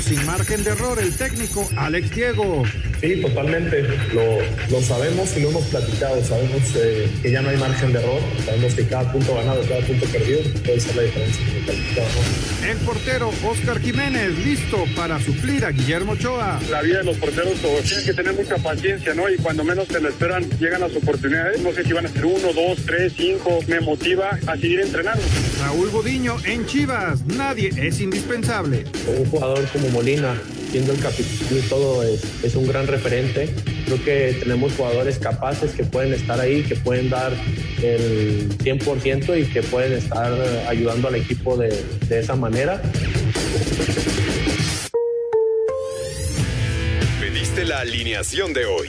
Sin 0.00 0.26
margen 0.26 0.62
de 0.62 0.70
error 0.70 0.98
el 0.98 1.16
técnico 1.16 1.66
Alex 1.76 2.10
Diego. 2.10 2.64
Sí, 3.04 3.20
totalmente. 3.20 3.82
Lo, 4.14 4.38
lo 4.70 4.80
sabemos 4.80 5.36
y 5.36 5.40
lo 5.40 5.50
hemos 5.50 5.64
platicado. 5.66 6.24
Sabemos 6.24 6.62
eh, 6.74 7.06
que 7.20 7.30
ya 7.30 7.42
no 7.42 7.50
hay 7.50 7.58
margen 7.58 7.92
de 7.92 7.98
error. 7.98 8.18
Sabemos 8.46 8.72
que 8.72 8.86
cada 8.86 9.12
punto 9.12 9.34
ganado, 9.34 9.60
cada 9.68 9.80
punto 9.82 10.06
perdido 10.06 10.40
puede 10.64 10.80
ser 10.80 10.96
la 10.96 11.02
diferencia 11.02 11.44
el 12.64 12.70
El 12.70 12.76
portero 12.78 13.30
Oscar 13.44 13.78
Jiménez 13.80 14.38
listo 14.38 14.84
para 14.96 15.20
suplir 15.20 15.66
a 15.66 15.70
Guillermo 15.70 16.12
Ochoa. 16.12 16.58
La 16.70 16.80
vida 16.80 16.98
de 16.98 17.04
los 17.04 17.18
porteros 17.18 17.58
pues, 17.60 17.84
tienen 17.84 18.06
que 18.06 18.14
tener 18.14 18.32
mucha 18.32 18.56
paciencia, 18.56 19.12
¿no? 19.12 19.28
Y 19.28 19.36
cuando 19.36 19.64
menos 19.64 19.86
se 19.88 20.00
lo 20.00 20.08
esperan, 20.08 20.48
llegan 20.58 20.80
las 20.80 20.96
oportunidades. 20.96 21.60
No 21.60 21.72
sé 21.72 21.84
si 21.84 21.92
van 21.92 22.06
a 22.06 22.08
ser 22.08 22.24
uno, 22.24 22.54
dos, 22.54 22.78
tres, 22.86 23.12
cinco. 23.14 23.60
Me 23.66 23.80
motiva 23.80 24.38
a 24.46 24.56
seguir 24.56 24.80
entrenando. 24.80 25.22
Raúl 25.60 25.90
Bodiño 25.90 26.36
en 26.46 26.64
Chivas. 26.64 27.22
Nadie 27.26 27.70
es 27.76 28.00
indispensable. 28.00 28.84
Un 29.06 29.26
jugador 29.26 29.62
como 29.72 29.90
Molina 29.90 30.34
siendo 30.74 30.92
el 30.92 30.98
capitán 30.98 31.56
y 31.56 31.60
todo, 31.68 32.02
es, 32.02 32.56
un 32.56 32.66
gran 32.66 32.88
referente. 32.88 33.48
Creo 33.84 34.04
que 34.04 34.36
tenemos 34.40 34.72
jugadores 34.72 35.20
capaces 35.20 35.70
que 35.70 35.84
pueden 35.84 36.12
estar 36.12 36.40
ahí, 36.40 36.64
que 36.64 36.74
pueden 36.74 37.10
dar 37.10 37.32
el 37.80 38.48
100% 38.58 39.40
y 39.40 39.44
que 39.52 39.62
pueden 39.62 39.92
estar 39.92 40.32
ayudando 40.66 41.06
al 41.06 41.14
equipo 41.14 41.56
de, 41.56 41.80
de 42.08 42.18
esa 42.18 42.34
manera. 42.34 42.82
Pediste 47.20 47.64
la 47.64 47.78
alineación 47.78 48.52
de 48.52 48.66
hoy. 48.66 48.88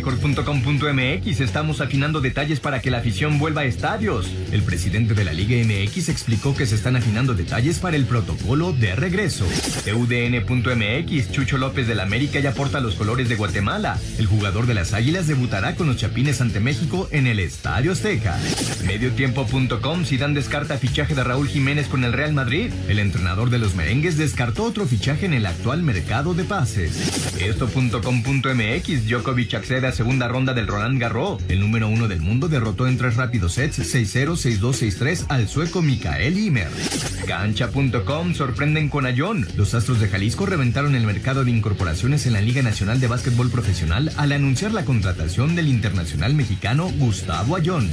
Record.com.mx 0.00 1.40
estamos 1.40 1.82
afinando 1.82 2.22
detalles 2.22 2.58
para 2.58 2.80
que 2.80 2.90
la 2.90 2.98
afición 2.98 3.38
vuelva 3.38 3.60
a 3.60 3.64
estadios. 3.66 4.30
El 4.50 4.62
presidente 4.62 5.12
de 5.12 5.24
la 5.24 5.34
Liga 5.34 5.62
MX 5.62 6.08
explicó 6.08 6.56
que 6.56 6.64
se 6.64 6.74
están 6.74 6.96
afinando 6.96 7.34
detalles 7.34 7.80
para 7.80 7.96
el 7.96 8.06
protocolo 8.06 8.72
de 8.72 8.96
regreso. 8.96 9.44
UDN.mx 9.94 11.32
Chucho 11.32 11.58
López 11.58 11.86
del 11.86 12.00
América 12.00 12.40
ya 12.40 12.52
porta 12.52 12.80
los 12.80 12.94
colores 12.94 13.28
de 13.28 13.36
Guatemala. 13.36 13.98
El 14.16 14.24
jugador 14.24 14.66
de 14.66 14.72
las 14.72 14.94
Águilas 14.94 15.26
debutará 15.26 15.74
con 15.74 15.86
los 15.86 15.98
Chapines 15.98 16.40
ante 16.40 16.60
México 16.60 17.06
en 17.10 17.26
el 17.26 17.38
Estadio 17.38 17.92
Azteca. 17.92 18.38
Mediotiempo.com 18.86 20.04
Zidane 20.06 20.34
descarta 20.34 20.78
fichaje 20.78 21.14
de 21.14 21.24
Raúl 21.24 21.46
Jiménez 21.46 21.88
con 21.88 22.04
el 22.04 22.14
Real 22.14 22.32
Madrid. 22.32 22.72
El 22.88 23.00
entrenador 23.00 23.50
de 23.50 23.58
los 23.58 23.74
merengues 23.74 24.16
descartó 24.16 24.64
otro 24.64 24.86
fichaje 24.86 25.26
en 25.26 25.34
el 25.34 25.44
actual 25.44 25.82
mercado 25.82 26.32
de 26.32 26.44
pases. 26.44 27.36
Esto.com.mx 27.38 29.06
Djokovic 29.06 29.52
accede 29.54 29.86
a 29.86 29.89
segunda 29.92 30.28
ronda 30.28 30.54
del 30.54 30.66
Roland 30.66 31.00
Garros. 31.00 31.42
El 31.48 31.60
número 31.60 31.88
uno 31.88 32.08
del 32.08 32.20
mundo 32.20 32.48
derrotó 32.48 32.86
en 32.86 32.98
tres 32.98 33.16
rápidos 33.16 33.54
sets 33.54 33.78
6-0, 33.78 34.60
6-2, 34.60 34.98
6-3 34.98 35.24
al 35.28 35.48
sueco 35.48 35.82
Mikael 35.82 36.38
Imer. 36.38 36.70
Cancha.com 37.26 38.34
sorprenden 38.34 38.88
con 38.88 39.06
Ayón. 39.06 39.46
Los 39.56 39.74
Astros 39.74 40.00
de 40.00 40.08
Jalisco 40.08 40.46
reventaron 40.46 40.94
el 40.94 41.06
mercado 41.06 41.44
de 41.44 41.50
incorporaciones 41.50 42.26
en 42.26 42.34
la 42.34 42.40
Liga 42.40 42.62
Nacional 42.62 43.00
de 43.00 43.08
Básquetbol 43.08 43.50
Profesional 43.50 44.10
al 44.16 44.32
anunciar 44.32 44.72
la 44.72 44.84
contratación 44.84 45.56
del 45.56 45.68
internacional 45.68 46.34
mexicano 46.34 46.90
Gustavo 46.98 47.56
Ayón. 47.56 47.90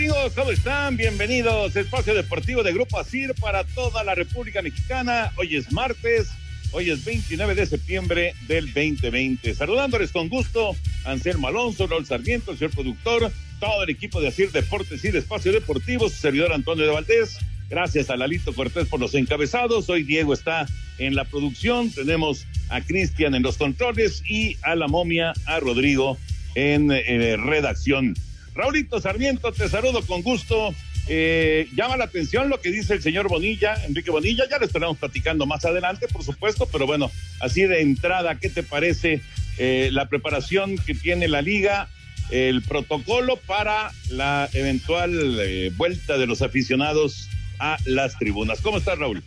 Amigos? 0.00 0.32
¿Cómo 0.34 0.50
están? 0.50 0.96
Bienvenidos. 0.96 1.76
Espacio 1.76 2.14
Deportivo 2.14 2.62
de 2.62 2.72
Grupo 2.72 2.98
ASIR 2.98 3.34
para 3.34 3.64
toda 3.64 4.02
la 4.02 4.14
República 4.14 4.62
Mexicana. 4.62 5.30
Hoy 5.36 5.56
es 5.56 5.70
martes, 5.72 6.30
hoy 6.72 6.88
es 6.88 7.04
29 7.04 7.54
de 7.54 7.66
septiembre 7.66 8.34
del 8.48 8.72
2020. 8.72 9.54
Saludándoles 9.54 10.10
con 10.10 10.30
gusto, 10.30 10.74
Anselmo 11.04 11.48
Alonso, 11.48 11.86
Raúl 11.86 12.06
Sarmiento, 12.06 12.50
el 12.52 12.56
señor 12.56 12.70
productor, 12.70 13.30
todo 13.60 13.84
el 13.84 13.90
equipo 13.90 14.22
de 14.22 14.28
ASIR 14.28 14.50
Deportes 14.52 15.04
y 15.04 15.10
de 15.10 15.18
Espacio 15.18 15.52
Deportivo, 15.52 16.08
su 16.08 16.16
servidor 16.16 16.54
Antonio 16.54 16.86
de 16.86 16.92
Valdés. 16.92 17.36
Gracias 17.68 18.08
a 18.08 18.16
Lalito 18.16 18.54
Cortés 18.54 18.88
por 18.88 19.00
los 19.00 19.14
encabezados. 19.14 19.90
Hoy 19.90 20.04
Diego 20.04 20.32
está 20.32 20.66
en 20.96 21.14
la 21.14 21.26
producción. 21.26 21.90
Tenemos 21.90 22.46
a 22.70 22.80
Cristian 22.80 23.34
en 23.34 23.42
los 23.42 23.58
controles 23.58 24.22
y 24.26 24.56
a 24.62 24.76
la 24.76 24.88
momia, 24.88 25.34
a 25.44 25.60
Rodrigo 25.60 26.16
en 26.54 26.90
eh, 26.90 27.36
redacción. 27.36 28.14
Raulito 28.54 29.00
Sarmiento, 29.00 29.52
te 29.52 29.68
saludo 29.68 30.02
con 30.02 30.22
gusto. 30.22 30.74
Eh, 31.08 31.68
llama 31.74 31.96
la 31.96 32.04
atención 32.04 32.48
lo 32.48 32.60
que 32.60 32.70
dice 32.70 32.94
el 32.94 33.02
señor 33.02 33.28
Bonilla, 33.28 33.74
Enrique 33.84 34.10
Bonilla, 34.10 34.44
ya 34.48 34.58
lo 34.58 34.66
estaremos 34.66 34.98
platicando 34.98 35.46
más 35.46 35.64
adelante, 35.64 36.06
por 36.08 36.22
supuesto, 36.22 36.68
pero 36.70 36.86
bueno, 36.86 37.10
así 37.40 37.62
de 37.62 37.80
entrada, 37.80 38.38
¿qué 38.38 38.48
te 38.48 38.62
parece 38.62 39.20
eh, 39.58 39.88
la 39.92 40.08
preparación 40.08 40.76
que 40.76 40.94
tiene 40.94 41.26
la 41.26 41.42
liga, 41.42 41.88
el 42.30 42.62
protocolo 42.62 43.36
para 43.36 43.90
la 44.10 44.48
eventual 44.52 45.40
eh, 45.40 45.72
vuelta 45.76 46.16
de 46.16 46.26
los 46.26 46.42
aficionados 46.42 47.28
a 47.58 47.76
las 47.86 48.18
tribunas? 48.18 48.60
¿Cómo 48.60 48.78
estás, 48.78 48.98
Raúl? 48.98 49.22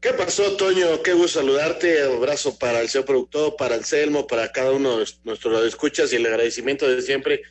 ¿Qué 0.00 0.12
pasó, 0.12 0.56
Toño? 0.56 1.02
Qué 1.02 1.14
gusto 1.14 1.40
saludarte. 1.40 2.02
Abrazo 2.02 2.58
para 2.58 2.80
el 2.80 2.88
señor 2.88 3.06
productor, 3.06 3.56
para 3.56 3.74
el 3.74 3.84
Selmo, 3.84 4.26
para 4.26 4.52
cada 4.52 4.70
uno 4.70 4.98
de 4.98 5.06
nuestros 5.24 5.66
escuchas 5.66 6.12
y 6.12 6.16
el 6.16 6.26
agradecimiento 6.26 6.86
de 6.86 7.02
siempre 7.02 7.42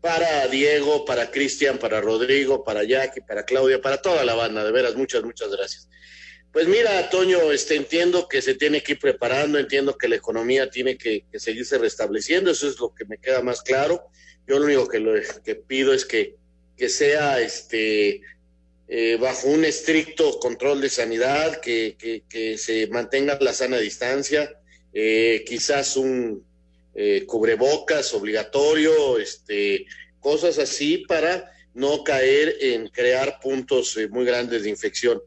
para 0.00 0.46
Diego, 0.48 1.04
para 1.04 1.30
Cristian, 1.30 1.78
para 1.78 2.00
Rodrigo, 2.00 2.64
para 2.64 2.84
Jackie, 2.84 3.20
para 3.20 3.44
Claudia, 3.44 3.80
para 3.80 4.00
toda 4.00 4.24
la 4.24 4.34
banda, 4.34 4.64
de 4.64 4.72
veras, 4.72 4.94
muchas, 4.94 5.22
muchas 5.22 5.50
gracias. 5.50 5.88
Pues 6.52 6.66
mira, 6.66 7.10
Toño, 7.10 7.52
este, 7.52 7.76
entiendo 7.76 8.28
que 8.28 8.40
se 8.40 8.54
tiene 8.54 8.82
que 8.82 8.92
ir 8.92 8.98
preparando, 8.98 9.58
entiendo 9.58 9.98
que 9.98 10.08
la 10.08 10.16
economía 10.16 10.70
tiene 10.70 10.96
que, 10.96 11.24
seguirse 11.34 11.78
restableciendo, 11.78 12.50
eso 12.50 12.68
es 12.68 12.78
lo 12.78 12.94
que 12.94 13.04
me 13.04 13.18
queda 13.18 13.42
más 13.42 13.62
claro. 13.62 14.08
Yo 14.46 14.58
lo 14.58 14.64
único 14.64 14.88
que, 14.88 14.98
lo, 14.98 15.12
que 15.44 15.54
pido 15.56 15.92
es 15.92 16.04
que, 16.04 16.36
que 16.76 16.88
sea 16.88 17.40
este, 17.40 18.22
eh, 18.88 19.18
bajo 19.20 19.48
un 19.48 19.64
estricto 19.64 20.38
control 20.38 20.80
de 20.80 20.88
sanidad, 20.88 21.60
que, 21.60 21.96
que 22.28 22.56
se 22.56 22.86
mantenga 22.86 23.36
la 23.40 23.52
sana 23.52 23.78
distancia, 23.78 24.50
eh, 24.92 25.44
quizás 25.46 25.96
un, 25.96 26.47
eh, 27.00 27.26
cubrebocas 27.26 28.12
obligatorio, 28.12 29.20
este, 29.20 29.86
cosas 30.18 30.58
así 30.58 31.04
para 31.06 31.48
no 31.72 32.02
caer 32.02 32.56
en 32.60 32.88
crear 32.88 33.38
puntos 33.40 33.96
eh, 33.96 34.08
muy 34.08 34.24
grandes 34.24 34.64
de 34.64 34.70
infección. 34.70 35.22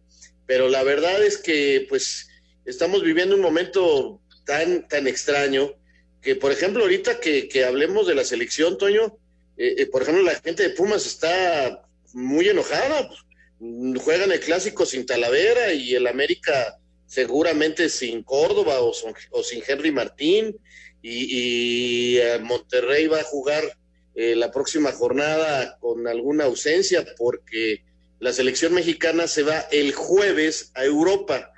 Pero 0.45 0.67
la 0.67 0.83
verdad 0.83 1.23
es 1.23 1.37
que 1.37 1.85
pues 1.87 2.27
estamos 2.65 3.01
viviendo 3.03 3.35
un 3.35 3.41
momento 3.41 4.19
tan, 4.45 4.85
tan 4.89 5.07
extraño 5.07 5.73
que, 6.21 6.35
por 6.35 6.51
ejemplo, 6.51 6.83
ahorita 6.83 7.21
que, 7.21 7.63
hablemos 7.63 8.05
de 8.05 8.15
la 8.15 8.25
selección, 8.25 8.77
Toño, 8.77 9.17
eh, 9.55 9.85
por 9.85 10.01
ejemplo, 10.01 10.23
la 10.23 10.35
gente 10.41 10.63
de 10.63 10.71
Pumas 10.71 11.05
está 11.05 11.87
muy 12.11 12.49
enojada. 12.49 13.09
Juegan 14.03 14.33
el 14.33 14.41
clásico 14.41 14.85
sin 14.85 15.05
Talavera 15.05 15.73
y 15.73 15.95
el 15.95 16.05
América 16.05 16.79
seguramente 17.05 17.87
sin 17.87 18.23
Córdoba 18.23 18.81
o 18.81 19.43
sin 19.43 19.63
Henry 19.65 19.91
Martín 19.93 20.57
y, 21.01 22.17
eh, 22.17 22.39
Monterrey 22.39 23.07
va 23.07 23.19
a 23.19 23.23
jugar 23.23 23.63
eh, 24.13 24.35
la 24.35 24.51
próxima 24.51 24.91
jornada 24.91 25.77
con 25.79 26.07
alguna 26.07 26.45
ausencia 26.45 27.05
porque 27.17 27.83
la 28.19 28.33
selección 28.33 28.73
mexicana 28.73 29.27
se 29.27 29.43
va 29.43 29.59
el 29.71 29.93
jueves 29.93 30.71
a 30.75 30.85
Europa 30.85 31.51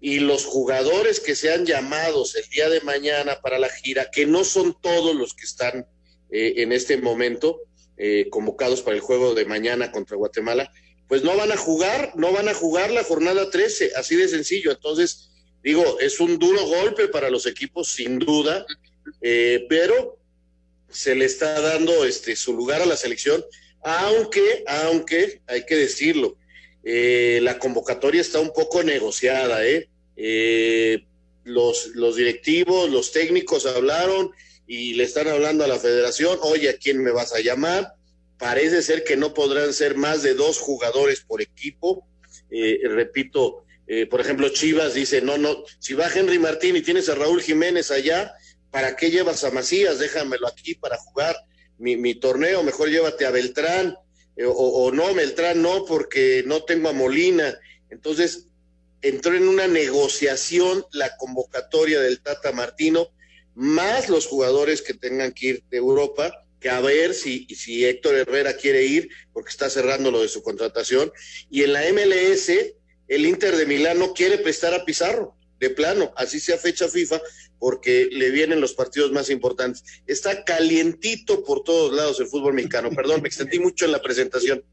y 0.00 0.18
los 0.18 0.44
jugadores 0.44 1.20
que 1.20 1.36
sean 1.36 1.64
llamados 1.64 2.34
el 2.34 2.48
día 2.48 2.68
de 2.68 2.80
mañana 2.80 3.40
para 3.40 3.58
la 3.58 3.68
gira, 3.68 4.10
que 4.10 4.26
no 4.26 4.42
son 4.42 4.76
todos 4.80 5.14
los 5.14 5.34
que 5.34 5.44
están 5.44 5.86
eh, 6.30 6.54
en 6.56 6.72
este 6.72 6.96
momento 6.96 7.60
convocados 8.30 8.82
para 8.82 8.96
el 8.96 9.00
juego 9.00 9.32
de 9.32 9.44
mañana 9.44 9.92
contra 9.92 10.16
Guatemala, 10.16 10.72
pues 11.06 11.22
no 11.22 11.36
van 11.36 11.52
a 11.52 11.56
jugar, 11.56 12.14
no 12.16 12.32
van 12.32 12.48
a 12.48 12.54
jugar 12.54 12.90
la 12.90 13.04
jornada 13.04 13.48
13, 13.48 13.92
así 13.94 14.16
de 14.16 14.26
sencillo. 14.26 14.72
Entonces, 14.72 15.31
Digo, 15.62 16.00
es 16.00 16.18
un 16.18 16.38
duro 16.38 16.64
golpe 16.66 17.08
para 17.08 17.30
los 17.30 17.46
equipos, 17.46 17.88
sin 17.88 18.18
duda, 18.18 18.66
eh, 19.20 19.64
pero 19.68 20.18
se 20.88 21.14
le 21.14 21.24
está 21.24 21.60
dando 21.60 22.04
este, 22.04 22.34
su 22.34 22.52
lugar 22.52 22.82
a 22.82 22.86
la 22.86 22.96
selección, 22.96 23.44
aunque, 23.82 24.64
aunque, 24.66 25.40
hay 25.46 25.64
que 25.64 25.76
decirlo, 25.76 26.36
eh, 26.84 27.38
la 27.42 27.58
convocatoria 27.58 28.20
está 28.20 28.40
un 28.40 28.52
poco 28.52 28.82
negociada, 28.82 29.64
¿eh? 29.64 29.88
eh 30.16 31.04
los, 31.44 31.88
los 31.94 32.16
directivos, 32.16 32.88
los 32.88 33.10
técnicos 33.10 33.66
hablaron 33.66 34.30
y 34.66 34.94
le 34.94 35.04
están 35.04 35.26
hablando 35.26 35.64
a 35.64 35.68
la 35.68 35.78
federación, 35.78 36.38
oye, 36.42 36.68
¿a 36.68 36.76
quién 36.76 37.02
me 37.02 37.10
vas 37.10 37.32
a 37.32 37.40
llamar? 37.40 37.94
Parece 38.38 38.82
ser 38.82 39.02
que 39.02 39.16
no 39.16 39.34
podrán 39.34 39.72
ser 39.72 39.96
más 39.96 40.22
de 40.22 40.34
dos 40.34 40.58
jugadores 40.58 41.20
por 41.20 41.42
equipo. 41.42 42.06
Repito, 42.48 43.61
eh, 43.86 44.06
por 44.06 44.20
ejemplo, 44.20 44.48
Chivas 44.48 44.94
dice, 44.94 45.20
no, 45.20 45.38
no, 45.38 45.64
si 45.78 45.94
va 45.94 46.12
Henry 46.12 46.38
Martín 46.38 46.76
y 46.76 46.82
tienes 46.82 47.08
a 47.08 47.14
Raúl 47.14 47.42
Jiménez 47.42 47.90
allá, 47.90 48.34
¿para 48.70 48.96
qué 48.96 49.10
llevas 49.10 49.44
a 49.44 49.50
Macías? 49.50 49.98
Déjamelo 49.98 50.46
aquí 50.46 50.74
para 50.74 50.96
jugar 50.96 51.36
mi, 51.78 51.96
mi 51.96 52.14
torneo, 52.14 52.62
mejor 52.62 52.88
llévate 52.88 53.26
a 53.26 53.30
Beltrán, 53.30 53.96
eh, 54.36 54.44
o, 54.44 54.52
o, 54.52 54.92
no, 54.92 55.12
Beltrán 55.14 55.60
no, 55.62 55.84
porque 55.84 56.44
no 56.46 56.62
tengo 56.62 56.88
a 56.88 56.92
Molina. 56.92 57.58
Entonces, 57.90 58.48
entró 59.02 59.34
en 59.34 59.48
una 59.48 59.66
negociación 59.66 60.84
la 60.92 61.16
convocatoria 61.16 62.00
del 62.00 62.22
Tata 62.22 62.52
Martino, 62.52 63.08
más 63.54 64.08
los 64.08 64.26
jugadores 64.26 64.80
que 64.80 64.94
tengan 64.94 65.32
que 65.32 65.46
ir 65.46 65.64
de 65.70 65.78
Europa, 65.78 66.46
que 66.60 66.70
a 66.70 66.80
ver 66.80 67.12
si, 67.12 67.46
si 67.46 67.84
Héctor 67.84 68.14
Herrera 68.14 68.56
quiere 68.56 68.84
ir, 68.84 69.10
porque 69.32 69.50
está 69.50 69.68
cerrando 69.68 70.10
lo 70.10 70.22
de 70.22 70.28
su 70.28 70.42
contratación. 70.42 71.12
Y 71.50 71.64
en 71.64 71.72
la 71.72 71.82
MLS, 71.92 72.50
el 73.14 73.26
Inter 73.26 73.56
de 73.56 73.66
Milán 73.66 73.98
no 73.98 74.14
quiere 74.14 74.38
prestar 74.38 74.72
a 74.72 74.84
Pizarro, 74.84 75.34
de 75.60 75.70
plano, 75.70 76.12
así 76.16 76.40
sea 76.40 76.56
fecha 76.56 76.88
FIFA, 76.88 77.20
porque 77.58 78.08
le 78.10 78.30
vienen 78.30 78.60
los 78.60 78.74
partidos 78.74 79.12
más 79.12 79.30
importantes. 79.30 79.84
Está 80.06 80.44
calientito 80.44 81.44
por 81.44 81.62
todos 81.62 81.92
lados 81.92 82.18
el 82.20 82.26
fútbol 82.26 82.54
mexicano. 82.54 82.90
Perdón, 82.96 83.22
me 83.22 83.28
extendí 83.28 83.60
mucho 83.60 83.84
en 83.84 83.92
la 83.92 84.02
presentación. 84.02 84.64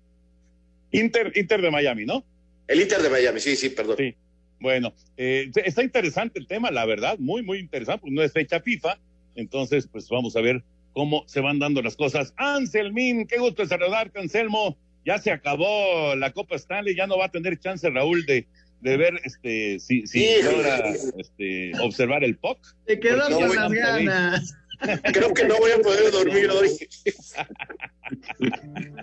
Inter, 0.91 1.31
Inter 1.35 1.61
de 1.61 1.69
Miami, 1.69 2.05
¿no? 2.05 2.23
El 2.67 2.81
Inter 2.81 3.01
de 3.01 3.09
Miami, 3.09 3.39
sí, 3.39 3.55
sí, 3.55 3.69
perdón. 3.69 3.97
Sí. 3.97 4.15
Bueno, 4.59 4.93
eh, 5.17 5.51
está 5.63 5.83
interesante 5.83 6.39
el 6.39 6.47
tema, 6.47 6.71
la 6.71 6.85
verdad, 6.85 7.17
muy, 7.19 7.43
muy 7.43 7.59
interesante, 7.59 8.01
pues 8.01 8.13
no 8.13 8.23
es 8.23 8.31
fecha 8.31 8.59
FIFA, 8.59 8.99
entonces 9.35 9.87
pues 9.91 10.09
vamos 10.09 10.35
a 10.35 10.41
ver 10.41 10.63
cómo 10.93 11.23
se 11.27 11.41
van 11.41 11.59
dando 11.59 11.81
las 11.81 11.95
cosas. 11.95 12.33
Anselmín, 12.37 13.27
qué 13.27 13.37
gusto 13.37 13.65
saludarte, 13.65 14.19
Anselmo. 14.19 14.77
Ya 15.05 15.17
se 15.17 15.31
acabó 15.31 16.15
la 16.15 16.31
Copa 16.31 16.55
Stanley, 16.55 16.95
ya 16.95 17.07
no 17.07 17.17
va 17.17 17.25
a 17.25 17.31
tener 17.31 17.59
chance 17.59 17.89
Raúl 17.89 18.25
de, 18.25 18.47
de 18.81 18.97
ver 18.97 19.19
este 19.23 19.79
si, 19.79 20.05
si 20.07 20.41
logra 20.43 20.93
este, 21.17 21.71
observar 21.81 22.23
el 22.23 22.37
POC. 22.37 22.59
Te 22.85 22.99
quedó 22.99 23.29
con 23.29 23.55
las 23.55 23.71
ganas. 23.71 24.53
Creo 25.13 25.33
que 25.33 25.45
no 25.45 25.57
voy 25.57 25.71
a 25.71 25.79
poder 25.79 26.11
dormir 26.11 26.49
hoy. 26.49 26.69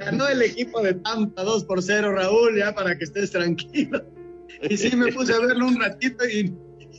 Ganó 0.00 0.28
el 0.28 0.42
equipo 0.42 0.82
de 0.82 0.94
Tampa 0.94 1.42
2 1.42 1.64
por 1.64 1.82
0, 1.82 2.12
Raúl, 2.12 2.56
ya 2.58 2.74
para 2.74 2.96
que 2.96 3.04
estés 3.04 3.30
tranquilo. 3.30 4.04
Y 4.62 4.76
sí, 4.76 4.96
me 4.96 5.12
puse 5.12 5.34
a 5.34 5.40
verlo 5.40 5.66
un 5.66 5.78
ratito 5.78 6.26
y, 6.26 6.54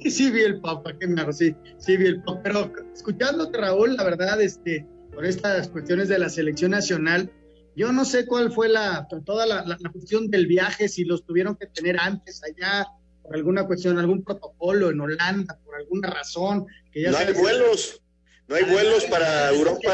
sí 0.10 0.30
vi 0.30 0.42
el 0.42 0.60
papa, 0.62 0.94
qué 1.00 1.08
me 1.08 1.34
sí, 1.34 1.56
sí 1.80 1.98
vi 1.98 2.06
el 2.08 2.22
papa. 2.22 2.42
Pero 2.44 2.72
escuchándote, 2.94 3.58
Raúl, 3.58 3.96
la 3.96 4.04
verdad, 4.04 4.40
este, 4.42 4.86
por 5.14 5.26
estas 5.26 5.70
cuestiones 5.70 6.08
de 6.10 6.20
la 6.20 6.30
selección 6.30 6.72
nacional, 6.72 7.32
yo 7.78 7.92
no 7.92 8.06
sé 8.06 8.26
cuál 8.26 8.52
fue 8.52 8.70
la, 8.70 9.08
toda 9.24 9.46
la, 9.46 9.64
la, 9.64 9.78
cuestión 9.92 10.32
del 10.32 10.48
viaje, 10.48 10.90
si 10.90 11.06
los 11.06 11.24
tuvieron 11.24 11.56
que 11.56 11.68
tener 11.68 12.00
antes 12.00 12.42
allá, 12.44 12.88
por 13.22 13.36
alguna 13.36 13.68
cuestión, 13.68 14.00
algún 14.00 14.24
protocolo 14.24 14.90
en 14.90 15.00
Holanda, 15.00 15.60
por 15.64 15.76
alguna 15.76 16.10
razón. 16.10 16.66
Que 16.92 17.04
ya 17.04 17.12
no 17.12 17.18
hay 17.20 17.34
vuelos, 17.34 18.02
no 18.48 18.56
hay 18.56 18.64
vuelos 18.64 19.06
para 19.06 19.52
Europa 19.54 19.92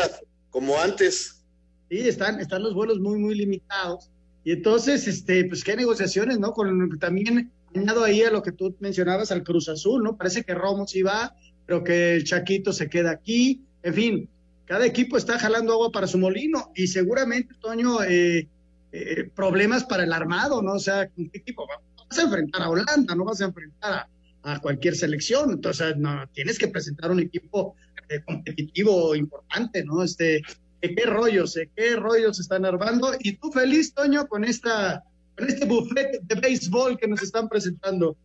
como 0.49 0.79
antes. 0.79 1.43
Sí, 1.89 2.07
están, 2.07 2.39
están 2.39 2.63
los 2.63 2.73
vuelos 2.73 3.01
muy, 3.01 3.19
muy 3.19 3.35
limitados. 3.35 4.09
Y 4.45 4.53
entonces, 4.53 5.05
este, 5.05 5.43
pues 5.43 5.61
qué 5.61 5.75
negociaciones, 5.75 6.39
¿no? 6.39 6.53
Con 6.53 6.97
también 6.99 7.51
añado 7.75 8.05
ahí 8.05 8.21
a 8.21 8.31
lo 8.31 8.43
que 8.43 8.53
tú 8.53 8.73
mencionabas 8.79 9.29
al 9.33 9.43
Cruz 9.43 9.67
Azul, 9.67 10.01
¿no? 10.01 10.15
Parece 10.15 10.45
que 10.45 10.55
Romo 10.55 10.87
sí 10.87 11.01
va, 11.01 11.35
pero 11.65 11.83
que 11.83 12.15
el 12.15 12.23
Chaquito 12.23 12.71
se 12.71 12.89
queda 12.89 13.11
aquí. 13.11 13.61
En 13.83 13.93
fin, 13.93 14.29
cada 14.65 14.85
equipo 14.85 15.17
está 15.17 15.37
jalando 15.37 15.73
agua 15.73 15.91
para 15.91 16.07
su 16.07 16.17
molino 16.17 16.71
y 16.75 16.87
seguramente, 16.87 17.55
Toño, 17.59 18.03
eh, 18.03 18.47
eh, 18.91 19.29
problemas 19.35 19.83
para 19.83 20.03
el 20.03 20.13
armado, 20.13 20.61
¿no? 20.61 20.73
O 20.73 20.79
sea, 20.79 21.09
¿con 21.09 21.29
qué 21.29 21.39
equipo? 21.39 21.67
Vas 22.09 22.19
a 22.19 22.23
enfrentar 22.23 22.61
a 22.61 22.69
Holanda, 22.69 23.15
no 23.15 23.25
vas 23.25 23.41
a 23.41 23.45
enfrentar 23.45 24.07
a, 24.43 24.59
cualquier 24.59 24.95
selección. 24.95 25.51
Entonces, 25.51 25.97
no, 25.97 26.27
tienes 26.33 26.59
que 26.59 26.67
presentar 26.67 27.11
un 27.11 27.19
equipo 27.19 27.75
eh, 28.09 28.21
competitivo 28.23 29.15
importante, 29.15 29.83
¿no? 29.83 30.03
Este, 30.03 30.41
qué 30.81 31.05
rollos, 31.05 31.57
qué 31.75 31.95
rollos 31.95 32.39
están 32.39 32.65
armando. 32.65 33.13
Y 33.19 33.33
tú 33.33 33.51
feliz, 33.51 33.93
Toño, 33.93 34.27
con 34.27 34.43
esta, 34.43 35.03
con 35.37 35.49
este 35.49 35.65
buffet 35.65 36.21
de 36.21 36.35
béisbol 36.35 36.97
que 36.97 37.07
nos 37.07 37.21
están 37.21 37.49
presentando. 37.49 38.15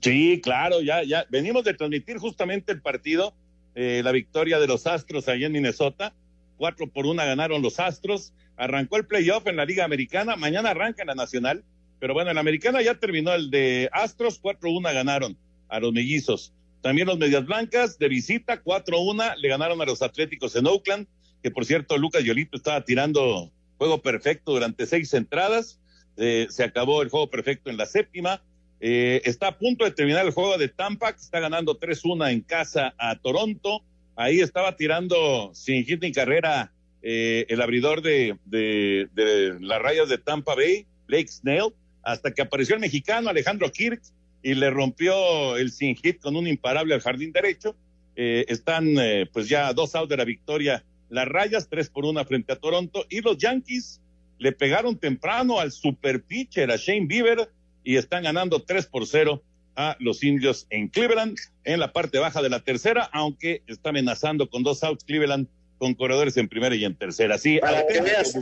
Sí, 0.00 0.40
claro, 0.42 0.80
ya, 0.80 1.02
ya 1.02 1.26
venimos 1.30 1.64
de 1.64 1.74
transmitir 1.74 2.18
justamente 2.18 2.72
el 2.72 2.80
partido, 2.80 3.34
eh, 3.80 4.02
la 4.02 4.12
victoria 4.12 4.58
de 4.58 4.66
los 4.66 4.86
Astros 4.86 5.28
allá 5.28 5.46
en 5.46 5.52
Minnesota. 5.52 6.14
Cuatro 6.56 6.88
por 6.88 7.06
una 7.06 7.24
ganaron 7.24 7.62
los 7.62 7.78
Astros. 7.78 8.32
Arrancó 8.56 8.96
el 8.96 9.06
playoff 9.06 9.46
en 9.46 9.56
la 9.56 9.64
Liga 9.64 9.84
Americana. 9.84 10.34
Mañana 10.34 10.70
arranca 10.70 11.02
en 11.02 11.08
la 11.08 11.14
Nacional. 11.14 11.64
Pero 12.00 12.14
bueno, 12.14 12.30
en 12.30 12.34
la 12.34 12.40
Americana 12.40 12.82
ya 12.82 12.94
terminó 12.96 13.32
el 13.32 13.50
de 13.50 13.88
Astros. 13.92 14.38
Cuatro 14.40 14.70
una 14.70 14.92
ganaron 14.92 15.38
a 15.68 15.78
los 15.78 15.92
mellizos. 15.92 16.52
También 16.80 17.06
los 17.06 17.18
Medias 17.18 17.46
Blancas 17.46 17.98
de 17.98 18.08
visita, 18.08 18.60
cuatro 18.60 19.00
una 19.00 19.36
le 19.36 19.48
ganaron 19.48 19.80
a 19.80 19.84
los 19.84 20.02
Atléticos 20.02 20.54
en 20.56 20.66
Oakland 20.66 21.06
que 21.42 21.50
por 21.50 21.64
cierto 21.64 21.96
Lucas 21.96 22.24
Yolito 22.24 22.56
estaba 22.56 22.84
tirando 22.84 23.50
juego 23.76 24.02
perfecto 24.02 24.52
durante 24.52 24.86
seis 24.86 25.12
entradas, 25.14 25.80
eh, 26.16 26.46
se 26.50 26.64
acabó 26.64 27.02
el 27.02 27.10
juego 27.10 27.30
perfecto 27.30 27.70
en 27.70 27.76
la 27.76 27.86
séptima, 27.86 28.42
eh, 28.80 29.22
está 29.24 29.48
a 29.48 29.58
punto 29.58 29.84
de 29.84 29.90
terminar 29.90 30.24
el 30.24 30.32
juego 30.32 30.56
de 30.56 30.68
Tampa, 30.68 31.12
que 31.12 31.20
está 31.20 31.40
ganando 31.40 31.78
3-1 31.78 32.30
en 32.30 32.40
casa 32.42 32.94
a 32.98 33.16
Toronto, 33.16 33.82
ahí 34.16 34.40
estaba 34.40 34.76
tirando 34.76 35.50
sin 35.54 35.84
hit 35.84 36.02
ni 36.02 36.12
carrera 36.12 36.72
eh, 37.02 37.46
el 37.48 37.60
abridor 37.60 38.02
de, 38.02 38.36
de, 38.44 39.56
las 39.60 39.82
rayas 39.82 40.08
de 40.08 40.18
Tampa 40.18 40.54
Bay, 40.54 40.86
Blake 41.06 41.28
Snell, 41.28 41.72
hasta 42.02 42.32
que 42.32 42.42
apareció 42.42 42.74
el 42.74 42.80
mexicano 42.80 43.28
Alejandro 43.28 43.70
Kirk 43.70 44.00
y 44.42 44.54
le 44.54 44.70
rompió 44.70 45.56
el 45.56 45.72
sin 45.72 45.96
hit 45.96 46.20
con 46.20 46.36
un 46.36 46.46
imparable 46.46 46.94
al 46.94 47.00
jardín 47.00 47.32
derecho. 47.32 47.74
están 48.14 48.94
pues 49.32 49.48
ya 49.48 49.72
dos 49.72 49.94
outs 49.94 50.08
de 50.08 50.16
la 50.16 50.24
victoria. 50.24 50.84
Las 51.10 51.26
rayas 51.26 51.68
tres 51.68 51.88
por 51.90 52.04
una 52.04 52.24
frente 52.24 52.52
a 52.52 52.56
Toronto. 52.56 53.04
Y 53.10 53.20
los 53.20 53.36
Yankees 53.38 54.00
le 54.38 54.52
pegaron 54.52 54.96
temprano 54.96 55.58
al 55.58 55.72
super 55.72 56.22
pitcher, 56.22 56.70
a 56.70 56.76
Shane 56.76 57.06
Bieber, 57.06 57.48
y 57.88 57.96
están 57.96 58.24
ganando 58.24 58.60
tres 58.60 58.84
por 58.84 59.06
cero 59.06 59.42
a 59.74 59.96
los 59.98 60.22
indios 60.22 60.66
en 60.68 60.88
Cleveland, 60.88 61.38
en 61.64 61.80
la 61.80 61.90
parte 61.94 62.18
baja 62.18 62.42
de 62.42 62.50
la 62.50 62.60
tercera, 62.60 63.08
aunque 63.14 63.62
está 63.66 63.88
amenazando 63.88 64.50
con 64.50 64.62
dos 64.62 64.84
outs 64.84 65.04
Cleveland 65.04 65.48
con 65.78 65.94
corredores 65.94 66.36
en 66.36 66.50
primera 66.50 66.74
y 66.76 66.84
en 66.84 66.94
tercera. 66.94 67.38
Sí, 67.38 67.58
para 67.60 67.86
que 67.86 68.02
veas, 68.02 68.36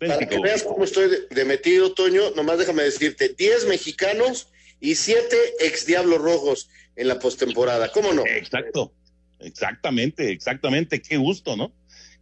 para 0.00 0.18
que 0.18 0.40
veas 0.40 0.64
cómo 0.64 0.82
estoy 0.82 1.08
de, 1.30 1.44
metido, 1.44 1.92
Toño, 1.92 2.30
nomás 2.34 2.58
déjame 2.58 2.82
decirte, 2.82 3.28
diez 3.38 3.68
mexicanos 3.68 4.48
y 4.80 4.96
siete 4.96 5.36
ex 5.60 5.86
Diablos 5.86 6.18
Rojos 6.18 6.68
en 6.96 7.06
la 7.06 7.20
postemporada, 7.20 7.92
¿cómo 7.92 8.12
no? 8.14 8.26
Exacto, 8.26 8.92
Exactamente, 9.38 10.32
exactamente. 10.32 11.00
Qué 11.00 11.18
gusto, 11.18 11.56
¿no? 11.56 11.72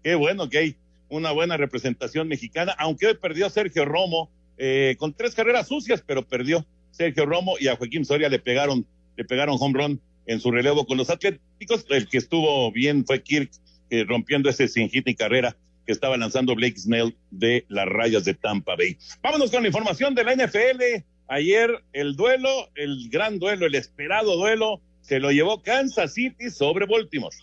Qué 0.03 0.15
bueno 0.15 0.51
que 0.51 0.59
hay 0.59 0.77
una 1.09 1.31
buena 1.33 1.57
representación 1.57 2.29
mexicana, 2.29 2.75
aunque 2.77 3.07
hoy 3.07 3.15
perdió 3.15 3.49
Sergio 3.49 3.87
Romo 3.87 4.31
eh, 4.59 4.97
con 4.99 5.13
tres 5.15 5.35
carreras 5.35 5.69
sucias, 5.69 6.03
pero 6.07 6.27
perdió 6.27 6.67
Sergio 6.91 7.27
Romo 7.27 7.57
y 7.59 7.69
a 7.69 7.77
Joaquín 7.77 8.05
Soria 8.05 8.29
le 8.29 8.39
pegaron, 8.39 8.87
le 9.17 9.25
pegaron 9.25 9.57
home 9.59 9.79
run 9.79 10.01
en 10.27 10.41
su 10.41 10.51
relevo 10.51 10.87
con 10.87 10.97
los 10.97 11.11
Atléticos. 11.11 11.85
El 11.89 12.09
que 12.09 12.19
estuvo 12.19 12.71
bien 12.73 13.05
fue 13.05 13.23
Kirk, 13.23 13.51
eh, 13.91 14.05
rompiendo 14.05 14.49
ese 14.49 14.69
sin 14.69 14.89
hit 14.89 15.07
y 15.09 15.15
carrera 15.15 15.57
que 15.87 15.93
estaba 15.93 16.17
lanzando 16.17 16.55
Blake 16.55 16.79
Snell 16.79 17.15
de 17.31 17.65
las 17.69 17.87
rayas 17.87 18.25
de 18.25 18.35
Tampa 18.35 18.75
Bay. 18.77 18.97
Vámonos 19.23 19.51
con 19.51 19.63
la 19.63 19.69
información 19.69 20.15
de 20.15 20.25
la 20.25 20.35
NFL. 20.35 21.05
Ayer 21.29 21.83
el 21.93 22.17
duelo, 22.17 22.71
el 22.75 23.09
gran 23.11 23.39
duelo, 23.39 23.67
el 23.67 23.75
esperado 23.75 24.37
duelo 24.37 24.81
se 25.01 25.19
lo 25.19 25.31
llevó 25.31 25.63
Kansas 25.63 26.15
City 26.15 26.51
sobre 26.51 26.87
Baltimore. 26.87 27.37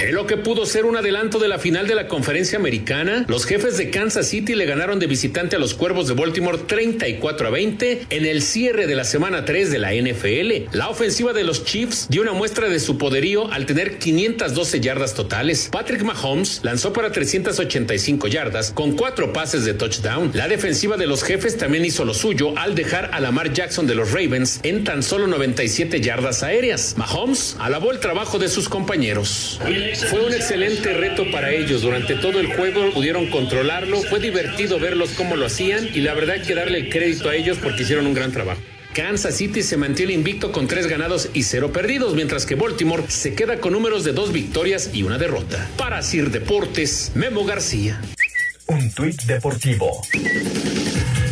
En 0.00 0.14
lo 0.14 0.26
que 0.26 0.36
pudo 0.36 0.66
ser 0.66 0.84
un 0.84 0.96
adelanto 0.96 1.38
de 1.38 1.48
la 1.48 1.58
final 1.58 1.86
de 1.86 1.94
la 1.94 2.08
conferencia 2.08 2.58
americana, 2.58 3.24
los 3.28 3.44
jefes 3.44 3.76
de 3.76 3.90
Kansas 3.90 4.26
City 4.28 4.54
le 4.54 4.66
ganaron 4.66 4.98
de 4.98 5.06
visitante 5.06 5.54
a 5.56 5.58
los 5.58 5.74
Cuervos 5.74 6.08
de 6.08 6.14
Baltimore 6.14 6.58
34 6.66 7.46
a 7.46 7.50
20 7.50 8.06
en 8.10 8.26
el 8.26 8.42
cierre 8.42 8.86
de 8.86 8.96
la 8.96 9.04
semana 9.04 9.44
3 9.44 9.70
de 9.70 9.78
la 9.78 9.92
NFL. 9.92 10.76
La 10.76 10.88
ofensiva 10.88 11.32
de 11.32 11.44
los 11.44 11.64
Chiefs 11.64 12.08
dio 12.08 12.22
una 12.22 12.32
muestra 12.32 12.68
de 12.68 12.80
su 12.80 12.98
poderío 12.98 13.52
al 13.52 13.66
tener 13.66 13.98
512 13.98 14.80
yardas 14.80 15.14
totales. 15.14 15.68
Patrick 15.70 16.02
Mahomes 16.02 16.60
lanzó 16.64 16.92
para 16.92 17.12
385 17.12 18.26
yardas 18.26 18.72
con 18.72 18.92
cuatro 18.92 19.32
pases 19.32 19.64
de 19.64 19.74
touchdown. 19.74 20.32
La 20.34 20.48
defensiva 20.48 20.96
de 20.96 21.06
los 21.06 21.22
jefes 21.22 21.58
también 21.58 21.84
hizo 21.84 22.04
lo 22.04 22.14
suyo 22.14 22.58
al 22.58 22.74
dejar 22.74 23.10
a 23.12 23.20
Lamar 23.20 23.52
Jackson 23.52 23.86
de 23.86 23.94
los 23.94 24.10
Ravens 24.10 24.60
en 24.64 24.84
tan 24.84 25.02
solo 25.02 25.26
97 25.28 26.00
yardas 26.00 26.42
aéreas. 26.42 26.94
Mahomes 26.96 27.56
alabó 27.60 27.92
el 27.92 28.00
trabajo 28.00 28.38
de 28.38 28.48
sus 28.48 28.68
compañeros. 28.68 29.60
Fue 29.94 30.24
un 30.24 30.32
excelente 30.32 30.92
reto 30.94 31.30
para 31.30 31.50
ellos. 31.52 31.82
Durante 31.82 32.14
todo 32.14 32.40
el 32.40 32.46
juego 32.46 32.90
pudieron 32.92 33.28
controlarlo. 33.28 34.02
Fue 34.02 34.20
divertido 34.20 34.78
verlos 34.78 35.10
cómo 35.10 35.36
lo 35.36 35.46
hacían 35.46 35.88
y 35.92 36.00
la 36.00 36.14
verdad 36.14 36.36
hay 36.36 36.42
que 36.42 36.54
darle 36.54 36.78
el 36.78 36.88
crédito 36.88 37.28
a 37.28 37.34
ellos 37.34 37.58
porque 37.62 37.82
hicieron 37.82 38.06
un 38.06 38.14
gran 38.14 38.32
trabajo. 38.32 38.60
Kansas 38.94 39.36
City 39.36 39.62
se 39.62 39.76
mantiene 39.76 40.12
invicto 40.12 40.52
con 40.52 40.66
tres 40.66 40.86
ganados 40.86 41.30
y 41.32 41.44
cero 41.44 41.72
perdidos, 41.72 42.14
mientras 42.14 42.44
que 42.44 42.56
Baltimore 42.56 43.04
se 43.08 43.34
queda 43.34 43.58
con 43.58 43.72
números 43.72 44.04
de 44.04 44.12
dos 44.12 44.32
victorias 44.32 44.90
y 44.92 45.02
una 45.02 45.16
derrota. 45.16 45.66
Para 45.78 46.02
Sir 46.02 46.30
Deportes, 46.30 47.12
Memo 47.14 47.44
García. 47.44 48.00
Un 48.66 48.90
tuit 48.92 49.22
deportivo. 49.22 50.02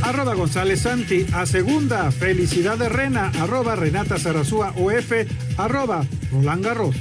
Arroba 0.02 0.35
González 0.35 0.81
Santi 0.81 1.26
a 1.33 1.45
segunda. 1.45 2.11
Felicidad 2.11 2.79
de 2.79 2.88
Rena. 2.88 3.31
Arroba 3.40 3.76
Renata 3.76 4.19
Sarazúa 4.19 4.75
OF. 4.76 5.12
Arroba 5.59 6.07
Roland 6.33 6.64
Garros. 6.64 6.97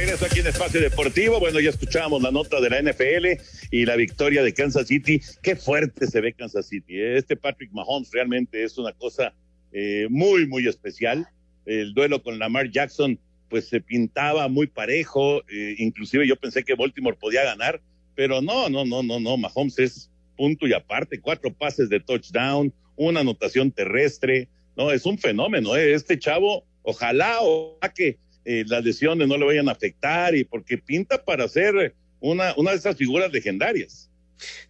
Regreso 0.00 0.26
aquí 0.26 0.38
en 0.38 0.46
Espacio 0.46 0.80
Deportivo. 0.80 1.40
Bueno, 1.40 1.58
ya 1.58 1.70
escuchábamos 1.70 2.22
la 2.22 2.30
nota 2.30 2.60
de 2.60 2.70
la 2.70 2.80
NFL 2.80 3.42
y 3.72 3.84
la 3.84 3.96
victoria 3.96 4.44
de 4.44 4.54
Kansas 4.54 4.86
City. 4.86 5.20
Qué 5.42 5.56
fuerte 5.56 6.06
se 6.06 6.20
ve 6.20 6.34
Kansas 6.34 6.68
City. 6.68 7.00
¿eh? 7.00 7.16
Este 7.16 7.34
Patrick 7.34 7.72
Mahomes 7.72 8.12
realmente 8.12 8.62
es 8.62 8.78
una 8.78 8.92
cosa 8.92 9.34
eh, 9.72 10.06
muy, 10.08 10.46
muy 10.46 10.68
especial. 10.68 11.26
El 11.66 11.94
duelo 11.94 12.22
con 12.22 12.38
Lamar 12.38 12.70
Jackson, 12.70 13.18
pues 13.50 13.66
se 13.66 13.80
pintaba 13.80 14.46
muy 14.46 14.68
parejo. 14.68 15.42
Eh, 15.48 15.74
inclusive 15.78 16.28
yo 16.28 16.36
pensé 16.36 16.62
que 16.62 16.76
Baltimore 16.76 17.16
podía 17.18 17.42
ganar, 17.42 17.82
pero 18.14 18.40
no, 18.40 18.68
no, 18.68 18.84
no, 18.84 19.02
no, 19.02 19.18
no. 19.18 19.36
Mahomes 19.36 19.80
es 19.80 20.12
punto 20.36 20.68
y 20.68 20.74
aparte. 20.74 21.20
Cuatro 21.20 21.52
pases 21.52 21.88
de 21.88 21.98
touchdown, 21.98 22.72
una 22.94 23.20
anotación 23.20 23.72
terrestre. 23.72 24.48
No, 24.76 24.92
es 24.92 25.04
un 25.06 25.18
fenómeno. 25.18 25.74
Este 25.74 26.20
chavo, 26.20 26.64
ojalá, 26.82 27.38
o 27.40 27.80
que 27.96 28.16
eh, 28.50 28.64
las 28.66 28.82
lesiones 28.82 29.28
no 29.28 29.36
le 29.36 29.44
vayan 29.44 29.68
a 29.68 29.72
afectar 29.72 30.34
y 30.34 30.42
porque 30.42 30.78
pinta 30.78 31.22
para 31.22 31.46
ser 31.48 31.94
una, 32.18 32.54
una 32.56 32.70
de 32.70 32.78
esas 32.78 32.96
figuras 32.96 33.30
legendarias. 33.30 34.08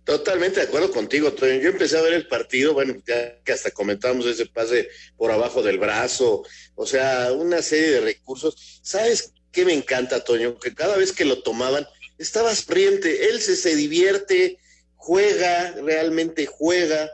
Totalmente 0.02 0.58
de 0.58 0.66
acuerdo 0.66 0.90
contigo, 0.90 1.32
Toño. 1.32 1.60
Yo 1.60 1.68
empecé 1.68 1.96
a 1.96 2.02
ver 2.02 2.14
el 2.14 2.26
partido, 2.26 2.74
bueno, 2.74 3.00
ya 3.06 3.38
que 3.44 3.52
hasta 3.52 3.70
comentamos 3.70 4.26
ese 4.26 4.46
pase 4.46 4.88
por 5.16 5.30
abajo 5.30 5.62
del 5.62 5.78
brazo, 5.78 6.42
o 6.74 6.86
sea, 6.86 7.32
una 7.32 7.62
serie 7.62 7.90
de 7.90 8.00
recursos. 8.00 8.80
¿Sabes 8.82 9.32
qué 9.52 9.64
me 9.64 9.74
encanta, 9.74 10.24
Toño? 10.24 10.58
Que 10.58 10.74
cada 10.74 10.96
vez 10.96 11.12
que 11.12 11.24
lo 11.24 11.40
tomaban, 11.42 11.86
estaba 12.18 12.52
friente, 12.56 13.28
él 13.28 13.40
se, 13.40 13.54
se 13.54 13.76
divierte, 13.76 14.58
juega, 14.96 15.76
realmente 15.84 16.46
juega 16.46 17.08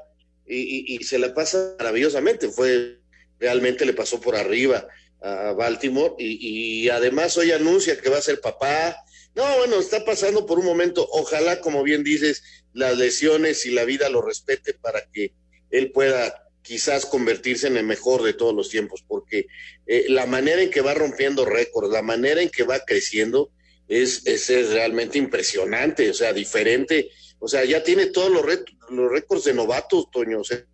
y, 0.47 0.97
y 0.97 1.05
se 1.05 1.19
la 1.19 1.35
pasa 1.35 1.75
maravillosamente. 1.79 2.49
Fue, 2.49 3.01
realmente 3.39 3.85
le 3.85 3.93
pasó 3.93 4.19
por 4.19 4.35
arriba 4.35 4.89
a 5.25 5.53
Baltimore 5.53 6.15
y, 6.19 6.89
además 6.91 7.37
hoy 7.39 7.51
anuncia 7.51 7.99
que 7.99 8.11
va 8.11 8.19
a 8.19 8.23
ser 8.23 8.41
papá. 8.41 8.97
No, 9.35 9.57
bueno, 9.57 9.79
está 9.81 10.05
pasando 10.05 10.47
por 10.47 10.59
un 10.59 10.67
momento. 10.67 11.09
Ojalá, 11.13 11.61
como 11.61 11.83
bien 11.83 12.05
dices, 12.05 12.43
las 12.73 12.97
lesiones 12.99 13.65
y 13.67 13.71
la 13.71 13.85
vida 13.85 14.09
lo 14.11 14.21
respete 14.21 14.75
para 14.75 15.07
que 15.13 15.33
él 15.71 15.91
pueda 15.93 16.49
quizás 16.63 17.07
convertirse 17.07 17.67
en 17.67 17.77
el 17.77 17.85
mejor 17.85 18.23
de 18.23 18.35
todos 18.35 18.55
los 18.55 18.69
tiempos, 18.69 19.05
porque 19.07 19.47
eh, 19.87 20.07
la 20.09 20.27
manera 20.27 20.63
en 20.63 20.71
que 20.71 20.81
va 20.83 20.95
rompiendo 20.95 21.45
récords, 21.45 21.91
la 21.91 22.03
manera 22.03 22.41
en 22.41 22.51
que 22.51 22.63
va 22.63 22.81
creciendo, 22.81 23.51
es, 23.89 24.27
es, 24.27 24.71
realmente 24.71 25.19
impresionante, 25.19 26.11
o 26.11 26.15
sea, 26.15 26.33
diferente. 26.33 27.11
O 27.39 27.49
sea, 27.49 27.65
ya 27.65 27.83
tiene 27.83 28.07
todos 28.07 28.31
los, 28.31 28.45
los 28.91 29.11
récords 29.11 29.45
de 29.45 29.55
novatos, 29.55 30.11
Toño. 30.11 30.41
O 30.41 30.45
sea, 30.45 30.65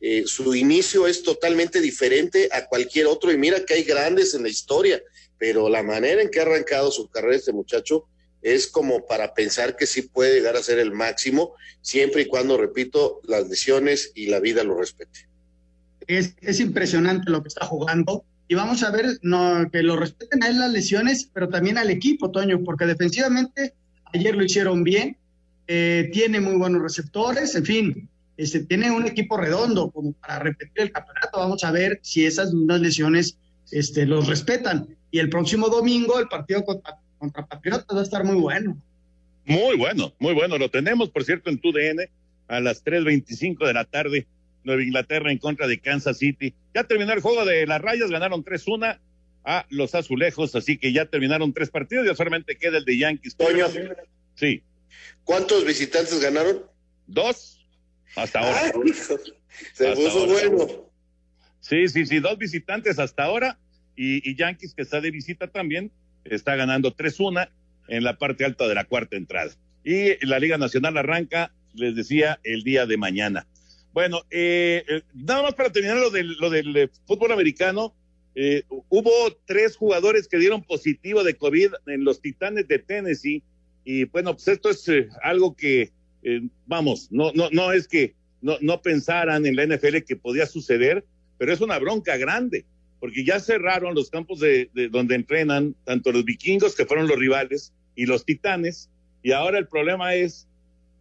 eh, 0.00 0.24
su 0.26 0.54
inicio 0.54 1.06
es 1.06 1.22
totalmente 1.22 1.80
diferente 1.80 2.48
a 2.52 2.66
cualquier 2.66 3.06
otro 3.06 3.32
y 3.32 3.38
mira 3.38 3.64
que 3.64 3.74
hay 3.74 3.82
grandes 3.82 4.34
en 4.34 4.42
la 4.42 4.48
historia, 4.48 5.00
pero 5.38 5.68
la 5.68 5.82
manera 5.82 6.22
en 6.22 6.30
que 6.30 6.40
ha 6.40 6.42
arrancado 6.42 6.90
su 6.90 7.08
carrera 7.08 7.36
este 7.36 7.52
muchacho 7.52 8.06
es 8.42 8.66
como 8.66 9.06
para 9.06 9.34
pensar 9.34 9.76
que 9.76 9.86
sí 9.86 10.02
puede 10.02 10.34
llegar 10.34 10.56
a 10.56 10.62
ser 10.62 10.78
el 10.78 10.92
máximo, 10.92 11.54
siempre 11.80 12.22
y 12.22 12.26
cuando, 12.26 12.56
repito, 12.56 13.20
las 13.24 13.48
lesiones 13.48 14.12
y 14.14 14.26
la 14.26 14.38
vida 14.40 14.62
lo 14.62 14.78
respete. 14.78 15.28
Es, 16.06 16.34
es 16.40 16.60
impresionante 16.60 17.30
lo 17.30 17.42
que 17.42 17.48
está 17.48 17.66
jugando 17.66 18.24
y 18.48 18.54
vamos 18.54 18.82
a 18.82 18.90
ver 18.90 19.18
no, 19.22 19.68
que 19.70 19.82
lo 19.82 19.96
respeten 19.96 20.42
a 20.42 20.48
él 20.48 20.58
las 20.58 20.70
lesiones, 20.70 21.28
pero 21.32 21.48
también 21.48 21.78
al 21.78 21.90
equipo, 21.90 22.30
Toño, 22.30 22.62
porque 22.64 22.86
defensivamente 22.86 23.74
ayer 24.12 24.36
lo 24.36 24.44
hicieron 24.44 24.84
bien, 24.84 25.16
eh, 25.66 26.08
tiene 26.12 26.40
muy 26.40 26.54
buenos 26.54 26.82
receptores, 26.82 27.54
en 27.56 27.64
fin, 27.64 28.08
este, 28.36 28.60
tiene 28.60 28.90
un 28.90 29.06
equipo 29.06 29.36
redondo 29.36 29.90
como 29.90 30.12
para 30.12 30.38
repetir 30.38 30.82
el 30.82 30.92
campeonato. 30.92 31.38
Vamos 31.38 31.64
a 31.64 31.70
ver 31.70 31.98
si 32.02 32.26
esas 32.26 32.52
mismas 32.52 32.80
lesiones 32.80 33.38
este, 33.70 34.06
los 34.06 34.26
respetan. 34.26 34.88
Y 35.10 35.18
el 35.18 35.30
próximo 35.30 35.68
domingo 35.68 36.18
el 36.18 36.28
partido 36.28 36.64
contra, 36.64 36.98
contra 37.18 37.46
Patriotas 37.46 37.96
va 37.96 38.00
a 38.00 38.04
estar 38.04 38.24
muy 38.24 38.36
bueno. 38.36 38.76
Muy 39.44 39.76
bueno, 39.76 40.12
muy 40.18 40.34
bueno. 40.34 40.58
Lo 40.58 40.70
tenemos, 40.70 41.10
por 41.10 41.24
cierto, 41.24 41.50
en 41.50 41.58
TUDN 41.58 42.08
a 42.48 42.60
las 42.60 42.84
3.25 42.84 43.66
de 43.66 43.72
la 43.72 43.84
tarde. 43.84 44.26
Nueva 44.64 44.82
Inglaterra 44.82 45.30
en 45.30 45.38
contra 45.38 45.68
de 45.68 45.78
Kansas 45.78 46.18
City. 46.18 46.52
Ya 46.74 46.84
terminó 46.84 47.12
el 47.12 47.20
juego 47.20 47.44
de 47.44 47.66
las 47.66 47.80
rayas, 47.80 48.10
ganaron 48.10 48.44
3-1 48.44 48.98
a 49.44 49.64
los 49.70 49.94
azulejos, 49.94 50.56
así 50.56 50.76
que 50.76 50.92
ya 50.92 51.06
terminaron 51.06 51.52
tres 51.52 51.70
partidos 51.70 52.04
y 52.04 52.16
solamente 52.16 52.58
queda 52.58 52.78
el 52.78 52.84
de 52.84 52.98
Yankees. 52.98 53.36
Toño. 53.36 53.66
Sí. 54.34 54.62
¿Cuántos 55.22 55.64
visitantes 55.64 56.20
ganaron? 56.20 56.64
Dos. 57.06 57.55
Hasta 58.14 58.40
ahora. 58.40 58.72
se 59.72 59.92
puso 59.94 60.26
bueno. 60.26 60.86
Sí, 61.60 61.88
sí, 61.88 62.06
sí, 62.06 62.20
dos 62.20 62.38
visitantes 62.38 62.98
hasta 62.98 63.24
ahora 63.24 63.58
y, 63.96 64.36
Yankees 64.36 64.74
que 64.74 64.82
está 64.82 65.00
de 65.00 65.10
visita 65.10 65.48
también 65.48 65.90
está 66.24 66.54
ganando 66.54 66.94
3-1 66.94 67.48
en 67.88 68.04
la 68.04 68.18
parte 68.18 68.44
alta 68.44 68.68
de 68.68 68.74
la 68.74 68.84
cuarta 68.84 69.16
entrada. 69.16 69.52
Y 69.82 70.24
la 70.26 70.38
Liga 70.38 70.58
Nacional 70.58 70.96
arranca, 70.96 71.52
les 71.74 71.94
decía, 71.94 72.40
el 72.44 72.62
día 72.62 72.86
de 72.86 72.96
mañana. 72.96 73.46
Bueno, 73.92 74.22
eh, 74.30 74.84
eh, 74.88 75.02
nada 75.14 75.42
más 75.42 75.54
para 75.54 75.72
terminar 75.72 75.96
lo 75.96 76.10
del, 76.10 76.36
lo 76.38 76.50
del 76.50 76.76
eh, 76.76 76.90
fútbol 77.06 77.32
americano, 77.32 77.94
hubo 78.90 79.10
tres 79.46 79.78
jugadores 79.78 80.28
que 80.28 80.36
dieron 80.36 80.62
positivo 80.62 81.24
de 81.24 81.38
COVID 81.38 81.70
en 81.86 82.04
los 82.04 82.20
Titanes 82.20 82.68
de 82.68 82.78
Tennessee 82.78 83.42
y 83.82 84.04
bueno, 84.04 84.34
pues 84.34 84.48
esto 84.48 84.68
es 84.68 84.86
algo 85.22 85.56
que 85.56 85.90
eh, 86.28 86.42
vamos, 86.66 87.06
no, 87.12 87.30
no, 87.36 87.48
no 87.50 87.72
es 87.72 87.86
que 87.86 88.16
no, 88.42 88.56
no 88.60 88.82
pensaran 88.82 89.46
en 89.46 89.54
la 89.54 89.64
NFL 89.64 89.98
que 89.98 90.16
podía 90.16 90.46
suceder, 90.46 91.04
pero 91.38 91.52
es 91.52 91.60
una 91.60 91.78
bronca 91.78 92.16
grande, 92.16 92.66
porque 92.98 93.24
ya 93.24 93.38
cerraron 93.38 93.94
los 93.94 94.10
campos 94.10 94.40
de, 94.40 94.68
donde 94.90 95.14
entrenan 95.14 95.76
tanto 95.84 96.10
los 96.10 96.24
vikingos, 96.24 96.74
que 96.74 96.84
fueron 96.84 97.06
los 97.06 97.16
rivales, 97.16 97.72
y 97.94 98.06
los 98.06 98.24
titanes, 98.24 98.90
y 99.22 99.30
ahora 99.30 99.60
el 99.60 99.68
problema 99.68 100.16
es, 100.16 100.48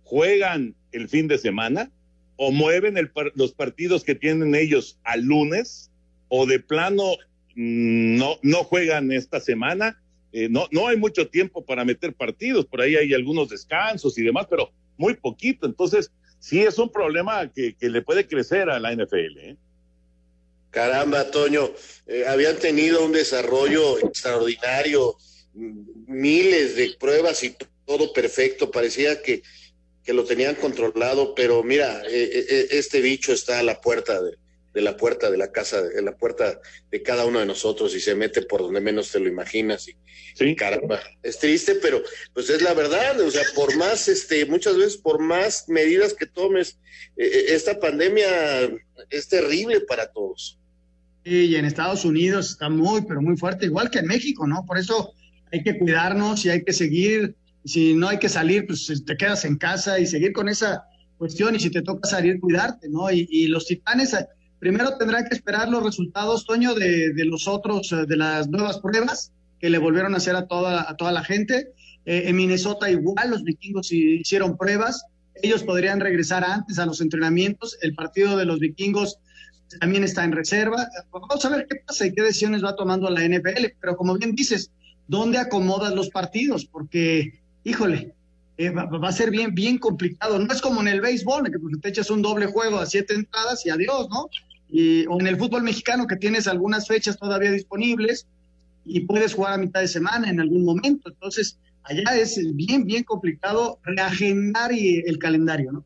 ¿juegan 0.03 0.75
el 0.91 1.09
fin 1.09 1.27
de 1.27 1.39
semana 1.39 1.91
o 2.35 2.51
mueven 2.51 2.95
el, 2.95 3.11
los 3.33 3.51
partidos 3.51 4.03
que 4.03 4.13
tienen 4.13 4.53
ellos 4.53 4.99
al 5.03 5.23
lunes 5.23 5.89
o 6.27 6.45
de 6.45 6.59
plano 6.59 7.13
mm, 7.55 8.15
no, 8.15 8.35
no 8.43 8.63
juegan 8.63 9.11
esta 9.11 9.39
semana? 9.39 9.99
Eh, 10.33 10.49
no, 10.49 10.67
no 10.69 10.87
hay 10.87 10.97
mucho 10.97 11.29
tiempo 11.29 11.65
para 11.65 11.83
meter 11.83 12.13
partidos, 12.13 12.67
por 12.67 12.81
ahí 12.81 12.95
hay 12.95 13.11
algunos 13.15 13.49
descansos 13.49 14.19
y 14.19 14.21
demás, 14.21 14.45
pero 14.47 14.71
muy 14.97 15.15
poquito. 15.15 15.65
Entonces, 15.65 16.11
sí 16.39 16.61
es 16.61 16.77
un 16.77 16.91
problema 16.91 17.51
que, 17.51 17.75
le 17.79 18.01
puede 18.01 18.27
crecer 18.27 18.69
a 18.69 18.79
la 18.79 18.93
NFL. 18.93 19.37
¿eh? 19.39 19.57
Caramba, 20.71 21.31
Toño, 21.31 21.71
eh, 22.07 22.25
habían 22.27 22.57
tenido 22.57 23.05
un 23.05 23.11
desarrollo 23.11 23.99
extraordinario, 23.99 25.15
miles 25.53 26.75
de 26.75 26.95
pruebas 26.99 27.43
y 27.43 27.55
todo 27.85 28.11
perfecto, 28.13 28.71
parecía 28.71 29.21
que, 29.21 29.41
que 30.03 30.13
lo 30.13 30.25
tenían 30.25 30.55
controlado, 30.55 31.33
pero 31.33 31.63
mira, 31.63 32.03
eh, 32.09 32.67
este 32.71 32.99
bicho 33.01 33.31
está 33.31 33.59
a 33.59 33.63
la 33.63 33.79
puerta 33.79 34.21
de, 34.21 34.37
de 34.75 34.81
la 34.81 34.97
puerta 34.97 35.31
de 35.31 35.37
la 35.37 35.53
casa, 35.53 35.81
de 35.81 36.01
la 36.01 36.17
puerta 36.17 36.59
de 36.91 37.01
cada 37.01 37.25
uno 37.25 37.39
de 37.39 37.45
nosotros 37.45 37.95
y 37.95 38.01
se 38.01 38.13
mete 38.13 38.41
por 38.41 38.59
donde 38.59 38.81
menos 38.81 39.09
te 39.09 39.21
lo 39.21 39.29
imaginas. 39.29 39.87
Y, 39.87 39.95
sí. 40.35 40.53
caramba, 40.53 40.99
es 41.23 41.39
triste, 41.39 41.75
pero 41.81 42.03
pues 42.33 42.49
es 42.49 42.61
la 42.61 42.73
verdad, 42.73 43.19
o 43.21 43.31
sea, 43.31 43.43
por 43.55 43.75
más, 43.77 44.09
este, 44.09 44.45
muchas 44.45 44.75
veces 44.75 44.97
por 44.97 45.21
más 45.21 45.69
medidas 45.69 46.13
que 46.13 46.25
tomes, 46.25 46.77
eh, 47.15 47.25
eh, 47.25 47.45
esta 47.55 47.79
pandemia 47.79 48.27
es 49.09 49.29
terrible 49.29 49.79
para 49.79 50.11
todos. 50.11 50.59
Sí, 51.23 51.45
y 51.45 51.55
en 51.55 51.63
Estados 51.63 52.03
Unidos 52.03 52.51
está 52.51 52.67
muy, 52.67 53.03
pero 53.07 53.21
muy 53.21 53.37
fuerte, 53.37 53.67
igual 53.67 53.89
que 53.89 53.99
en 53.99 54.07
México, 54.07 54.45
¿no? 54.45 54.65
Por 54.65 54.77
eso 54.77 55.13
hay 55.53 55.63
que 55.63 55.79
cuidarnos 55.79 56.45
y 56.45 56.49
hay 56.49 56.65
que 56.65 56.73
seguir, 56.73 57.33
si 57.63 57.93
no 57.93 58.09
hay 58.09 58.19
que 58.19 58.27
salir, 58.27 58.67
pues 58.67 59.05
te 59.05 59.15
quedas 59.15 59.45
en 59.45 59.55
casa 59.55 59.99
y 59.99 60.05
seguir 60.05 60.33
con 60.33 60.49
esa 60.49 60.83
cuestión 61.17 61.55
y 61.55 61.61
si 61.61 61.69
te 61.69 61.81
toca 61.81 62.09
salir, 62.09 62.41
cuidarte, 62.41 62.89
¿no? 62.89 63.09
Y, 63.09 63.25
y 63.31 63.47
los 63.47 63.65
titanes 63.65 64.13
Primero 64.59 64.97
tendrán 64.97 65.25
que 65.25 65.35
esperar 65.35 65.69
los 65.69 65.83
resultados, 65.83 66.45
Toño, 66.45 66.73
de, 66.73 67.13
los 67.25 67.47
otros, 67.47 67.91
eh, 67.91 68.05
de 68.07 68.17
las 68.17 68.47
nuevas 68.47 68.79
pruebas 68.79 69.31
que 69.59 69.69
le 69.69 69.77
volvieron 69.77 70.13
a 70.13 70.17
hacer 70.17 70.35
a 70.35 70.47
toda, 70.47 70.89
a 70.89 70.95
toda 70.95 71.11
la 71.11 71.23
gente. 71.23 71.69
Eh, 72.05 72.23
en 72.27 72.35
Minnesota 72.35 72.89
igual, 72.89 73.31
los 73.31 73.43
vikingos 73.43 73.91
hicieron 73.91 74.57
pruebas 74.57 75.05
ellos 75.41 75.63
podrían 75.63 75.99
regresar 75.99 76.43
antes 76.43 76.79
a 76.79 76.85
los 76.85 77.01
entrenamientos. 77.01 77.77
El 77.81 77.93
partido 77.93 78.37
de 78.37 78.45
los 78.45 78.59
vikingos 78.59 79.19
también 79.79 80.03
está 80.03 80.23
en 80.23 80.31
reserva. 80.31 80.87
Vamos 81.11 81.43
a 81.43 81.49
ver 81.49 81.67
qué 81.69 81.77
pasa 81.85 82.05
y 82.05 82.13
qué 82.13 82.21
decisiones 82.21 82.63
va 82.63 82.75
tomando 82.75 83.09
la 83.09 83.23
NFL. 83.27 83.65
Pero 83.79 83.97
como 83.97 84.17
bien 84.17 84.33
dices, 84.33 84.71
¿dónde 85.07 85.37
acomodas 85.37 85.93
los 85.93 86.09
partidos? 86.09 86.65
Porque, 86.65 87.41
híjole, 87.63 88.13
eh, 88.57 88.69
va, 88.69 89.07
a 89.07 89.11
ser 89.11 89.31
bien, 89.31 89.53
bien 89.53 89.77
complicado. 89.77 90.39
No 90.39 90.51
es 90.53 90.61
como 90.61 90.81
en 90.81 90.87
el 90.87 91.01
béisbol, 91.01 91.45
en 91.45 91.51
que 91.51 91.59
pues, 91.59 91.79
te 91.81 91.89
echas 91.89 92.09
un 92.09 92.21
doble 92.21 92.45
juego 92.45 92.79
a 92.79 92.85
siete 92.85 93.13
entradas 93.13 93.65
y 93.65 93.69
adiós, 93.69 94.07
¿no? 94.09 94.29
Y, 94.69 95.05
o 95.07 95.19
en 95.19 95.27
el 95.27 95.37
fútbol 95.37 95.63
mexicano, 95.63 96.07
que 96.07 96.15
tienes 96.15 96.47
algunas 96.47 96.87
fechas 96.87 97.17
todavía 97.17 97.51
disponibles 97.51 98.27
y 98.85 99.01
puedes 99.01 99.33
jugar 99.33 99.53
a 99.53 99.57
mitad 99.57 99.81
de 99.81 99.87
semana 99.87 100.29
en 100.29 100.39
algún 100.39 100.63
momento. 100.63 101.09
Entonces, 101.09 101.59
allá 101.83 102.15
es 102.15 102.39
bien, 102.55 102.85
bien 102.85 103.03
complicado 103.03 103.79
reagendar 103.83 104.71
el 104.71 105.17
calendario, 105.19 105.71
¿no? 105.71 105.85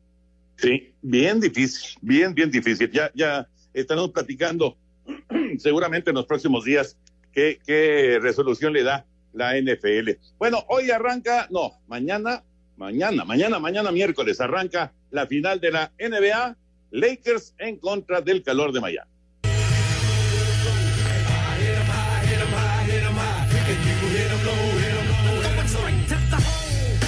Sí, 0.56 0.92
bien 1.02 1.40
difícil, 1.40 1.98
bien, 2.02 2.34
bien 2.34 2.50
difícil. 2.50 2.90
Ya, 2.92 3.10
ya 3.14 3.48
estaremos 3.72 4.10
platicando 4.10 4.76
seguramente 5.58 6.10
en 6.10 6.16
los 6.16 6.26
próximos 6.26 6.64
días 6.64 6.96
qué, 7.32 7.58
qué 7.66 8.18
resolución 8.20 8.72
le 8.72 8.82
da 8.82 9.06
la 9.32 9.58
NFL. 9.58 10.10
Bueno, 10.38 10.64
hoy 10.68 10.90
arranca, 10.90 11.48
no, 11.50 11.72
mañana, 11.88 12.42
mañana, 12.80 13.26
mañana, 13.26 13.58
mañana 13.58 13.92
miércoles 13.92 14.40
arranca 14.40 14.92
la 15.10 15.26
final 15.26 15.60
de 15.60 15.70
la 15.70 15.92
NBA, 15.98 16.56
Lakers 16.92 17.54
en 17.58 17.76
contra 17.76 18.22
del 18.22 18.42
calor 18.42 18.72
de 18.72 18.80
Miami. 18.80 19.10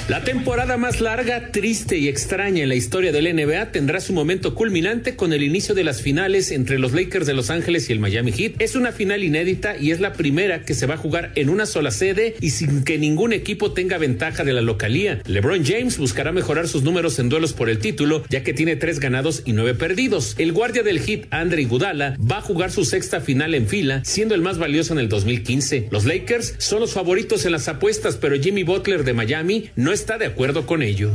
La 0.09 0.25
temporada 0.25 0.77
más 0.79 1.01
larga, 1.01 1.53
triste 1.53 1.97
y 1.97 2.09
extraña 2.09 2.65
en 2.65 2.69
la 2.69 2.75
historia 2.75 3.13
del 3.13 3.33
NBA 3.35 3.71
tendrá 3.71 4.01
su 4.01 4.13
momento 4.13 4.57
culminante 4.57 5.15
con 5.15 5.33
el 5.33 5.45
inicio 5.45 5.77
de 5.77 5.85
las 5.85 6.03
finales 6.03 6.51
entre 6.51 6.81
los 6.81 6.93
Lakers 6.93 7.25
de 7.25 7.35
Los 7.35 7.51
Ángeles 7.51 7.89
y 7.89 7.93
el 7.93 8.01
Miami 8.01 8.33
Heat. 8.33 8.55
Es 8.59 8.75
una 8.75 8.91
final 8.91 9.23
inédita 9.23 9.77
y 9.79 9.93
es 9.93 10.01
la 10.01 10.13
primera 10.13 10.65
que 10.65 10.75
se 10.75 10.87
va 10.87 10.95
a 10.95 10.99
jugar 10.99 11.31
en 11.37 11.49
una 11.49 11.67
sola 11.67 11.93
sede 11.93 12.35
y 12.41 12.51
sin 12.51 12.83
que 12.83 12.99
ningún 12.99 13.33
equipo 13.33 13.73
tenga 13.73 13.97
ventaja 13.97 14.43
de 14.43 14.53
la 14.53 14.61
localía. 14.61 15.23
LeBron 15.25 15.65
James 15.65 15.99
buscará 15.99 16.33
mejorar 16.33 16.67
sus 16.67 16.83
números 16.83 17.21
en 17.21 17.29
duelos 17.29 17.53
por 17.53 17.71
el 17.71 17.79
título, 17.79 18.25
ya 18.29 18.43
que 18.43 18.53
tiene 18.53 18.75
tres 18.75 18.99
ganados 18.99 19.43
y 19.45 19.53
nueve 19.53 19.75
perdidos. 19.75 20.35
El 20.37 20.53
guardia 20.53 20.83
del 20.83 20.99
Heat, 20.99 21.27
Andre 21.31 21.63
Iguodala, 21.63 22.17
va 22.19 22.39
a 22.39 22.43
jugar 22.43 22.73
su 22.73 22.85
sexta 22.85 23.21
final 23.21 23.55
en 23.55 23.69
fila, 23.69 24.03
siendo 24.05 24.35
el 24.35 24.43
más 24.43 24.59
valioso 24.59 24.95
en 24.95 24.99
el 24.99 25.09
2015. 25.09 25.89
Los 25.93 26.07
Lakers 26.07 26.57
son 26.59 26.81
los 26.81 26.93
favoritos 26.93 27.47
en 27.47 27.53
las 27.53 27.69
apuestas, 27.69 28.17
pero 28.17 28.35
Jimmy 28.39 28.65
Butler 28.65 29.05
de 29.05 29.13
Miami 29.13 29.71
no 29.77 29.92
está 29.93 30.19
de 30.19 30.27
acuerdo 30.27 30.67
con 30.67 30.83
ello. 30.83 31.11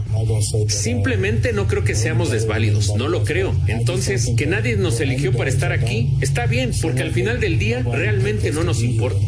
Simplemente 0.68 1.54
no 1.54 1.68
creo 1.68 1.84
que 1.84 1.96
seamos 1.96 2.32
desválidos, 2.32 2.96
no 2.96 3.08
lo 3.08 3.24
creo. 3.24 3.56
Entonces, 3.68 4.32
que 4.38 4.46
nadie 4.46 4.76
nos 4.78 5.00
eligió 5.00 5.34
para 5.34 5.50
estar 5.50 5.72
aquí, 5.72 6.10
está 6.22 6.46
bien, 6.46 6.72
porque 6.82 7.02
al 7.02 7.12
final 7.12 7.40
del 7.40 7.60
día 7.60 7.84
realmente 7.84 8.52
no 8.52 8.64
nos 8.64 8.82
importa. 8.82 9.20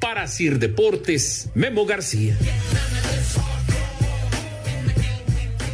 Para 0.00 0.26
Sir 0.26 0.58
Deportes, 0.58 1.50
Memo 1.54 1.86
García. 1.86 2.36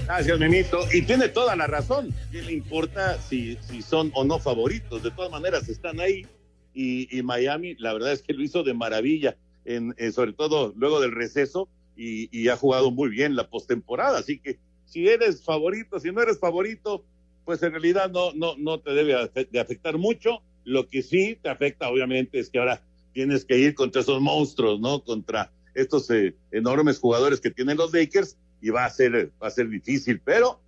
Gracias, 0.05 0.39
Memito. 0.39 0.81
Y 0.93 1.03
tiene 1.03 1.29
toda 1.29 1.55
la 1.57 1.67
razón. 1.67 2.13
¿Qué 2.33 2.43
le 2.43 2.53
importa 2.53 3.19
si, 3.21 3.57
si 3.69 3.81
son 3.81 4.11
o 4.15 4.25
no 4.25 4.39
favoritos? 4.39 5.03
De 5.03 5.11
todas 5.13 5.31
maneras, 5.31 5.69
están 5.69 6.01
ahí. 6.01 6.27
Y, 6.75 7.23
Miami, 7.23 7.75
la 7.79 7.93
verdad 7.93 8.13
es 8.13 8.23
que 8.23 8.33
lo 8.33 8.43
hizo 8.43 8.63
de 8.63 8.75
maravilla, 8.75 9.37
en, 9.65 9.95
eh, 9.99 10.13
sobre 10.13 10.33
todo 10.33 10.73
luego 10.77 11.01
del 11.01 11.13
receso 11.13 11.69
y, 12.01 12.49
ha 12.49 12.57
jugado 12.57 12.91
muy 12.91 13.11
bien 13.11 13.37
la 13.37 13.49
postemporada. 13.49 14.19
Así 14.19 14.39
que 14.39 14.59
si 14.87 15.07
eres 15.07 15.43
favorito, 15.43 16.01
si 16.01 16.11
no 16.11 16.23
eres 16.23 16.39
favorito, 16.39 17.05
pues 17.45 17.63
en 17.63 17.73
realidad 17.73 18.11
no, 18.11 18.33
no, 18.33 18.57
no 18.57 18.81
te 18.81 18.93
debe 18.93 19.15
de 19.51 19.61
afectar 19.61 19.99
mucho. 19.99 20.43
Lo 20.65 20.89
que 20.89 21.03
sí 21.03 21.39
te 21.43 21.51
afecta, 21.51 21.89
obviamente, 21.89 22.39
es 22.39 22.49
que 22.49 22.59
ahora 22.59 22.83
tienes 23.13 23.45
que 23.45 23.59
ir 23.59 23.75
contra 23.75 24.01
esos 24.01 24.21
monstruos, 24.21 24.81
¿no? 24.81 25.05
Contra 25.05 25.53
estos 25.75 26.11
eh, 26.11 26.35
enormes 26.53 26.99
jugadores 26.99 27.41
que 27.41 27.51
tienen 27.51 27.77
los 27.77 27.93
Lakers 27.93 28.37
y 28.63 28.71
va 28.71 28.85
a 28.85 28.91
ser, 28.91 29.31
va 29.43 29.49
a 29.49 29.51
ser 29.51 29.69
difícil, 29.69 30.21
pero 30.25 30.61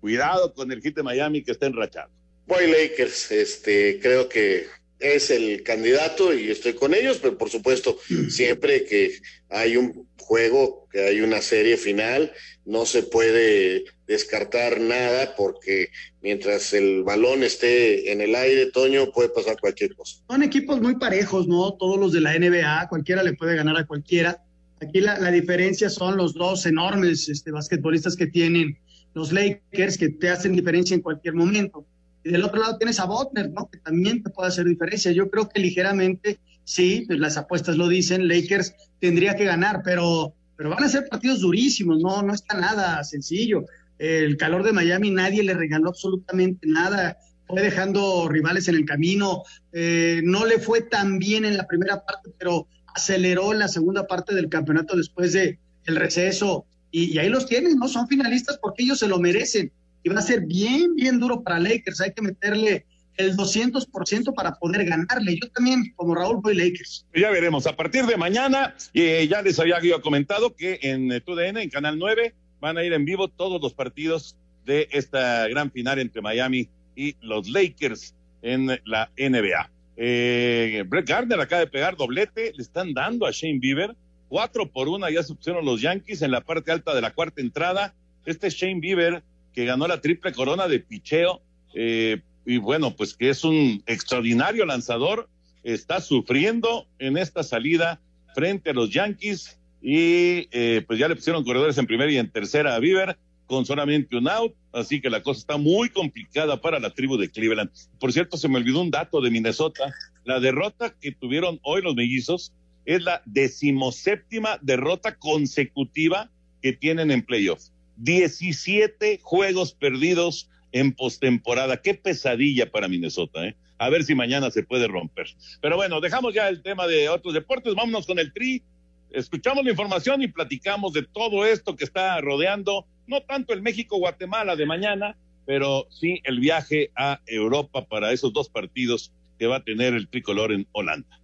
cuidado 0.00 0.54
con 0.54 0.70
el 0.72 0.80
hit 0.80 0.96
de 0.96 1.02
Miami 1.02 1.42
que 1.42 1.52
está 1.52 1.66
enrachado. 1.66 2.10
Voy 2.46 2.66
Lakers, 2.66 3.30
este, 3.30 4.00
creo 4.00 4.28
que 4.28 4.66
es 5.00 5.30
el 5.30 5.62
candidato 5.62 6.34
y 6.34 6.50
estoy 6.50 6.74
con 6.74 6.94
ellos, 6.94 7.18
pero 7.20 7.36
por 7.36 7.50
supuesto, 7.50 7.98
siempre 8.28 8.84
que 8.84 9.18
hay 9.48 9.76
un 9.76 10.06
juego, 10.18 10.86
que 10.92 11.00
hay 11.00 11.20
una 11.22 11.40
serie 11.40 11.76
final, 11.76 12.32
no 12.64 12.86
se 12.86 13.02
puede 13.02 13.84
descartar 14.06 14.80
nada 14.80 15.34
porque 15.36 15.88
mientras 16.22 16.72
el 16.72 17.02
balón 17.02 17.42
esté 17.42 18.12
en 18.12 18.20
el 18.20 18.34
aire, 18.34 18.70
Toño, 18.70 19.10
puede 19.12 19.30
pasar 19.30 19.56
cualquier 19.58 19.94
cosa. 19.94 20.22
Son 20.28 20.42
equipos 20.42 20.80
muy 20.80 20.96
parejos, 20.96 21.48
¿no? 21.48 21.74
Todos 21.74 21.98
los 21.98 22.12
de 22.12 22.20
la 22.20 22.38
NBA, 22.38 22.88
cualquiera 22.88 23.22
le 23.22 23.32
puede 23.32 23.56
ganar 23.56 23.76
a 23.76 23.86
cualquiera. 23.86 24.44
Aquí 24.80 25.00
la, 25.00 25.18
la 25.18 25.30
diferencia 25.30 25.90
son 25.90 26.16
los 26.16 26.34
dos 26.34 26.64
enormes 26.66 27.28
este, 27.28 27.50
basquetbolistas 27.50 28.16
que 28.16 28.26
tienen 28.26 28.78
los 29.14 29.32
Lakers, 29.32 29.98
que 29.98 30.10
te 30.10 30.28
hacen 30.28 30.54
diferencia 30.54 30.94
en 30.94 31.02
cualquier 31.02 31.34
momento. 31.34 31.86
Y 32.22 32.30
del 32.30 32.44
otro 32.44 32.60
lado 32.60 32.76
tienes 32.76 33.00
a 33.00 33.06
Butler, 33.06 33.50
¿no? 33.50 33.68
Que 33.70 33.78
también 33.78 34.22
te 34.22 34.30
puede 34.30 34.48
hacer 34.48 34.66
diferencia. 34.66 35.12
Yo 35.12 35.30
creo 35.30 35.48
que 35.48 35.60
ligeramente, 35.60 36.38
sí, 36.64 37.04
pues 37.06 37.18
las 37.18 37.36
apuestas 37.36 37.76
lo 37.76 37.88
dicen, 37.88 38.28
Lakers 38.28 38.74
tendría 39.00 39.34
que 39.34 39.44
ganar, 39.44 39.82
pero, 39.84 40.34
pero 40.56 40.70
van 40.70 40.84
a 40.84 40.88
ser 40.88 41.08
partidos 41.08 41.40
durísimos, 41.40 41.98
no, 42.00 42.22
no 42.22 42.34
está 42.34 42.58
nada 42.58 43.02
sencillo. 43.04 43.64
El 43.98 44.36
calor 44.36 44.62
de 44.62 44.72
Miami 44.72 45.10
nadie 45.10 45.42
le 45.42 45.54
regaló 45.54 45.90
absolutamente 45.90 46.66
nada, 46.66 47.18
fue 47.46 47.62
dejando 47.62 48.28
rivales 48.28 48.68
en 48.68 48.76
el 48.76 48.84
camino, 48.84 49.42
eh, 49.72 50.20
no 50.24 50.46
le 50.46 50.58
fue 50.58 50.82
tan 50.82 51.18
bien 51.18 51.44
en 51.44 51.56
la 51.56 51.66
primera 51.66 52.04
parte, 52.04 52.30
pero 52.38 52.66
aceleró 52.94 53.52
la 53.52 53.68
segunda 53.68 54.06
parte 54.06 54.34
del 54.34 54.48
campeonato 54.48 54.96
después 54.96 55.32
de 55.32 55.58
el 55.86 55.96
receso. 55.96 56.66
Y, 56.92 57.14
y 57.14 57.18
ahí 57.18 57.28
los 57.28 57.46
tienen, 57.46 57.78
¿no? 57.78 57.88
Son 57.88 58.08
finalistas 58.08 58.58
porque 58.58 58.82
ellos 58.82 58.98
se 58.98 59.08
lo 59.08 59.18
merecen 59.18 59.72
y 60.02 60.08
va 60.08 60.18
a 60.18 60.22
ser 60.22 60.40
bien, 60.46 60.94
bien 60.96 61.18
duro 61.18 61.42
para 61.42 61.58
Lakers. 61.58 62.00
Hay 62.00 62.12
que 62.12 62.22
meterle 62.22 62.86
el 63.16 63.36
200% 63.36 64.34
para 64.34 64.54
poder 64.54 64.84
ganarle. 64.84 65.38
Yo 65.40 65.48
también, 65.50 65.92
como 65.96 66.14
Raúl, 66.14 66.40
voy 66.42 66.54
Lakers. 66.54 67.06
Ya 67.14 67.30
veremos. 67.30 67.66
A 67.66 67.76
partir 67.76 68.06
de 68.06 68.16
mañana, 68.16 68.74
eh, 68.94 69.26
ya 69.28 69.42
les 69.42 69.58
había 69.58 69.78
comentado 70.00 70.54
que 70.54 70.78
en 70.82 71.12
eh, 71.12 71.20
TUDN, 71.20 71.58
en 71.58 71.70
Canal 71.70 71.98
9, 71.98 72.34
van 72.60 72.78
a 72.78 72.84
ir 72.84 72.92
en 72.92 73.04
vivo 73.04 73.28
todos 73.28 73.60
los 73.60 73.74
partidos 73.74 74.36
de 74.64 74.88
esta 74.92 75.48
gran 75.48 75.70
final 75.70 75.98
entre 75.98 76.22
Miami 76.22 76.68
y 76.94 77.16
los 77.20 77.48
Lakers 77.48 78.14
en 78.42 78.66
la 78.84 79.10
NBA. 79.16 79.70
Eh, 79.96 80.84
Brett 80.86 81.08
Gardner 81.08 81.40
acaba 81.40 81.60
de 81.60 81.66
pegar 81.66 81.96
doblete, 81.96 82.52
le 82.54 82.62
están 82.62 82.94
dando 82.94 83.26
a 83.26 83.30
Shane 83.32 83.58
Bieber. 83.58 83.94
Cuatro 84.28 84.70
por 84.70 84.88
una 84.88 85.10
ya 85.10 85.22
se 85.22 85.34
pusieron 85.34 85.64
los 85.64 85.82
Yankees 85.82 86.22
en 86.22 86.30
la 86.30 86.40
parte 86.40 86.70
alta 86.70 86.94
de 86.94 87.00
la 87.00 87.10
cuarta 87.12 87.40
entrada. 87.40 87.94
Este 88.24 88.48
Shane 88.48 88.80
Bieber 88.80 89.22
que 89.52 89.64
ganó 89.64 89.86
la 89.88 90.00
triple 90.00 90.32
corona 90.32 90.68
de 90.68 90.80
picheo, 90.80 91.40
eh, 91.74 92.20
y 92.46 92.58
bueno, 92.58 92.96
pues 92.96 93.14
que 93.14 93.30
es 93.30 93.44
un 93.44 93.82
extraordinario 93.86 94.64
lanzador, 94.66 95.28
está 95.62 96.00
sufriendo 96.00 96.86
en 96.98 97.16
esta 97.18 97.42
salida 97.42 98.00
frente 98.34 98.70
a 98.70 98.72
los 98.72 98.90
Yankees 98.90 99.58
y 99.82 100.48
eh, 100.52 100.82
pues 100.86 100.98
ya 100.98 101.08
le 101.08 101.16
pusieron 101.16 101.44
corredores 101.44 101.76
en 101.78 101.86
primera 101.86 102.10
y 102.10 102.18
en 102.18 102.30
tercera 102.30 102.74
a 102.74 102.78
Bieber 102.78 103.18
con 103.46 103.66
solamente 103.66 104.16
un 104.16 104.28
out, 104.28 104.54
así 104.72 105.00
que 105.00 105.10
la 105.10 105.22
cosa 105.22 105.40
está 105.40 105.56
muy 105.56 105.88
complicada 105.88 106.60
para 106.60 106.78
la 106.78 106.90
tribu 106.90 107.16
de 107.16 107.30
Cleveland. 107.30 107.70
Por 107.98 108.12
cierto, 108.12 108.36
se 108.36 108.48
me 108.48 108.58
olvidó 108.58 108.80
un 108.80 108.92
dato 108.92 109.20
de 109.20 109.30
Minnesota, 109.30 109.92
la 110.24 110.38
derrota 110.38 110.94
que 111.00 111.10
tuvieron 111.10 111.58
hoy 111.62 111.82
los 111.82 111.96
mellizos 111.96 112.52
es 112.84 113.02
la 113.02 113.22
decimoséptima 113.26 114.58
derrota 114.62 115.16
consecutiva 115.16 116.30
que 116.62 116.72
tienen 116.72 117.10
en 117.10 117.22
playoffs. 117.22 117.72
17 118.00 119.20
juegos 119.22 119.74
perdidos 119.74 120.48
en 120.72 120.92
postemporada. 120.92 121.82
Qué 121.82 121.94
pesadilla 121.94 122.70
para 122.70 122.88
Minnesota, 122.88 123.46
¿eh? 123.46 123.56
A 123.78 123.88
ver 123.88 124.04
si 124.04 124.14
mañana 124.14 124.50
se 124.50 124.62
puede 124.62 124.88
romper. 124.88 125.26
Pero 125.60 125.76
bueno, 125.76 126.00
dejamos 126.00 126.34
ya 126.34 126.48
el 126.48 126.62
tema 126.62 126.86
de 126.86 127.08
otros 127.08 127.34
deportes, 127.34 127.74
vámonos 127.74 128.06
con 128.06 128.18
el 128.18 128.32
tri. 128.32 128.62
Escuchamos 129.10 129.64
la 129.64 129.70
información 129.70 130.22
y 130.22 130.28
platicamos 130.28 130.92
de 130.92 131.02
todo 131.02 131.44
esto 131.44 131.76
que 131.76 131.84
está 131.84 132.20
rodeando, 132.20 132.86
no 133.06 133.22
tanto 133.22 133.52
el 133.52 133.62
México-Guatemala 133.62 134.56
de 134.56 134.66
mañana, 134.66 135.16
pero 135.46 135.86
sí 135.90 136.20
el 136.24 136.40
viaje 136.40 136.90
a 136.94 137.20
Europa 137.26 137.84
para 137.86 138.12
esos 138.12 138.32
dos 138.32 138.48
partidos 138.48 139.12
que 139.38 139.46
va 139.46 139.56
a 139.56 139.64
tener 139.64 139.94
el 139.94 140.08
tricolor 140.08 140.52
en 140.52 140.66
Holanda. 140.72 141.19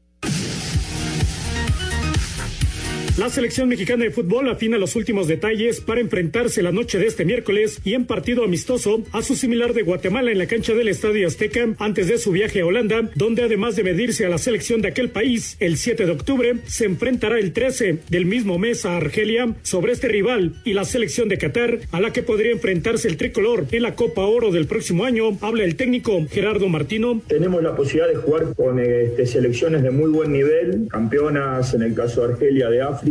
La 3.18 3.30
selección 3.30 3.70
mexicana 3.70 4.04
de 4.04 4.10
fútbol 4.10 4.50
afina 4.50 4.76
los 4.76 4.94
últimos 4.94 5.26
detalles 5.26 5.80
para 5.80 6.02
enfrentarse 6.02 6.62
la 6.62 6.70
noche 6.70 6.98
de 6.98 7.06
este 7.06 7.24
miércoles 7.24 7.80
y 7.82 7.94
en 7.94 8.04
partido 8.04 8.44
amistoso 8.44 9.02
a 9.10 9.22
su 9.22 9.36
similar 9.36 9.72
de 9.72 9.84
Guatemala 9.84 10.30
en 10.32 10.36
la 10.36 10.46
cancha 10.46 10.74
del 10.74 10.88
Estadio 10.88 11.26
Azteca 11.26 11.66
antes 11.78 12.08
de 12.08 12.18
su 12.18 12.30
viaje 12.30 12.60
a 12.60 12.66
Holanda, 12.66 13.08
donde 13.14 13.42
además 13.42 13.74
de 13.74 13.84
medirse 13.84 14.26
a 14.26 14.28
la 14.28 14.36
selección 14.36 14.82
de 14.82 14.88
aquel 14.88 15.08
país 15.08 15.56
el 15.60 15.78
7 15.78 16.04
de 16.04 16.12
octubre, 16.12 16.56
se 16.66 16.84
enfrentará 16.84 17.38
el 17.38 17.54
13 17.54 18.00
del 18.10 18.26
mismo 18.26 18.58
mes 18.58 18.84
a 18.84 18.98
Argelia 18.98 19.54
sobre 19.62 19.92
este 19.92 20.08
rival 20.08 20.52
y 20.66 20.74
la 20.74 20.84
selección 20.84 21.30
de 21.30 21.38
Qatar 21.38 21.78
a 21.92 22.02
la 22.02 22.12
que 22.12 22.22
podría 22.22 22.52
enfrentarse 22.52 23.08
el 23.08 23.16
tricolor 23.16 23.64
en 23.70 23.80
la 23.80 23.94
Copa 23.94 24.26
Oro 24.26 24.52
del 24.52 24.66
próximo 24.66 25.06
año. 25.06 25.38
Habla 25.40 25.64
el 25.64 25.76
técnico 25.76 26.26
Gerardo 26.30 26.68
Martino. 26.68 27.22
Tenemos 27.26 27.62
la 27.62 27.74
posibilidad 27.74 28.08
de 28.08 28.16
jugar 28.16 28.54
con 28.54 28.78
este, 28.78 29.24
selecciones 29.24 29.82
de 29.82 29.90
muy 29.90 30.10
buen 30.10 30.32
nivel, 30.32 30.86
campeonas 30.90 31.72
en 31.72 31.80
el 31.80 31.94
caso 31.94 32.20
de 32.20 32.34
Argelia 32.34 32.68
de 32.68 32.82
África 32.82 33.05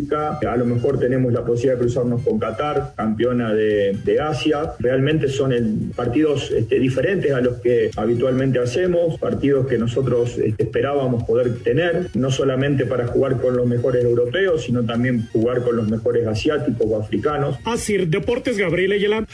a 0.48 0.58
lo 0.58 0.66
mejor 0.66 1.00
tenemos 1.00 1.32
la 1.32 1.44
posibilidad 1.44 1.76
de 1.76 1.80
cruzarnos 1.80 2.22
con 2.22 2.40
Qatar, 2.40 2.94
campeona 2.96 3.54
de, 3.54 4.20
Asia. 4.22 4.74
Realmente 4.80 5.28
son 5.28 5.54
partidos 5.96 6.50
este, 6.52 6.80
diferentes 6.80 7.32
a 7.32 7.42
los 7.42 7.58
que 7.58 7.92
habitualmente 7.96 8.60
hacemos, 8.60 9.20
partidos 9.20 9.68
que 9.68 9.78
nosotros 9.78 10.38
este, 10.38 10.64
esperábamos 10.64 11.24
poder 11.26 11.60
tener, 11.60 12.10
no 12.14 12.32
solamente 12.32 12.86
para 12.86 13.08
jugar 13.08 13.42
con 13.42 13.56
los 13.56 13.68
mejores 13.68 14.04
europeos, 14.04 14.64
sino 14.64 14.84
también 14.84 15.28
jugar 15.32 15.64
con 15.64 15.76
los 15.76 15.90
mejores 15.90 16.26
asiáticos 16.26 16.88
o 16.90 17.02
africanos. 17.02 17.58
Así, 17.66 17.98
Deportes 17.98 18.58
Gabriel 18.58 18.94
Ayala. 18.94 19.26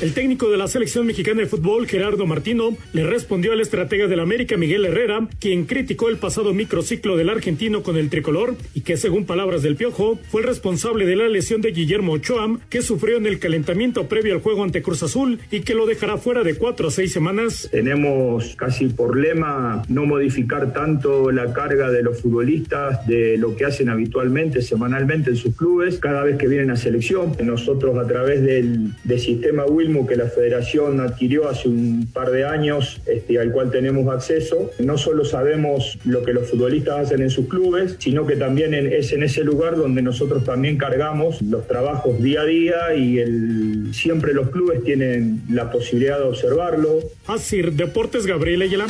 El 0.00 0.12
técnico 0.12 0.50
de 0.50 0.58
la 0.58 0.66
selección 0.66 1.06
mexicana 1.06 1.40
de 1.40 1.46
fútbol, 1.46 1.86
Gerardo 1.86 2.26
Martino, 2.26 2.76
le 2.92 3.06
respondió 3.06 3.52
al 3.52 3.60
estratega 3.60 4.06
del 4.06 4.20
América, 4.20 4.56
Miguel 4.56 4.84
Herrera, 4.84 5.28
quien 5.38 5.64
criticó 5.64 6.08
el 6.08 6.18
pasado 6.18 6.52
microciclo 6.52 7.16
del 7.16 7.30
argentino 7.30 7.82
con 7.82 7.96
el 7.96 8.10
tricolor 8.10 8.56
y 8.74 8.80
que, 8.80 8.96
según 8.96 9.24
palabras 9.24 9.62
del 9.62 9.76
Piojo, 9.76 10.18
fue 10.30 10.42
el 10.42 10.48
responsable 10.48 11.06
de 11.06 11.16
la 11.16 11.28
lesión 11.28 11.60
de 11.60 11.70
Guillermo 11.70 12.12
Ochoa, 12.12 12.58
que 12.68 12.82
sufrió 12.82 13.16
en 13.16 13.26
el 13.26 13.38
calentamiento 13.38 14.08
previo 14.08 14.34
al 14.34 14.42
juego 14.42 14.64
ante 14.64 14.82
Cruz 14.82 15.02
Azul 15.04 15.38
y 15.50 15.60
que 15.60 15.74
lo 15.74 15.86
dejará 15.86 16.18
fuera 16.18 16.42
de 16.42 16.56
cuatro 16.56 16.88
a 16.88 16.90
seis 16.90 17.12
semanas. 17.12 17.68
Tenemos 17.70 18.56
casi 18.56 18.88
por 18.88 19.16
lema 19.16 19.84
no 19.88 20.06
modificar 20.06 20.72
tanto 20.72 21.30
la 21.30 21.52
carga 21.52 21.90
de 21.90 22.02
los 22.02 22.20
futbolistas 22.20 23.06
de 23.06 23.38
lo 23.38 23.56
que 23.56 23.64
hacen 23.64 23.88
habitualmente, 23.88 24.60
semanalmente 24.60 25.30
en 25.30 25.36
sus 25.36 25.54
clubes, 25.54 25.98
cada 25.98 26.24
vez 26.24 26.36
que 26.36 26.48
vienen 26.48 26.72
a 26.72 26.76
selección. 26.76 27.36
Nosotros 27.42 27.96
a 27.96 28.06
través 28.06 28.42
del, 28.42 28.92
sistema 29.18 29.64
Que 29.84 30.16
la 30.16 30.28
federación 30.28 30.98
adquirió 31.00 31.46
hace 31.46 31.68
un 31.68 32.08
par 32.10 32.30
de 32.30 32.44
años, 32.44 33.02
este, 33.06 33.38
al 33.38 33.52
cual 33.52 33.70
tenemos 33.70 34.08
acceso. 34.08 34.70
No 34.78 34.96
solo 34.96 35.26
sabemos 35.26 35.98
lo 36.06 36.22
que 36.22 36.32
los 36.32 36.48
futbolistas 36.48 37.06
hacen 37.06 37.20
en 37.20 37.28
sus 37.28 37.48
clubes, 37.48 37.96
sino 37.98 38.26
que 38.26 38.36
también 38.36 38.72
es 38.72 39.12
en 39.12 39.22
ese 39.22 39.44
lugar 39.44 39.76
donde 39.76 40.00
nosotros 40.00 40.42
también 40.42 40.78
cargamos 40.78 41.42
los 41.42 41.68
trabajos 41.68 42.22
día 42.22 42.40
a 42.40 42.44
día 42.46 42.94
y 42.96 43.18
el, 43.18 43.90
siempre 43.92 44.32
los 44.32 44.48
clubes 44.48 44.82
tienen 44.84 45.42
la 45.50 45.70
posibilidad 45.70 46.18
de 46.18 46.24
observarlo. 46.24 47.00
Así, 47.26 47.60
Deportes 47.60 48.26
Gabriel 48.26 48.62
Ayala. 48.62 48.86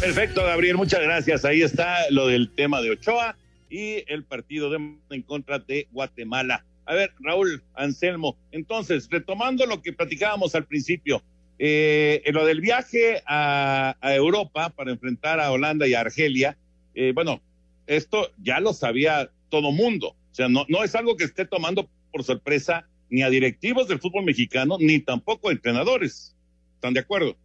Perfecto, 0.00 0.44
Gabriel, 0.44 0.76
muchas 0.76 1.02
gracias. 1.02 1.44
Ahí 1.44 1.62
está 1.62 2.08
lo 2.10 2.28
del 2.28 2.50
tema 2.50 2.80
de 2.80 2.92
Ochoa 2.92 3.36
y 3.68 4.04
el 4.06 4.22
partido 4.22 4.70
de, 4.70 4.78
en 5.10 5.22
contra 5.22 5.58
de 5.58 5.88
Guatemala. 5.90 6.64
A 6.86 6.94
ver, 6.94 7.12
Raúl 7.20 7.62
Anselmo, 7.74 8.38
entonces, 8.52 9.08
retomando 9.10 9.66
lo 9.66 9.82
que 9.82 9.92
platicábamos 9.92 10.54
al 10.54 10.66
principio, 10.66 11.22
eh, 11.58 12.22
en 12.24 12.34
lo 12.34 12.44
del 12.46 12.60
viaje 12.60 13.22
a, 13.26 13.96
Europa 14.02 14.70
para 14.70 14.92
enfrentar 14.92 15.40
a 15.40 15.50
Holanda 15.50 15.86
y 15.86 15.94
a 15.94 16.00
Argelia, 16.00 16.56
eh, 16.94 17.12
bueno, 17.14 17.42
esto 17.86 18.30
ya 18.42 18.60
lo 18.60 18.72
sabía 18.72 19.30
todo 19.48 19.72
mundo. 19.72 20.08
O 20.30 20.34
sea, 20.34 20.48
no, 20.48 20.64
no 20.68 20.84
es 20.84 20.94
algo 20.94 21.16
que 21.16 21.24
esté 21.24 21.44
tomando 21.44 21.88
por 22.12 22.24
sorpresa 22.24 22.88
ni 23.08 23.22
a 23.22 23.30
directivos 23.30 23.88
del 23.88 24.00
fútbol 24.00 24.24
mexicano, 24.24 24.76
ni 24.80 25.00
tampoco 25.00 25.48
a 25.48 25.52
entrenadores. 25.52 26.34
¿Están 26.74 26.94
de 26.94 27.00
acuerdo? 27.00 27.36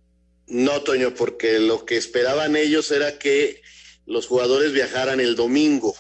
No, 0.47 0.81
Toño, 0.81 1.13
porque 1.15 1.59
lo 1.59 1.85
que 1.85 1.97
esperaban 1.97 2.55
ellos 2.55 2.91
era 2.91 3.17
que 3.17 3.61
los 4.05 4.27
jugadores 4.27 4.73
viajaran 4.73 5.19
el 5.19 5.35
domingo. 5.35 5.95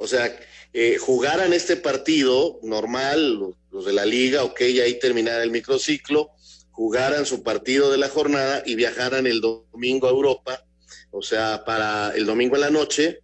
O 0.00 0.06
sea, 0.06 0.34
eh, 0.72 0.96
jugaran 0.96 1.52
este 1.52 1.76
partido 1.76 2.58
normal, 2.62 3.38
los, 3.70 3.84
de 3.84 3.92
la 3.92 4.06
liga, 4.06 4.44
ok, 4.44 4.62
y 4.62 4.80
ahí 4.80 4.98
terminara 4.98 5.42
el 5.42 5.50
microciclo, 5.50 6.30
jugaran 6.70 7.26
su 7.26 7.42
partido 7.42 7.92
de 7.92 7.98
la 7.98 8.08
jornada 8.08 8.62
y 8.64 8.76
viajaran 8.76 9.26
el 9.26 9.42
domingo 9.42 10.06
a 10.06 10.10
Europa, 10.10 10.64
o 11.10 11.20
sea, 11.20 11.66
para 11.66 12.14
el 12.16 12.24
domingo 12.24 12.54
en 12.54 12.62
la 12.62 12.70
noche, 12.70 13.18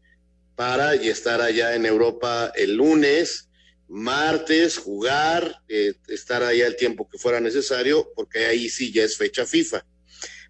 para 0.55 0.97
y 0.97 1.09
estar 1.09 1.41
allá 1.41 1.75
en 1.75 1.87
Europa 1.87 2.53
el 2.55 2.77
lunes, 2.77 3.49
martes, 3.89 4.77
jugar, 4.77 5.63
eh, 5.69 5.95
estar 6.09 6.43
allá 6.43 6.67
el 6.67 6.77
tiempo 6.77 7.09
que 7.09 7.17
fuera 7.17 7.41
necesario, 7.41 8.13
porque 8.15 8.45
ahí 8.45 8.69
sí 8.69 8.93
ya 8.93 9.03
es 9.03 9.17
fecha 9.17 9.47
FIFA. 9.47 9.83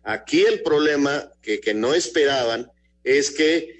Aquí 0.03 0.43
el 0.43 0.63
problema 0.63 1.31
que, 1.41 1.61
que 1.61 1.73
no 1.73 1.95
esperaban 1.95 2.69
es 3.05 3.31
que 3.31 3.76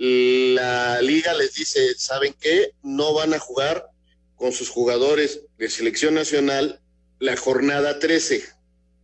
la 0.00 1.02
liga 1.02 1.34
les 1.34 1.52
dice, 1.54 1.94
¿saben 1.98 2.34
qué? 2.40 2.72
No 2.82 3.12
van 3.12 3.34
a 3.34 3.38
jugar 3.38 3.90
con 4.34 4.52
sus 4.52 4.70
jugadores 4.70 5.42
de 5.58 5.68
selección 5.68 6.14
nacional 6.14 6.80
la 7.18 7.36
jornada 7.36 7.98
13, 7.98 8.42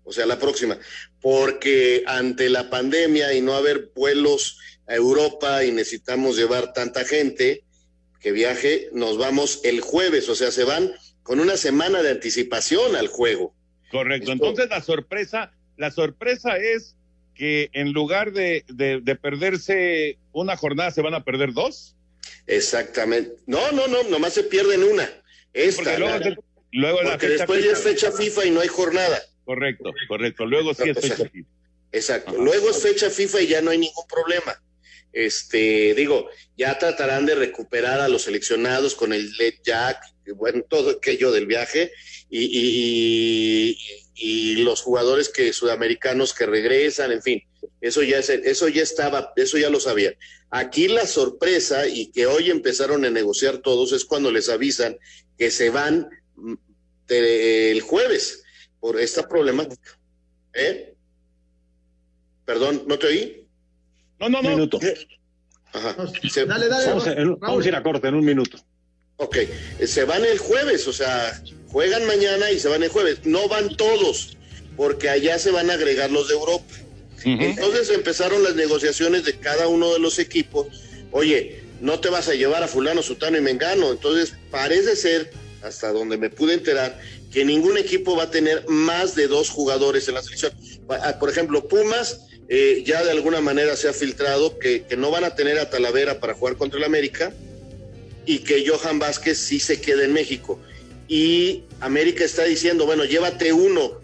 o 0.04 0.12
sea, 0.12 0.24
la 0.24 0.38
próxima, 0.38 0.78
porque 1.20 2.02
ante 2.06 2.48
la 2.48 2.70
pandemia 2.70 3.34
y 3.34 3.42
no 3.42 3.54
haber 3.54 3.90
vuelos 3.94 4.58
a 4.86 4.94
Europa 4.94 5.64
y 5.64 5.70
necesitamos 5.70 6.38
llevar 6.38 6.72
tanta 6.72 7.04
gente 7.04 7.64
que 8.18 8.32
viaje, 8.32 8.88
nos 8.94 9.18
vamos 9.18 9.60
el 9.64 9.82
jueves, 9.82 10.30
o 10.30 10.34
sea, 10.34 10.50
se 10.50 10.64
van 10.64 10.90
con 11.22 11.40
una 11.40 11.58
semana 11.58 12.02
de 12.02 12.12
anticipación 12.12 12.96
al 12.96 13.08
juego. 13.08 13.54
Correcto, 13.90 14.32
entonces 14.32 14.70
la 14.70 14.80
sorpresa, 14.80 15.52
la 15.76 15.90
sorpresa 15.90 16.56
es 16.56 16.95
que 17.36 17.70
en 17.72 17.92
lugar 17.92 18.32
de, 18.32 18.64
perderse 19.20 20.18
una 20.32 20.56
jornada, 20.56 20.90
se 20.90 21.02
van 21.02 21.14
a 21.14 21.24
perder 21.24 21.52
dos. 21.52 21.94
Exactamente. 22.46 23.36
No, 23.46 23.72
no, 23.72 23.86
no, 23.86 24.02
nomás 24.04 24.32
se 24.34 24.44
pierden 24.44 24.82
una. 24.82 25.08
Esta. 25.52 25.82
Porque, 25.82 26.36
luego, 26.72 26.98
porque 27.02 27.28
después 27.28 27.64
ya 27.64 27.72
es 27.72 27.82
fecha 27.82 28.10
FIFA 28.10 28.46
y 28.46 28.50
no 28.50 28.60
hay 28.60 28.68
jornada. 28.68 29.20
Correcto, 29.44 29.92
correcto. 30.08 30.46
Luego 30.46 30.74
sí 30.74 30.90
es 30.90 31.00
fecha 31.00 31.28
FIFA. 31.28 31.48
Exacto. 31.92 32.32
Luego 32.36 32.70
es 32.70 32.82
fecha 32.82 33.10
FIFA 33.10 33.42
y 33.42 33.46
ya 33.46 33.60
no 33.62 33.70
hay 33.70 33.78
ningún 33.78 34.06
problema. 34.08 34.60
Este, 35.12 35.94
digo, 35.94 36.28
ya 36.58 36.78
tratarán 36.78 37.24
de 37.24 37.34
recuperar 37.34 38.00
a 38.00 38.08
los 38.08 38.22
seleccionados 38.22 38.94
con 38.94 39.14
el 39.14 39.34
LED 39.38 39.54
Jack, 39.64 39.98
bueno, 40.34 40.62
todo 40.68 40.90
aquello 40.90 41.30
del 41.30 41.46
viaje, 41.46 41.90
y, 42.28 42.50
y, 42.52 43.78
los 44.16 44.82
jugadores 44.82 45.28
que 45.28 45.52
sudamericanos 45.52 46.32
que 46.32 46.46
regresan, 46.46 47.12
en 47.12 47.22
fin, 47.22 47.42
eso 47.80 48.02
ya 48.02 48.18
es, 48.18 48.30
eso 48.30 48.68
ya 48.68 48.82
estaba, 48.82 49.32
eso 49.36 49.58
ya 49.58 49.70
lo 49.70 49.80
sabía. 49.80 50.14
Aquí 50.50 50.88
la 50.88 51.06
sorpresa 51.06 51.86
y 51.86 52.10
que 52.10 52.26
hoy 52.26 52.50
empezaron 52.50 53.04
a 53.04 53.10
negociar 53.10 53.58
todos 53.58 53.92
es 53.92 54.04
cuando 54.04 54.30
les 54.30 54.48
avisan 54.48 54.96
que 55.36 55.50
se 55.50 55.70
van 55.70 56.08
mm, 56.36 56.54
el 57.08 57.80
jueves 57.82 58.42
por 58.80 58.98
esta 58.98 59.28
problemática. 59.28 59.98
¿Eh? 60.54 60.94
Perdón, 62.44 62.84
¿no 62.86 62.98
te 62.98 63.06
oí? 63.08 63.48
No, 64.18 64.28
no, 64.28 64.40
no. 64.40 64.50
Minuto. 64.50 64.78
Ajá. 65.72 65.94
dale, 66.46 66.68
dale. 66.68 67.36
vamos 67.38 67.64
a 67.64 67.68
ir 67.68 67.74
a 67.74 67.82
corte 67.82 68.08
en 68.08 68.14
un 68.14 68.24
minuto. 68.24 68.58
Ok, 69.18 69.36
se 69.84 70.04
van 70.04 70.24
el 70.24 70.38
jueves, 70.38 70.86
o 70.88 70.92
sea, 70.92 71.42
juegan 71.76 72.06
mañana 72.06 72.50
y 72.50 72.58
se 72.58 72.68
van 72.68 72.82
el 72.82 72.88
jueves. 72.88 73.18
No 73.24 73.48
van 73.48 73.76
todos, 73.76 74.34
porque 74.78 75.10
allá 75.10 75.38
se 75.38 75.50
van 75.50 75.68
a 75.68 75.74
agregar 75.74 76.10
los 76.10 76.26
de 76.28 76.32
Europa. 76.32 76.74
Entonces 77.22 77.90
empezaron 77.90 78.42
las 78.42 78.54
negociaciones 78.54 79.24
de 79.26 79.38
cada 79.38 79.68
uno 79.68 79.92
de 79.92 79.98
los 79.98 80.18
equipos. 80.18 80.68
Oye, 81.10 81.60
no 81.82 82.00
te 82.00 82.08
vas 82.08 82.28
a 82.28 82.34
llevar 82.34 82.62
a 82.62 82.66
fulano, 82.66 83.02
sutano 83.02 83.36
y 83.36 83.42
mengano. 83.42 83.92
Entonces 83.92 84.32
parece 84.50 84.96
ser, 84.96 85.30
hasta 85.62 85.92
donde 85.92 86.16
me 86.16 86.30
pude 86.30 86.54
enterar, 86.54 86.98
que 87.30 87.44
ningún 87.44 87.76
equipo 87.76 88.16
va 88.16 88.22
a 88.22 88.30
tener 88.30 88.64
más 88.68 89.14
de 89.14 89.26
dos 89.28 89.50
jugadores 89.50 90.08
en 90.08 90.14
la 90.14 90.22
selección. 90.22 90.54
Ah, 90.88 91.18
por 91.20 91.28
ejemplo, 91.28 91.68
Pumas 91.68 92.20
eh, 92.48 92.84
ya 92.86 93.04
de 93.04 93.10
alguna 93.10 93.42
manera 93.42 93.76
se 93.76 93.90
ha 93.90 93.92
filtrado 93.92 94.58
que, 94.58 94.84
que 94.84 94.96
no 94.96 95.10
van 95.10 95.24
a 95.24 95.34
tener 95.34 95.58
a 95.58 95.68
Talavera 95.68 96.20
para 96.20 96.32
jugar 96.32 96.56
contra 96.56 96.78
el 96.78 96.84
América 96.84 97.34
y 98.24 98.38
que 98.38 98.66
Johan 98.66 98.98
Vázquez 98.98 99.36
sí 99.36 99.60
se 99.60 99.78
quede 99.78 100.06
en 100.06 100.14
México. 100.14 100.58
Y 101.08 101.64
América 101.80 102.24
está 102.24 102.44
diciendo, 102.44 102.86
bueno, 102.86 103.04
llévate 103.04 103.52
uno, 103.52 104.00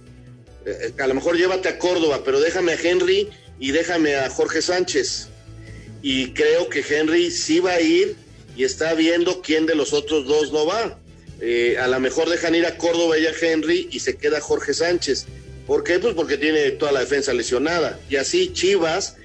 eh, 0.66 0.92
a 0.98 1.06
lo 1.06 1.14
mejor 1.14 1.36
llévate 1.36 1.68
a 1.68 1.78
Córdoba, 1.78 2.22
pero 2.24 2.40
déjame 2.40 2.72
a 2.72 2.80
Henry 2.80 3.28
y 3.58 3.70
déjame 3.72 4.16
a 4.16 4.28
Jorge 4.30 4.62
Sánchez. 4.62 5.28
Y 6.02 6.32
creo 6.32 6.68
que 6.68 6.84
Henry 6.88 7.30
sí 7.30 7.60
va 7.60 7.72
a 7.72 7.80
ir 7.80 8.16
y 8.56 8.64
está 8.64 8.94
viendo 8.94 9.40
quién 9.40 9.66
de 9.66 9.74
los 9.74 9.92
otros 9.92 10.26
dos 10.26 10.52
no 10.52 10.66
va. 10.66 10.98
Eh, 11.40 11.76
a 11.78 11.88
lo 11.88 11.98
mejor 11.98 12.28
dejan 12.28 12.54
ir 12.54 12.66
a 12.66 12.76
Córdoba 12.76 13.18
y 13.18 13.26
a 13.26 13.32
Henry 13.40 13.88
y 13.90 14.00
se 14.00 14.16
queda 14.16 14.40
Jorge 14.40 14.74
Sánchez. 14.74 15.26
¿Por 15.66 15.84
qué? 15.84 15.98
Pues 15.98 16.14
porque 16.14 16.36
tiene 16.36 16.72
toda 16.72 16.92
la 16.92 17.00
defensa 17.00 17.32
lesionada. 17.32 17.98
Y 18.08 18.16
así 18.16 18.52
Chivas 18.52 19.16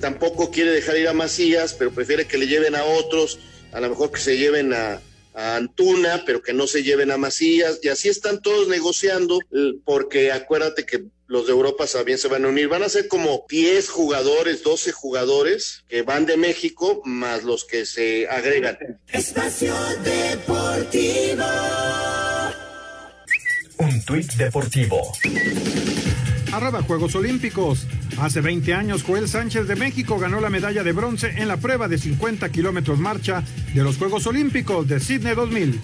tampoco 0.00 0.50
quiere 0.50 0.70
dejar 0.70 0.96
ir 0.98 1.08
a 1.08 1.12
Macías, 1.12 1.74
pero 1.74 1.90
prefiere 1.92 2.26
que 2.26 2.36
le 2.36 2.46
lleven 2.46 2.74
a 2.74 2.84
otros, 2.84 3.38
a 3.72 3.80
lo 3.80 3.88
mejor 3.88 4.10
que 4.10 4.20
se 4.20 4.36
lleven 4.36 4.72
a, 4.72 5.00
a 5.38 5.54
Antuna, 5.54 6.24
pero 6.26 6.42
que 6.42 6.52
no 6.52 6.66
se 6.66 6.82
lleven 6.82 7.12
a 7.12 7.16
Macías, 7.16 7.78
y 7.82 7.88
así 7.88 8.08
están 8.08 8.42
todos 8.42 8.66
negociando, 8.66 9.38
porque 9.84 10.32
acuérdate 10.32 10.84
que 10.84 11.04
los 11.28 11.46
de 11.46 11.52
Europa 11.52 11.86
también 11.86 12.18
se 12.18 12.26
van 12.26 12.44
a 12.44 12.48
unir. 12.48 12.68
Van 12.68 12.82
a 12.82 12.88
ser 12.88 13.06
como 13.06 13.46
10 13.48 13.88
jugadores, 13.88 14.62
12 14.64 14.92
jugadores 14.92 15.84
que 15.88 16.02
van 16.02 16.26
de 16.26 16.36
México, 16.36 17.02
más 17.04 17.44
los 17.44 17.64
que 17.64 17.86
se 17.86 18.26
agregan. 18.26 18.78
Espacio 19.06 19.74
Deportivo. 20.02 21.44
Un 23.78 24.04
tuit 24.04 24.32
deportivo. 24.32 25.12
Arroba 26.52 26.82
Juegos 26.82 27.14
Olímpicos. 27.14 27.86
Hace 28.18 28.40
20 28.40 28.74
años, 28.74 29.02
Joel 29.02 29.28
Sánchez 29.28 29.68
de 29.68 29.76
México 29.76 30.18
ganó 30.18 30.40
la 30.40 30.50
medalla 30.50 30.82
de 30.82 30.92
bronce 30.92 31.34
en 31.36 31.48
la 31.48 31.56
prueba 31.56 31.88
de 31.88 31.98
50 31.98 32.48
kilómetros 32.50 32.98
marcha 32.98 33.42
de 33.74 33.82
los 33.82 33.96
Juegos 33.96 34.26
Olímpicos 34.26 34.88
de 34.88 35.00
Sydney 35.00 35.34
2000. 35.34 35.80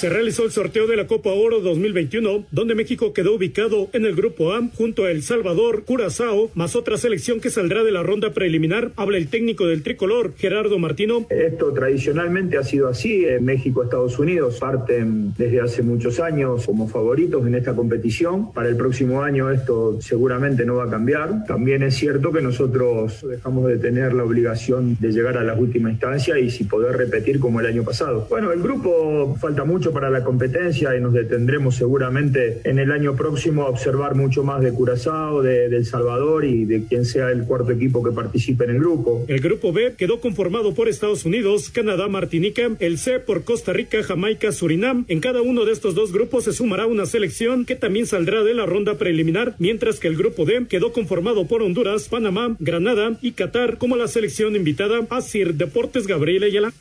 Se 0.00 0.08
realizó 0.08 0.44
el 0.44 0.50
sorteo 0.50 0.86
de 0.86 0.96
la 0.96 1.06
Copa 1.06 1.28
Oro 1.28 1.60
2021, 1.60 2.46
donde 2.50 2.74
México 2.74 3.12
quedó 3.12 3.34
ubicado 3.34 3.90
en 3.92 4.06
el 4.06 4.16
grupo 4.16 4.54
A 4.54 4.66
junto 4.74 5.04
a 5.04 5.10
El 5.10 5.22
Salvador, 5.22 5.84
Curazao, 5.84 6.50
más 6.54 6.74
otra 6.74 6.96
selección 6.96 7.38
que 7.38 7.50
saldrá 7.50 7.84
de 7.84 7.90
la 7.90 8.02
ronda 8.02 8.32
preliminar. 8.32 8.92
Habla 8.96 9.18
el 9.18 9.28
técnico 9.28 9.66
del 9.66 9.82
tricolor, 9.82 10.32
Gerardo 10.38 10.78
Martino. 10.78 11.26
Esto 11.28 11.74
tradicionalmente 11.74 12.56
ha 12.56 12.62
sido 12.62 12.88
así. 12.88 13.26
En 13.26 13.44
México, 13.44 13.82
Estados 13.82 14.18
Unidos 14.18 14.56
parten 14.58 15.34
desde 15.36 15.60
hace 15.60 15.82
muchos 15.82 16.18
años 16.18 16.64
como 16.64 16.88
favoritos 16.88 17.46
en 17.46 17.56
esta 17.56 17.74
competición. 17.74 18.54
Para 18.54 18.70
el 18.70 18.78
próximo 18.78 19.20
año 19.20 19.50
esto 19.50 20.00
seguramente 20.00 20.64
no 20.64 20.76
va 20.76 20.84
a 20.84 20.90
cambiar. 20.90 21.44
También 21.46 21.82
es 21.82 21.94
cierto 21.96 22.32
que 22.32 22.40
nosotros 22.40 23.20
dejamos 23.20 23.68
de 23.68 23.76
tener 23.76 24.14
la 24.14 24.24
obligación 24.24 24.96
de 24.98 25.12
llegar 25.12 25.36
a 25.36 25.44
la 25.44 25.52
última 25.52 25.90
instancia 25.90 26.38
y 26.38 26.50
si 26.50 26.64
poder 26.64 26.96
repetir 26.96 27.38
como 27.38 27.60
el 27.60 27.66
año 27.66 27.82
pasado. 27.84 28.26
Bueno, 28.30 28.50
el 28.50 28.62
grupo 28.62 29.36
falta 29.38 29.64
mucho 29.64 29.89
para 29.92 30.10
la 30.10 30.24
competencia 30.24 30.96
y 30.96 31.00
nos 31.00 31.12
detendremos 31.12 31.76
seguramente 31.76 32.60
en 32.64 32.78
el 32.78 32.92
año 32.92 33.16
próximo 33.16 33.62
a 33.62 33.68
observar 33.68 34.14
mucho 34.14 34.42
más 34.42 34.62
de 34.62 34.72
Curazao, 34.72 35.42
de, 35.42 35.66
El 35.66 35.84
Salvador 35.86 36.44
y 36.44 36.64
de 36.64 36.84
quien 36.84 37.04
sea 37.04 37.30
el 37.30 37.44
cuarto 37.44 37.72
equipo 37.72 38.02
que 38.02 38.10
participe 38.10 38.64
en 38.64 38.70
el 38.70 38.78
grupo. 38.78 39.24
El 39.28 39.40
grupo 39.40 39.72
B 39.72 39.94
quedó 39.96 40.20
conformado 40.20 40.74
por 40.74 40.88
Estados 40.88 41.24
Unidos, 41.24 41.70
Canadá, 41.70 42.08
Martinica, 42.08 42.70
el 42.78 42.98
C 42.98 43.20
por 43.20 43.44
Costa 43.44 43.72
Rica, 43.72 44.02
Jamaica, 44.02 44.52
Surinam. 44.52 45.04
En 45.08 45.20
cada 45.20 45.42
uno 45.42 45.64
de 45.64 45.72
estos 45.72 45.94
dos 45.94 46.12
grupos 46.12 46.44
se 46.44 46.52
sumará 46.52 46.86
una 46.86 47.06
selección 47.06 47.64
que 47.64 47.76
también 47.76 48.06
saldrá 48.06 48.42
de 48.42 48.54
la 48.54 48.66
ronda 48.66 48.94
preliminar, 48.94 49.54
mientras 49.58 50.00
que 50.00 50.08
el 50.08 50.16
grupo 50.16 50.44
D 50.44 50.66
quedó 50.68 50.92
conformado 50.92 51.46
por 51.46 51.62
Honduras, 51.62 52.08
Panamá, 52.08 52.56
Granada 52.58 53.18
y 53.22 53.32
Qatar 53.32 53.78
como 53.78 53.96
la 53.96 54.08
selección 54.08 54.56
invitada 54.56 55.06
a 55.08 55.20
Sir 55.20 55.54
Deportes 55.54 56.06
Gabriel 56.06 56.44
Ayala. 56.44 56.72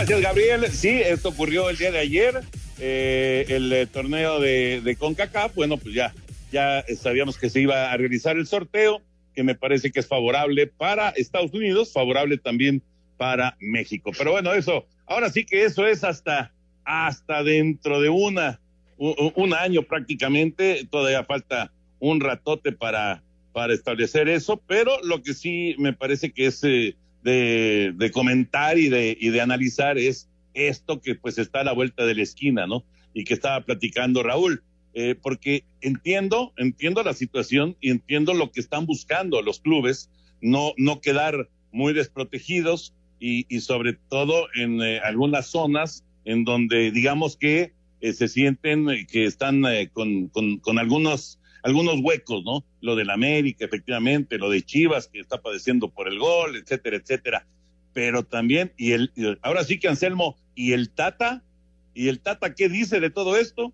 Gracias, 0.00 0.22
Gabriel. 0.22 0.66
Sí, 0.72 0.88
esto 0.88 1.28
ocurrió 1.28 1.68
el 1.68 1.76
día 1.76 1.90
de 1.90 1.98
ayer. 1.98 2.40
Eh, 2.78 3.44
el 3.48 3.70
eh, 3.70 3.84
torneo 3.84 4.40
de, 4.40 4.80
de, 4.80 4.96
CONCACAF, 4.96 5.54
bueno, 5.54 5.76
pues 5.76 5.94
ya, 5.94 6.14
ya 6.50 6.82
sabíamos 6.96 7.36
que 7.36 7.50
se 7.50 7.60
iba 7.60 7.92
a 7.92 7.96
realizar 7.98 8.38
el 8.38 8.46
sorteo, 8.46 9.02
que 9.34 9.42
me 9.42 9.54
parece 9.54 9.92
que 9.92 10.00
es 10.00 10.08
favorable 10.08 10.66
para 10.68 11.10
Estados 11.10 11.52
Unidos, 11.52 11.92
favorable 11.92 12.38
también 12.38 12.82
para 13.18 13.58
México. 13.60 14.10
Pero 14.16 14.32
bueno, 14.32 14.54
eso, 14.54 14.86
ahora 15.04 15.28
sí 15.28 15.44
que 15.44 15.64
eso 15.64 15.86
es 15.86 16.02
hasta, 16.02 16.50
hasta 16.82 17.42
dentro 17.42 18.00
de 18.00 18.08
una, 18.08 18.58
un, 18.96 19.52
año 19.52 19.82
prácticamente, 19.82 20.88
todavía 20.90 21.24
falta 21.24 21.72
un 21.98 22.20
ratote 22.20 22.72
para, 22.72 23.22
para 23.52 23.74
establecer 23.74 24.30
eso, 24.30 24.62
pero 24.66 24.98
lo 25.02 25.22
que 25.22 25.34
sí 25.34 25.74
me 25.76 25.92
parece 25.92 26.32
que 26.32 26.46
es 26.46 26.64
eh, 26.64 26.96
de, 27.22 28.10
comentar 28.12 28.78
y 28.78 28.88
de, 28.88 29.16
y 29.18 29.30
de 29.30 29.40
analizar 29.40 29.98
es 29.98 30.28
esto 30.54 31.00
que 31.00 31.14
pues 31.14 31.38
está 31.38 31.60
a 31.60 31.64
la 31.64 31.72
vuelta 31.72 32.04
de 32.04 32.14
la 32.14 32.22
esquina, 32.22 32.66
¿no? 32.66 32.84
Y 33.14 33.24
que 33.24 33.34
estaba 33.34 33.64
platicando 33.64 34.22
Raúl, 34.22 34.62
eh, 34.94 35.14
porque 35.20 35.64
entiendo, 35.80 36.52
entiendo 36.56 37.02
la 37.02 37.14
situación 37.14 37.76
y 37.80 37.90
entiendo 37.90 38.34
lo 38.34 38.50
que 38.50 38.60
están 38.60 38.86
buscando 38.86 39.42
los 39.42 39.60
clubes, 39.60 40.10
no, 40.40 40.72
no 40.76 41.00
quedar 41.00 41.48
muy 41.72 41.92
desprotegidos 41.92 42.94
y, 43.20 43.46
y 43.54 43.60
sobre 43.60 43.92
todo 43.92 44.48
en 44.54 44.82
eh, 44.82 45.00
algunas 45.00 45.46
zonas 45.46 46.04
en 46.24 46.44
donde 46.44 46.90
digamos 46.90 47.36
que 47.36 47.72
eh, 48.00 48.12
se 48.12 48.28
sienten 48.28 49.06
que 49.06 49.24
están 49.24 49.62
con, 49.92 50.28
con 50.28 50.78
algunos 50.78 51.39
algunos 51.62 52.00
huecos, 52.00 52.42
¿no? 52.44 52.64
Lo 52.80 52.96
del 52.96 53.10
América, 53.10 53.64
efectivamente, 53.64 54.38
lo 54.38 54.50
de 54.50 54.62
Chivas, 54.62 55.08
que 55.08 55.20
está 55.20 55.40
padeciendo 55.40 55.90
por 55.90 56.08
el 56.08 56.18
gol, 56.18 56.56
etcétera, 56.56 56.96
etcétera. 56.96 57.46
Pero 57.92 58.24
también, 58.24 58.72
y 58.76 58.92
el, 58.92 59.10
ahora 59.42 59.64
sí 59.64 59.78
que 59.78 59.88
Anselmo, 59.88 60.36
¿y 60.54 60.72
el 60.72 60.90
Tata? 60.90 61.42
¿Y 61.94 62.08
el 62.08 62.20
Tata 62.20 62.54
qué 62.54 62.68
dice 62.68 63.00
de 63.00 63.10
todo 63.10 63.36
esto? 63.36 63.72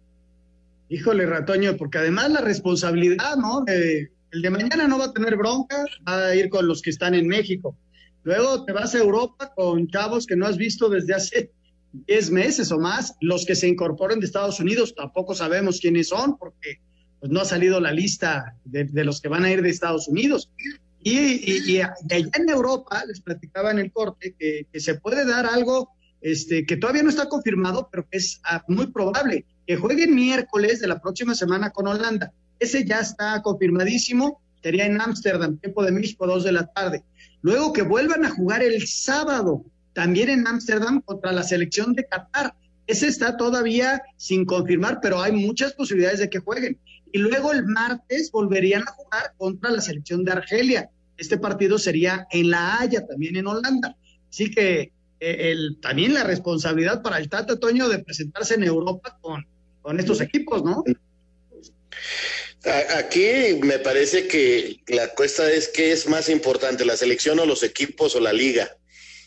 Híjole, 0.89 1.27
Ratoño, 1.27 1.77
porque 1.77 1.99
además 1.99 2.31
la 2.31 2.41
responsabilidad, 2.41 3.37
¿no? 3.37 3.65
el 3.67 4.43
de 4.43 4.51
mañana 4.51 4.87
no 4.87 4.99
va 4.99 5.07
a 5.07 5.13
tener 5.13 5.37
bronca, 5.37 5.85
va 6.07 6.27
a 6.27 6.35
ir 6.35 6.49
con 6.49 6.67
los 6.67 6.83
que 6.83 6.91
están 6.91 7.15
en 7.15 7.27
México. 7.27 7.77
Luego 8.23 8.65
te 8.65 8.73
vas 8.73 8.95
a 8.95 8.99
Europa 8.99 9.53
con 9.55 9.89
chavos 9.89 10.27
que 10.27 10.37
no 10.37 10.47
has 10.47 10.57
visto 10.57 10.89
desde 10.89 11.15
hace 11.15 11.51
10 11.93 12.31
meses 12.31 12.73
o 12.73 12.79
más. 12.79 13.15
Los 13.21 13.47
que 13.47 13.55
se 13.55 13.69
incorporen 13.69 14.21
de 14.21 14.27
Estados 14.27 14.61
Unidos 14.61 14.95
tampoco 14.95 15.35
sabemos 15.35 15.81
quiénes 15.81 16.09
son, 16.09 16.37
porque 16.37 16.81
pues 17.21 17.33
no 17.33 17.41
ha 17.41 17.45
salido 17.45 17.81
la 17.81 17.93
lista 17.93 18.57
de, 18.65 19.05
los 19.05 19.21
que 19.21 19.29
van 19.29 19.45
a 19.45 19.51
ir 19.51 19.63
de 19.63 19.71
Estados 19.71 20.09
Unidos. 20.09 20.51
Y, 21.01 21.79
allá 21.81 21.97
en 22.11 22.49
Europa, 22.49 23.05
les 23.07 23.21
platicaba 23.21 23.71
en 23.71 23.79
el 23.79 23.93
corte, 23.93 24.35
que, 24.39 24.67
se 24.81 24.95
puede 24.97 25.25
dar 25.25 25.47
algo 25.47 25.91
este, 26.21 26.67
que 26.67 26.77
todavía 26.77 27.03
no 27.03 27.11
está 27.11 27.29
confirmado, 27.29 27.89
pero 27.91 28.09
que 28.09 28.19
es 28.19 28.41
ah, 28.45 28.65
muy 28.69 28.89
probable, 28.89 29.45
que 29.67 29.77
jueguen 29.77 30.15
miércoles 30.15 30.81
de 30.81 30.89
la 30.89 31.01
próxima 31.01 31.35
semana 31.35 31.71
con 31.71 31.87
Holanda. 31.87 32.33
Ese 32.59 32.85
ya 32.85 33.01
está 33.01 33.41
confirmadísimo, 33.43 34.41
sería 34.63 34.87
en 34.87 35.01
Ámsterdam, 35.01 35.59
tiempo 35.59 35.85
de 35.85 35.93
México, 35.93 36.27
dos 36.27 36.43
de 36.43 36.53
la 36.53 36.67
tarde. 36.67 37.05
Luego 37.43 37.73
que 37.73 37.83
vuelvan 37.83 38.25
a 38.25 38.31
jugar 38.31 38.63
el 38.63 38.87
sábado, 38.89 39.65
también 39.93 40.29
en 40.31 40.47
Ámsterdam, 40.47 41.01
contra 41.03 41.33
la 41.33 41.43
selección 41.43 41.95
de 41.95 42.07
Qatar. 42.07 42.55
Ese 42.87 43.07
está 43.09 43.37
todavía 43.37 44.03
sin 44.17 44.45
confirmar, 44.45 44.99
pero 45.01 45.21
hay 45.21 45.33
muchas 45.33 45.73
posibilidades 45.73 46.19
de 46.19 46.31
que 46.31 46.39
jueguen 46.39 46.79
y 47.17 47.19
luego 47.19 47.51
el 47.51 47.65
martes 47.65 48.31
volverían 48.31 48.83
a 48.83 48.93
jugar 48.93 49.33
contra 49.39 49.71
la 49.71 49.81
selección 49.81 50.23
de 50.23 50.33
Argelia. 50.33 50.91
Este 51.17 51.39
partido 51.39 51.79
sería 51.79 52.27
en 52.31 52.51
La 52.51 52.79
Haya, 52.79 53.07
también 53.07 53.37
en 53.37 53.47
Holanda. 53.47 53.97
Así 54.29 54.51
que 54.51 54.93
eh, 55.19 55.51
el, 55.51 55.79
también 55.81 56.13
la 56.13 56.25
responsabilidad 56.25 57.01
para 57.01 57.17
el 57.17 57.31
Tata 57.31 57.59
Toño 57.59 57.89
de 57.89 58.01
presentarse 58.01 58.57
en 58.57 58.65
Europa 58.65 59.19
con, 59.23 59.47
con 59.81 59.99
estos 59.99 60.21
equipos, 60.21 60.63
¿no? 60.63 60.85
Aquí 62.99 63.27
me 63.63 63.79
parece 63.79 64.29
que 64.29 64.83
la 64.89 65.15
cuesta 65.15 65.51
es 65.51 65.69
qué 65.69 65.93
es 65.93 66.07
más 66.07 66.29
importante, 66.29 66.85
la 66.85 66.99
selección 66.99 67.39
o 67.39 67.47
los 67.47 67.63
equipos 67.63 68.15
o 68.15 68.21
la 68.21 68.35
liga. 68.35 68.77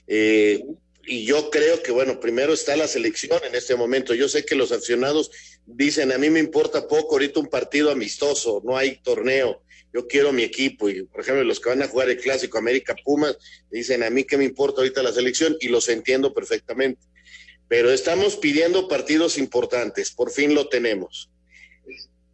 Eh, 0.06 0.64
y 1.08 1.26
yo 1.26 1.50
creo 1.50 1.82
que, 1.82 1.92
bueno, 1.92 2.20
primero 2.20 2.54
está 2.54 2.78
la 2.78 2.88
selección 2.88 3.40
en 3.44 3.56
este 3.56 3.76
momento. 3.76 4.14
Yo 4.14 4.30
sé 4.30 4.46
que 4.46 4.54
los 4.54 4.72
aficionados 4.72 5.32
dicen, 5.76 6.12
a 6.12 6.18
mí 6.18 6.30
me 6.30 6.40
importa 6.40 6.88
poco 6.88 7.16
ahorita 7.16 7.40
un 7.40 7.48
partido 7.48 7.92
amistoso, 7.92 8.62
no 8.64 8.78
hay 8.78 8.98
torneo, 8.98 9.64
yo 9.94 10.08
quiero 10.08 10.32
mi 10.32 10.44
equipo. 10.44 10.90
Y, 10.90 11.04
por 11.04 11.22
ejemplo, 11.22 11.44
los 11.44 11.60
que 11.60 11.70
van 11.70 11.82
a 11.84 11.88
jugar 11.88 12.10
el 12.10 12.20
Clásico 12.20 12.58
América 12.58 12.96
Pumas, 13.04 13.38
dicen, 13.72 14.04
a 14.04 14.10
mí 14.10 14.24
qué 14.24 14.38
me 14.38 14.46
importa 14.46 14.82
ahorita 14.82 15.04
la 15.04 15.14
selección, 15.14 15.56
y 15.60 15.68
los 15.68 15.90
entiendo 15.90 16.34
perfectamente. 16.34 17.02
Pero 17.68 17.92
estamos 17.92 18.36
pidiendo 18.36 18.88
partidos 18.88 19.38
importantes, 19.38 20.12
por 20.12 20.32
fin 20.32 20.56
lo 20.56 20.70
tenemos. 20.70 21.30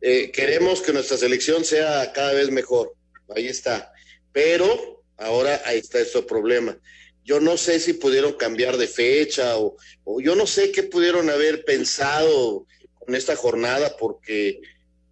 Eh, 0.01 0.31
queremos 0.31 0.81
que 0.81 0.93
nuestra 0.93 1.17
selección 1.17 1.65
sea 1.65 2.11
cada 2.13 2.33
vez 2.33 2.51
mejor, 2.51 2.93
ahí 3.35 3.47
está. 3.47 3.91
Pero 4.31 5.03
ahora 5.17 5.61
ahí 5.65 5.79
está 5.79 5.99
este 5.99 6.21
problema 6.21 6.77
yo 7.25 7.39
no 7.39 7.57
sé 7.57 7.79
si 7.79 7.93
pudieron 7.93 8.33
cambiar 8.33 8.77
de 8.77 8.87
fecha 8.87 9.57
o, 9.57 9.75
yo 10.21 10.35
no 10.35 10.45
sé 10.45 10.71
qué 10.71 10.83
pudieron 10.83 11.29
haber 11.31 11.65
pensado 11.65 12.67
con 13.05 13.15
esta 13.15 13.35
jornada 13.35 13.95
porque, 13.97 14.61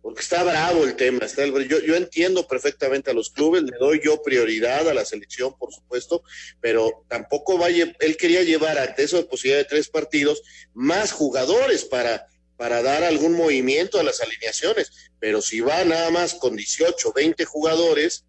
porque 0.02 0.22
está 0.22 0.44
bravo 0.44 0.84
el 0.84 0.96
tema. 0.96 1.26
Está 1.26 1.46
yo, 1.46 1.80
yo 1.80 1.96
entiendo 1.96 2.48
perfectamente 2.48 3.12
a 3.12 3.14
los 3.14 3.30
clubes, 3.30 3.64
le 3.64 3.78
doy 3.78 4.02
yo 4.04 4.22
prioridad 4.22 4.88
a 4.90 4.94
la 4.94 5.06
selección, 5.06 5.58
por 5.58 5.72
supuesto, 5.74 6.24
pero 6.60 7.06
tampoco 7.08 7.58
vaya, 7.58 7.96
él 8.00 8.18
quería 8.18 8.44
llevar 8.44 8.78
ante 8.78 9.04
eso 9.04 9.18
de 9.18 9.24
posibilidad 9.24 9.60
de 9.60 9.70
tres 9.70 9.90
partidos 9.90 10.42
más 10.74 11.12
jugadores 11.12 11.86
para, 11.86 12.28
para 12.58 12.82
dar 12.82 13.04
algún 13.04 13.34
movimiento 13.34 14.00
a 14.00 14.04
las 14.04 14.22
alineaciones, 14.22 14.92
pero 15.20 15.42
si 15.42 15.62
va 15.62 15.84
nada 15.86 16.10
más 16.12 16.34
con 16.34 16.56
18, 16.56 17.14
20 17.14 17.46
jugadores, 17.46 18.26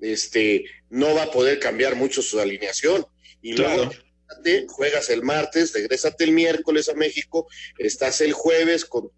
este, 0.00 0.64
no 0.90 1.14
va 1.14 1.24
a 1.24 1.30
poder 1.30 1.58
cambiar 1.58 1.96
mucho 1.96 2.22
su 2.22 2.40
alineación. 2.40 3.06
Y 3.40 3.54
luego, 3.54 3.90
juegas 4.68 5.10
el 5.10 5.22
martes, 5.22 5.72
regrésate 5.72 6.24
el 6.24 6.32
miércoles 6.32 6.88
a 6.88 6.94
México, 6.94 7.46
estás 7.78 8.20
el 8.20 8.32
jueves 8.32 8.84
con, 8.84 9.10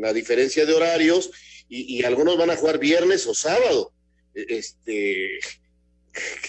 la 0.00 0.12
diferencia 0.12 0.66
de 0.66 0.74
horarios 0.74 1.30
y, 1.68 2.02
algunos 2.04 2.38
van 2.38 2.50
a 2.50 2.56
jugar 2.56 2.78
viernes 2.78 3.26
o 3.26 3.34
sábado. 3.34 3.92
E, 4.34 4.46
este, 4.48 5.38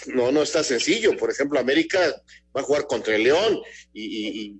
no, 0.07 0.31
no 0.31 0.41
está 0.41 0.63
sencillo. 0.63 1.17
Por 1.17 1.29
ejemplo, 1.29 1.59
América 1.59 1.99
va 2.55 2.61
a 2.61 2.63
jugar 2.63 2.87
contra 2.87 3.15
el 3.15 3.23
León 3.23 3.61
y, 3.93 4.55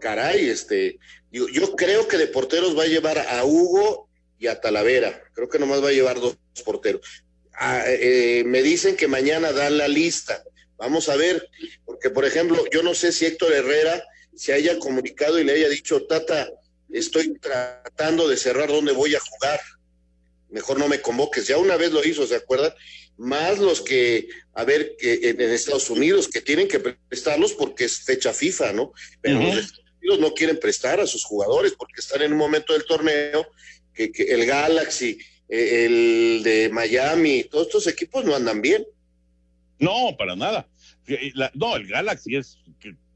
caray, 0.00 0.48
este, 0.48 0.98
yo, 1.30 1.48
yo, 1.48 1.76
creo 1.76 2.08
que 2.08 2.16
de 2.16 2.26
porteros 2.26 2.76
va 2.76 2.84
a 2.84 2.88
llevar 2.88 3.18
a 3.18 3.44
Hugo 3.44 4.08
y 4.38 4.46
a 4.46 4.60
Talavera. 4.60 5.22
Creo 5.34 5.48
que 5.48 5.58
nomás 5.58 5.82
va 5.82 5.88
a 5.88 5.92
llevar 5.92 6.18
dos 6.18 6.36
porteros. 6.64 7.24
Ah, 7.52 7.84
eh, 7.86 8.42
me 8.46 8.62
dicen 8.62 8.96
que 8.96 9.06
mañana 9.06 9.52
dan 9.52 9.76
la 9.76 9.86
lista. 9.86 10.42
Vamos 10.80 11.10
a 11.10 11.16
ver, 11.16 11.46
porque 11.84 12.08
por 12.08 12.24
ejemplo, 12.24 12.64
yo 12.72 12.82
no 12.82 12.94
sé 12.94 13.12
si 13.12 13.26
Héctor 13.26 13.52
Herrera 13.52 14.02
se 14.34 14.54
haya 14.54 14.78
comunicado 14.78 15.38
y 15.38 15.44
le 15.44 15.52
haya 15.52 15.68
dicho, 15.68 16.06
Tata, 16.06 16.48
estoy 16.88 17.38
tratando 17.38 18.26
de 18.26 18.38
cerrar 18.38 18.68
dónde 18.68 18.92
voy 18.92 19.14
a 19.14 19.20
jugar. 19.20 19.60
Mejor 20.48 20.78
no 20.78 20.88
me 20.88 21.02
convoques. 21.02 21.46
Ya 21.46 21.58
una 21.58 21.76
vez 21.76 21.92
lo 21.92 22.02
hizo, 22.02 22.26
¿se 22.26 22.34
acuerdan? 22.34 22.72
Más 23.18 23.58
los 23.58 23.82
que, 23.82 24.28
a 24.54 24.64
ver, 24.64 24.96
que 24.98 25.28
en, 25.28 25.40
Estados 25.42 25.90
Unidos, 25.90 26.28
que 26.28 26.40
tienen 26.40 26.66
que 26.66 26.80
prestarlos 26.80 27.52
porque 27.52 27.84
es 27.84 28.00
fecha 28.00 28.32
FIFA, 28.32 28.72
¿no? 28.72 28.94
Pero 29.20 29.38
los 29.38 29.58
Estados 29.58 29.92
Unidos 30.00 30.18
no 30.20 30.32
quieren 30.32 30.58
prestar 30.58 30.98
a 30.98 31.06
sus 31.06 31.24
jugadores 31.24 31.74
porque 31.78 32.00
están 32.00 32.22
en 32.22 32.32
un 32.32 32.38
momento 32.38 32.72
del 32.72 32.86
torneo 32.86 33.46
que, 33.92 34.10
que 34.10 34.22
el 34.22 34.46
Galaxy, 34.46 35.18
eh, 35.50 35.84
el 35.84 36.42
de 36.42 36.70
Miami, 36.70 37.44
todos 37.44 37.66
estos 37.66 37.86
equipos 37.86 38.24
no 38.24 38.34
andan 38.34 38.62
bien. 38.62 38.86
No, 39.80 40.16
para 40.16 40.36
nada. 40.36 40.68
no, 41.54 41.76
el 41.76 41.86
Galaxy 41.86 42.36
es 42.36 42.58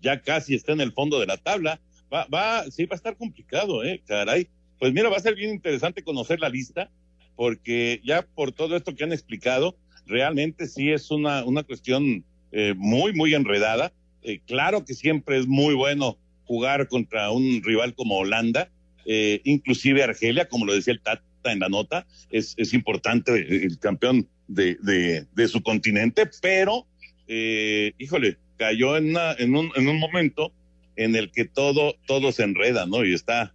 ya 0.01 0.21
casi 0.21 0.55
está 0.55 0.73
en 0.73 0.81
el 0.81 0.93
fondo 0.93 1.21
de 1.21 1.27
la 1.27 1.37
tabla. 1.37 1.81
Va, 2.13 2.27
va, 2.27 2.71
sí, 2.71 2.85
va 2.87 2.95
a 2.95 2.97
estar 2.97 3.17
complicado, 3.17 3.83
eh, 3.85 4.03
caray. 4.07 4.49
Pues 4.79 4.93
mira, 4.93 5.09
va 5.09 5.17
a 5.17 5.21
ser 5.21 5.35
bien 5.35 5.51
interesante 5.51 6.05
conocer 6.05 6.41
la 6.41 6.49
lista, 6.49 6.91
porque 7.37 8.01
ya 8.05 8.23
por 8.23 8.53
todo 8.53 8.77
esto 8.77 8.95
que 8.95 9.05
han 9.05 9.13
explicado, 9.13 9.77
realmente 10.07 10.67
sí 10.67 10.91
es 10.91 11.11
una, 11.11 11.45
una 11.45 11.63
cuestión 11.63 12.25
eh, 12.53 12.75
muy, 12.77 13.13
muy 13.15 13.35
enredada. 13.35 13.93
Eh, 14.23 14.41
claro 14.47 14.85
que 14.85 14.95
siempre 14.95 15.39
es 15.39 15.47
muy 15.47 15.75
bueno 15.75 16.19
jugar 16.45 16.89
contra 16.89 17.31
un 17.31 17.63
rival 17.63 17.95
como 17.95 18.19
Holanda, 18.19 18.71
eh, 19.07 19.41
inclusive 19.45 20.03
Argelia, 20.03 20.49
como 20.49 20.67
lo 20.67 20.75
decía 20.75 20.93
el 20.93 21.01
Tata 21.01 21.23
en 21.45 21.61
la 21.61 21.69
nota, 21.69 22.07
es, 22.31 22.55
es 22.57 22.73
importante 22.73 23.33
el 23.35 23.79
campeón 23.79 24.29
de, 24.49 25.27
de, 25.35 25.49
su 25.49 25.63
continente, 25.63 26.29
pero, 26.43 26.87
eh, 27.27 27.93
híjole, 27.99 28.39
cayó 28.57 28.97
en, 28.97 29.17
en, 29.39 29.57
un, 29.57 29.71
en 29.75 29.89
un 29.89 29.99
momento 29.99 30.53
en 30.97 31.17
el 31.17 31.31
que 31.31 31.45
todo, 31.45 31.95
todo 32.07 32.33
se 32.33 32.45
enreda, 32.45 32.87
¿no? 32.87 33.05
Y 33.05 33.15
está, 33.15 33.55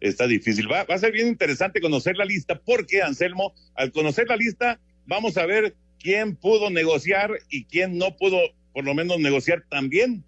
está 0.00 0.26
difícil. 0.26 0.70
Va, 0.70 0.84
va 0.84 0.94
a 0.94 0.98
ser 0.98 1.12
bien 1.12 1.28
interesante 1.28 1.80
conocer 1.80 2.16
la 2.16 2.24
lista, 2.24 2.60
porque, 2.64 3.02
Anselmo, 3.02 3.54
al 3.74 3.92
conocer 3.92 4.28
la 4.28 4.36
lista, 4.36 4.80
vamos 5.06 5.36
a 5.36 5.46
ver 5.46 5.76
quién 5.98 6.36
pudo 6.36 6.70
negociar 6.70 7.30
y 7.50 7.64
quién 7.64 7.98
no 7.98 8.16
pudo, 8.16 8.38
por 8.72 8.84
lo 8.84 8.94
menos, 8.94 9.18
negociar 9.20 9.64
también. 9.70 10.24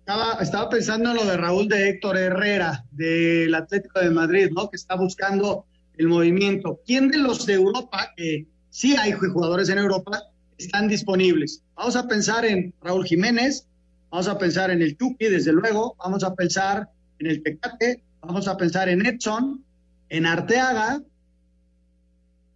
Estaba, 0.00 0.42
estaba 0.42 0.68
pensando 0.68 1.10
en 1.10 1.16
lo 1.16 1.24
de 1.24 1.36
Raúl 1.36 1.68
de 1.68 1.88
Héctor 1.88 2.18
Herrera, 2.18 2.84
del 2.90 3.54
Atlético 3.54 4.00
de 4.00 4.10
Madrid, 4.10 4.50
¿no? 4.50 4.68
Que 4.68 4.76
está 4.76 4.96
buscando 4.96 5.64
el 5.96 6.08
movimiento. 6.08 6.80
¿Quién 6.84 7.08
de 7.08 7.18
los 7.18 7.46
de 7.46 7.54
Europa, 7.54 8.12
que 8.16 8.46
sí 8.74 8.96
hay 8.96 9.12
jugadores 9.12 9.68
en 9.68 9.78
Europa, 9.78 10.20
están 10.58 10.88
disponibles. 10.88 11.62
Vamos 11.76 11.94
a 11.94 12.08
pensar 12.08 12.44
en 12.44 12.74
Raúl 12.82 13.06
Jiménez, 13.06 13.68
vamos 14.10 14.26
a 14.26 14.36
pensar 14.36 14.68
en 14.72 14.82
el 14.82 14.98
Chucky, 14.98 15.26
desde 15.26 15.52
luego, 15.52 15.94
vamos 15.96 16.24
a 16.24 16.34
pensar 16.34 16.88
en 17.20 17.28
el 17.28 17.40
Tecate, 17.40 18.02
vamos 18.20 18.48
a 18.48 18.56
pensar 18.56 18.88
en 18.88 19.06
Edson, 19.06 19.64
en 20.08 20.26
Arteaga. 20.26 21.00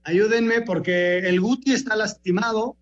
Ayúdenme 0.03 0.63
porque 0.63 1.19
el 1.19 1.41
Guti 1.41 1.73
está 1.73 1.95
lastimado. 1.95 2.77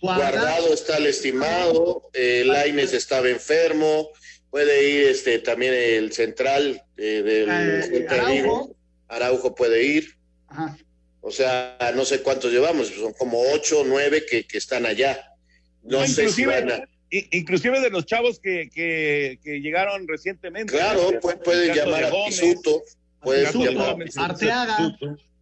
Guardado. 0.00 0.72
está 0.72 0.98
lastimado, 1.00 2.08
eh, 2.14 2.42
Laines 2.46 2.94
estaba 2.94 3.28
enfermo, 3.28 4.08
puede 4.48 4.90
ir 4.90 5.08
este 5.08 5.40
también 5.40 5.74
el 5.74 6.12
central 6.12 6.82
eh, 6.96 7.22
del 7.22 8.02
eh, 8.02 8.06
Araujo. 8.08 8.74
Araujo 9.08 9.54
puede 9.54 9.84
ir. 9.84 10.16
Ajá. 10.46 10.74
O 11.28 11.30
sea, 11.30 11.76
no 11.94 12.06
sé 12.06 12.22
cuántos 12.22 12.50
llevamos, 12.50 12.88
son 12.88 13.12
como 13.12 13.38
ocho 13.52 13.80
o 13.80 13.84
nueve 13.84 14.24
que, 14.24 14.46
están 14.52 14.86
allá. 14.86 15.34
No, 15.82 16.06
sé 16.06 16.22
inclusive, 16.22 16.88
Inclusive 17.10 17.80
de 17.80 17.90
los 17.90 18.06
chavos 18.06 18.40
que, 18.40 18.70
que, 18.72 19.60
llegaron 19.60 20.08
recientemente. 20.08 20.72
Claro, 20.72 21.10
puede, 21.44 21.74
llamar 21.74 22.04
a 22.04 22.10
Pisuto, 22.26 22.82
puede 23.20 23.52
llamar 23.52 23.96
a 24.16 24.24
Arteaga. 24.24 24.96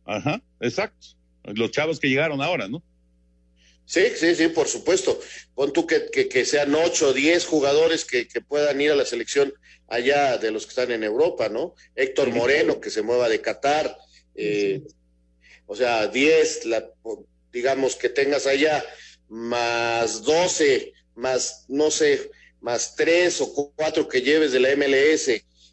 Ajá, 0.05 0.43
exacto. 0.61 1.07
Los 1.45 1.71
chavos 1.71 2.01
que 2.01 2.09
llegaron 2.09 2.43
ahora, 2.43 2.67
¿no? 2.67 2.83
Sí, 3.85 4.07
sí, 4.17 4.35
sí, 4.35 4.49
por 4.49 4.67
supuesto. 4.67 5.21
Pon 5.55 5.73
tú 5.73 5.87
que, 5.87 6.09
que, 6.11 6.45
sean 6.45 6.75
ocho 6.75 7.11
o 7.11 7.13
diez 7.13 7.47
jugadores 7.47 8.05
que, 8.05 8.27
que, 8.27 8.41
puedan 8.41 8.81
ir 8.81 8.91
a 8.91 8.97
la 8.97 9.05
selección 9.05 9.55
allá 9.87 10.37
de 10.39 10.51
los 10.51 10.65
que 10.65 10.71
están 10.71 10.91
en 10.91 11.05
Europa, 11.05 11.49
¿no? 11.49 11.75
Héctor 11.95 12.33
Moreno, 12.33 12.81
que 12.81 12.91
se 12.91 13.03
mueva 13.03 13.29
de 13.29 13.41
Qatar, 13.41 13.97
eh, 14.35 14.83
o 15.67 15.75
sea, 15.75 16.07
10, 16.07 16.63
digamos 17.53 17.97
que 17.97 18.09
tengas 18.09 18.47
allá, 18.47 18.85
más 19.29 20.23
12, 20.23 20.93
más, 21.15 21.65
no 21.69 21.91
sé, 21.91 22.31
más 22.61 22.95
3 22.97 23.41
o 23.41 23.73
4 23.77 24.09
que 24.09 24.23
lleves 24.23 24.53
de 24.53 24.61
la 24.61 24.75
MLS 24.77 25.31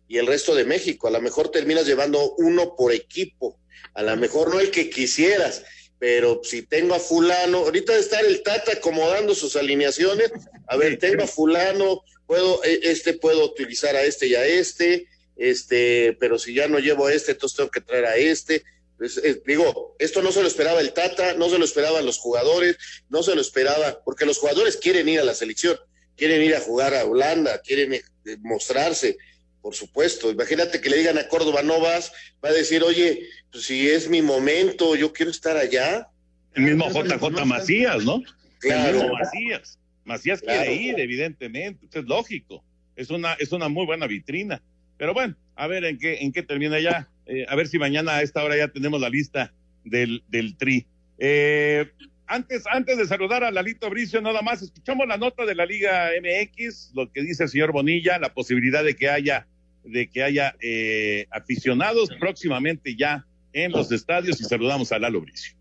y 0.08 0.18
el 0.18 0.28
resto 0.28 0.56
de 0.56 0.66
México. 0.66 1.08
A 1.08 1.12
lo 1.12 1.22
mejor 1.22 1.50
terminas 1.50 1.86
llevando 1.86 2.36
uno 2.38 2.76
por 2.76 2.92
equipo, 2.92 3.60
a 3.94 4.02
lo 4.02 4.16
mejor 4.18 4.54
no 4.54 4.60
el 4.60 4.72
que 4.72 4.90
quisieras, 4.90 5.64
pero 6.00 6.42
si 6.44 6.64
tengo 6.64 6.96
a 6.96 7.00
fulano, 7.00 7.60
ahorita 7.60 7.94
de 7.94 8.00
estar 8.00 8.26
el 8.26 8.44
Tata 8.44 8.74
acomodando 8.74 9.36
sus 9.36 9.56
alineaciones, 9.56 10.32
a 10.68 10.76
ver, 10.76 11.00
tengo 11.00 11.24
a 11.24 11.28
fulano, 11.28 12.04
puedo, 12.26 12.64
e, 12.64 12.80
este 12.84 13.14
puedo 13.14 13.46
utilizar 13.46 13.96
a 13.96 14.04
este 14.04 14.28
y 14.28 14.36
a 14.36 14.46
este, 14.46 15.08
este, 15.36 16.16
pero 16.20 16.38
si 16.38 16.54
ya 16.54 16.68
no 16.68 16.80
llevo 16.80 17.08
a 17.08 17.14
este, 17.14 17.32
entonces 17.32 17.58
tengo 17.58 17.72
que 17.72 17.82
traer 17.82 18.06
a 18.06 18.18
este. 18.18 18.64
Digo, 19.46 19.96
esto 20.00 20.22
no 20.22 20.32
se 20.32 20.42
lo 20.42 20.48
esperaba 20.48 20.80
el 20.80 20.94
Tata, 20.94 21.34
no 21.34 21.50
se 21.50 21.58
lo 21.58 21.66
esperaban 21.66 22.06
los 22.06 22.20
jugadores, 22.20 22.78
no 23.10 23.24
se 23.24 23.36
lo 23.36 23.42
esperaba, 23.42 24.02
porque 24.06 24.26
los 24.26 24.38
jugadores 24.38 24.78
quieren 24.78 25.10
ir 25.10 25.20
a 25.20 25.24
la 25.24 25.34
selección, 25.34 25.78
quieren 26.16 26.42
ir 26.42 26.56
a 26.56 26.62
jugar 26.62 26.94
a 26.94 27.06
Holanda, 27.06 27.60
quieren 27.62 27.94
eh, 27.94 28.02
mostrarse, 28.42 29.18
por 29.62 29.76
supuesto. 29.76 30.32
Imagínate 30.32 30.80
que 30.80 30.90
le 30.90 30.98
digan 30.98 31.18
a 31.18 31.28
Córdoba 31.28 31.64
no 31.64 31.80
vas, 31.82 32.12
va 32.44 32.50
a 32.50 32.54
decir, 32.54 32.84
oye, 32.84 33.28
pues 33.52 33.66
si 33.66 33.90
es 33.90 34.10
mi 34.10 34.22
momento, 34.22 34.96
yo 34.96 35.12
quiero 35.12 35.32
estar 35.32 35.58
allá. 35.58 36.08
El 36.54 36.64
mismo 36.64 36.90
JJ 36.90 37.46
Macías, 37.46 38.04
¿no? 38.04 38.22
Claro. 38.60 39.10
Macías. 39.14 39.80
Macías 40.06 40.42
quiere 40.42 40.74
ir, 40.74 41.00
evidentemente, 41.00 41.88
es 41.92 42.06
lógico. 42.06 42.64
Es 42.96 43.10
una, 43.10 43.34
es 43.34 43.52
una 43.52 43.70
muy 43.70 43.86
buena 43.86 44.06
vitrina. 44.06 44.62
Pero 44.98 45.14
bueno, 45.14 45.36
a 45.56 45.68
ver 45.68 45.84
en 45.86 45.98
qué, 45.98 46.20
en 46.20 46.32
qué 46.32 46.44
termina 46.44 46.80
ya 46.80 47.10
eh, 47.26 47.46
a 47.48 47.56
ver 47.56 47.68
si 47.68 47.80
mañana 47.80 48.16
a 48.16 48.22
esta 48.22 48.44
hora 48.44 48.58
ya 48.58 48.68
tenemos 48.68 49.00
la 49.00 49.10
lista 49.10 49.54
del, 49.84 50.24
del 50.28 50.58
tri. 50.58 50.86
Eh, 51.18 51.90
antes, 52.28 52.64
antes 52.68 52.98
de 52.98 53.06
saludar 53.06 53.44
a 53.44 53.52
Lalito 53.52 53.90
Bricio, 53.90 54.22
nada 54.22 54.42
más 54.42 54.62
escuchamos 54.62 55.08
la 55.08 55.18
nota 55.18 55.46
de 55.46 55.56
la 55.56 55.66
Liga 55.66 56.10
MX, 56.22 56.92
lo 56.96 57.12
que 57.12 57.22
dice 57.22 57.44
el 57.44 57.50
señor 57.50 57.72
Bonilla, 57.72 58.18
la 58.18 58.34
posibilidad 58.34 58.84
de 58.84 58.96
que 58.96 59.10
haya, 59.10 59.48
de 59.84 60.08
que 60.08 60.24
haya 60.24 60.56
eh, 60.62 61.28
aficionados 61.32 62.10
próximamente 62.20 62.96
ya 62.96 63.26
en 63.52 63.72
los 63.72 63.92
estadios 63.92 64.42
y 64.42 64.46
saludamos 64.46 64.92
a 64.92 65.00
Lalo 65.00 65.22
Bricio. 65.22 65.54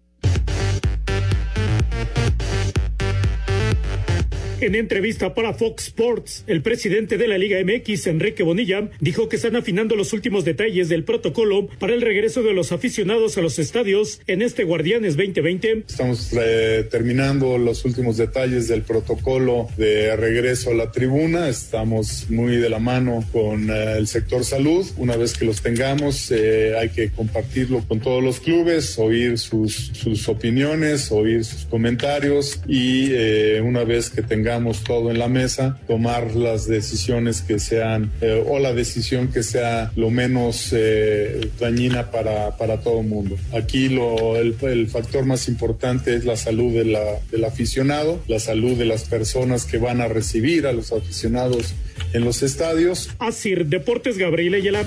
En 4.62 4.76
entrevista 4.76 5.34
para 5.34 5.54
Fox 5.54 5.88
Sports, 5.88 6.44
el 6.46 6.62
presidente 6.62 7.18
de 7.18 7.26
la 7.26 7.36
Liga 7.36 7.58
MX, 7.64 8.06
Enrique 8.06 8.44
Bonilla, 8.44 8.88
dijo 9.00 9.28
que 9.28 9.34
están 9.34 9.56
afinando 9.56 9.96
los 9.96 10.12
últimos 10.12 10.44
detalles 10.44 10.88
del 10.88 11.02
protocolo 11.02 11.66
para 11.80 11.94
el 11.94 12.00
regreso 12.00 12.44
de 12.44 12.52
los 12.52 12.70
aficionados 12.70 13.36
a 13.36 13.40
los 13.40 13.58
estadios 13.58 14.20
en 14.28 14.40
este 14.40 14.62
Guardianes 14.62 15.16
2020. 15.16 15.86
Estamos 15.88 16.32
eh, 16.40 16.86
terminando 16.88 17.58
los 17.58 17.84
últimos 17.84 18.18
detalles 18.18 18.68
del 18.68 18.82
protocolo 18.82 19.66
de 19.76 20.14
regreso 20.14 20.70
a 20.70 20.74
la 20.74 20.92
tribuna. 20.92 21.48
Estamos 21.48 22.30
muy 22.30 22.54
de 22.54 22.68
la 22.68 22.78
mano 22.78 23.24
con 23.32 23.68
eh, 23.68 23.96
el 23.98 24.06
sector 24.06 24.44
salud. 24.44 24.86
Una 24.96 25.16
vez 25.16 25.36
que 25.36 25.44
los 25.44 25.60
tengamos, 25.60 26.30
eh, 26.30 26.76
hay 26.78 26.90
que 26.90 27.10
compartirlo 27.10 27.82
con 27.88 27.98
todos 27.98 28.22
los 28.22 28.38
clubes, 28.38 28.96
oír 28.96 29.38
sus, 29.38 29.90
sus 29.92 30.28
opiniones, 30.28 31.10
oír 31.10 31.44
sus 31.44 31.64
comentarios 31.64 32.60
y 32.68 33.12
una 33.58 33.82
vez 33.82 34.08
que 34.08 34.22
tengamos 34.22 34.51
tengamos 34.52 34.84
todo 34.84 35.10
en 35.10 35.18
la 35.18 35.28
mesa, 35.28 35.78
tomar 35.86 36.36
las 36.36 36.68
decisiones 36.68 37.40
que 37.40 37.58
sean 37.58 38.12
eh, 38.20 38.44
o 38.46 38.58
la 38.58 38.74
decisión 38.74 39.28
que 39.28 39.42
sea 39.42 39.90
lo 39.96 40.10
menos 40.10 40.74
eh, 40.76 41.48
dañina 41.58 42.10
para, 42.10 42.58
para 42.58 42.80
todo 42.80 43.00
el 43.00 43.06
mundo. 43.06 43.38
Aquí 43.54 43.88
lo, 43.88 44.36
el, 44.36 44.54
el, 44.60 44.88
factor 44.88 45.24
más 45.24 45.48
importante 45.48 46.14
es 46.14 46.26
la 46.26 46.36
salud 46.36 46.70
de 46.74 46.84
la, 46.84 47.02
del 47.30 47.46
aficionado, 47.46 48.20
la 48.28 48.38
salud 48.40 48.76
de 48.76 48.84
las 48.84 49.04
personas 49.04 49.64
que 49.64 49.78
van 49.78 50.02
a 50.02 50.08
recibir 50.08 50.66
a 50.66 50.72
los 50.72 50.92
aficionados 50.92 51.72
en 52.12 52.22
los 52.22 52.42
estadios. 52.42 53.08
Así, 53.20 53.54
Deportes 53.54 54.18
Gabriel 54.18 54.52
Ayala. 54.52 54.84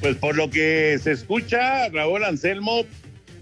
Pues 0.00 0.14
por 0.14 0.36
lo 0.36 0.48
que 0.48 0.96
se 1.02 1.10
escucha, 1.10 1.88
Raúl 1.88 2.22
Anselmo, 2.22 2.84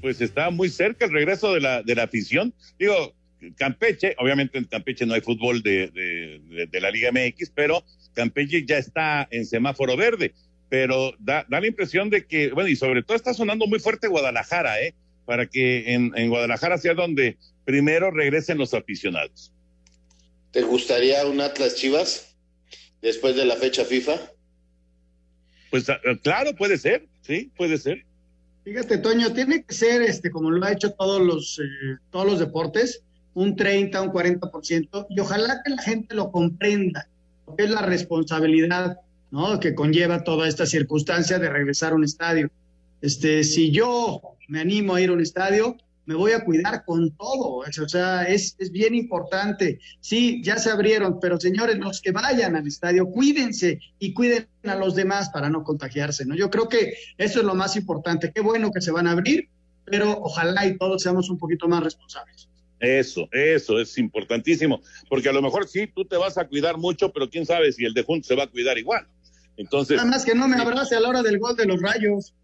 pues 0.01 0.21
está 0.21 0.51
muy 0.51 0.69
cerca 0.69 1.07
el 1.07 1.13
regreso 1.13 1.53
de 1.55 1.61
la, 1.61 1.83
de 1.83 1.95
la 1.95 2.05
afición. 2.05 2.55
Digo, 2.79 3.15
Campeche, 3.57 4.15
obviamente 4.19 4.59
en 4.59 4.65
Campeche 4.65 5.07
no 5.07 5.15
hay 5.15 5.21
fútbol 5.21 5.63
de, 5.63 5.89
de, 5.89 6.67
de, 6.67 6.81
la 6.81 6.91
Liga 6.91 7.11
MX, 7.13 7.51
pero 7.55 7.85
Campeche 8.15 8.65
ya 8.65 8.79
está 8.79 9.29
en 9.31 9.47
semáforo 9.47 9.97
verde. 9.97 10.35
Pero 10.69 11.15
da, 11.19 11.47
da, 11.49 11.61
la 11.61 11.67
impresión 11.67 12.11
de 12.11 12.27
que, 12.27 12.51
bueno, 12.51 12.69
y 12.69 12.77
sobre 12.77 13.03
todo 13.03 13.17
está 13.17 13.35
sonando 13.35 13.67
muy 13.67 13.79
fuerte 13.79 14.09
Guadalajara, 14.09 14.81
¿eh? 14.83 14.95
Para 15.25 15.47
que 15.47 15.93
en, 15.93 16.13
en 16.17 16.29
Guadalajara 16.29 16.79
sea 16.79 16.95
donde 16.95 17.37
primero 17.65 18.11
regresen 18.11 18.59
los 18.59 18.75
aficionados. 18.75 19.53
¿Te 20.53 20.63
gustaría 20.63 21.27
un 21.27 21.41
Atlas 21.41 21.75
Chivas 21.75 22.35
después 23.03 23.37
de 23.37 23.45
la 23.45 23.57
fecha 23.57 23.85
FIFA? 23.85 24.19
Pues 25.71 25.91
ah, 25.91 26.01
claro, 26.23 26.55
puede 26.57 26.79
ser, 26.79 27.07
sí, 27.21 27.51
puede 27.57 27.77
ser. 27.77 28.06
Fíjate, 28.67 28.99
Toño, 28.99 29.33
tiene 29.33 29.63
que 29.63 29.73
ser, 29.73 30.03
este, 30.03 30.29
como 30.29 30.51
lo 30.51 30.67
ha 30.67 30.73
hecho 30.73 30.91
todos 30.91 31.23
los, 31.23 31.61
eh, 31.61 31.99
todos 32.11 32.27
los 32.27 32.41
deportes, 32.41 33.05
un 33.33 33.55
30, 33.55 34.03
un 34.03 34.11
40%, 34.11 35.07
y 35.09 35.21
ojalá 35.21 35.63
que 35.65 35.71
la 35.71 35.83
gente 35.83 36.17
lo 36.17 36.33
comprenda, 36.33 37.07
porque 37.45 37.63
es 37.63 37.71
la 37.71 37.83
responsabilidad, 37.83 38.99
¿no? 39.31 39.61
Que 39.61 39.77
conlleva 39.77 40.25
toda 40.25 40.49
esta 40.49 40.67
circunstancia 40.67 41.39
de 41.39 41.49
regresar 41.49 41.93
a 41.93 41.95
un 41.95 42.03
estadio. 42.03 42.51
Este, 43.03 43.45
si 43.45 43.71
yo 43.71 44.21
me 44.49 44.59
animo 44.59 44.97
a 44.97 45.01
ir 45.01 45.11
a 45.11 45.13
un 45.13 45.21
estadio, 45.21 45.77
me 46.07 46.15
voy 46.15 46.33
a 46.33 46.45
cuidar 46.45 46.85
con 46.85 47.11
todo. 47.17 47.57
O 47.59 47.89
sea, 47.89 48.25
es, 48.25 48.57
es, 48.59 48.71
bien 48.71 48.95
importante. 48.95 49.81
Sí, 50.01 50.41
ya 50.43 50.57
se 50.59 50.71
abrieron, 50.71 51.19
pero 51.21 51.39
señores, 51.39 51.77
los 51.79 52.01
que 52.01 52.13
vayan 52.13 52.57
al 52.57 52.67
estadio, 52.67 53.11
cuídense 53.11 53.81
y 53.99 54.15
cuiden 54.15 54.47
a 54.65 54.77
los 54.77 54.95
demás 54.95 55.29
para 55.31 55.51
no 55.51 55.65
contagiarse, 55.65 56.25
¿no? 56.25 56.35
Yo 56.35 56.51
creo 56.51 56.69
que 56.69 56.95
eso 57.19 57.41
es 57.41 57.45
lo 57.45 57.55
más 57.55 57.77
importante. 57.77 58.33
Qué 58.33 58.41
bueno 58.41 58.71
que 58.71 58.81
se 58.81 58.93
van 58.93 59.07
a 59.07 59.13
abrir, 59.13 59.49
pero 59.85 60.19
ojalá 60.23 60.67
y 60.67 60.79
todos 60.79 61.03
seamos 61.03 61.29
un 61.29 61.39
poquito 61.39 61.69
más 61.69 61.83
responsables. 61.83 62.49
Eso, 62.79 63.29
eso 63.33 63.81
es 63.81 63.97
importantísimo, 63.97 64.83
porque 65.09 65.31
a 65.31 65.33
lo 65.33 65.41
mejor 65.41 65.67
sí, 65.67 65.87
tú 65.87 66.05
te 66.05 66.17
vas 66.17 66.37
a 66.37 66.47
cuidar 66.47 66.77
mucho, 66.77 67.11
pero 67.11 67.31
quién 67.31 67.47
sabe 67.47 67.73
si 67.73 67.85
el 67.85 67.95
de 67.95 68.03
junto 68.03 68.29
se 68.29 68.37
va 68.37 68.45
a 68.45 68.49
cuidar 68.49 68.77
igual. 68.79 69.07
Entonces. 69.57 69.97
Nada 69.97 70.11
más 70.11 70.25
que 70.25 70.35
no 70.35 70.47
me 70.47 70.57
abrace 70.57 70.95
a 70.95 71.01
la 71.01 71.09
hora 71.09 71.23
del 71.23 71.39
gol 71.39 71.57
de 71.57 71.65
los 71.65 71.81
rayos. 71.81 72.35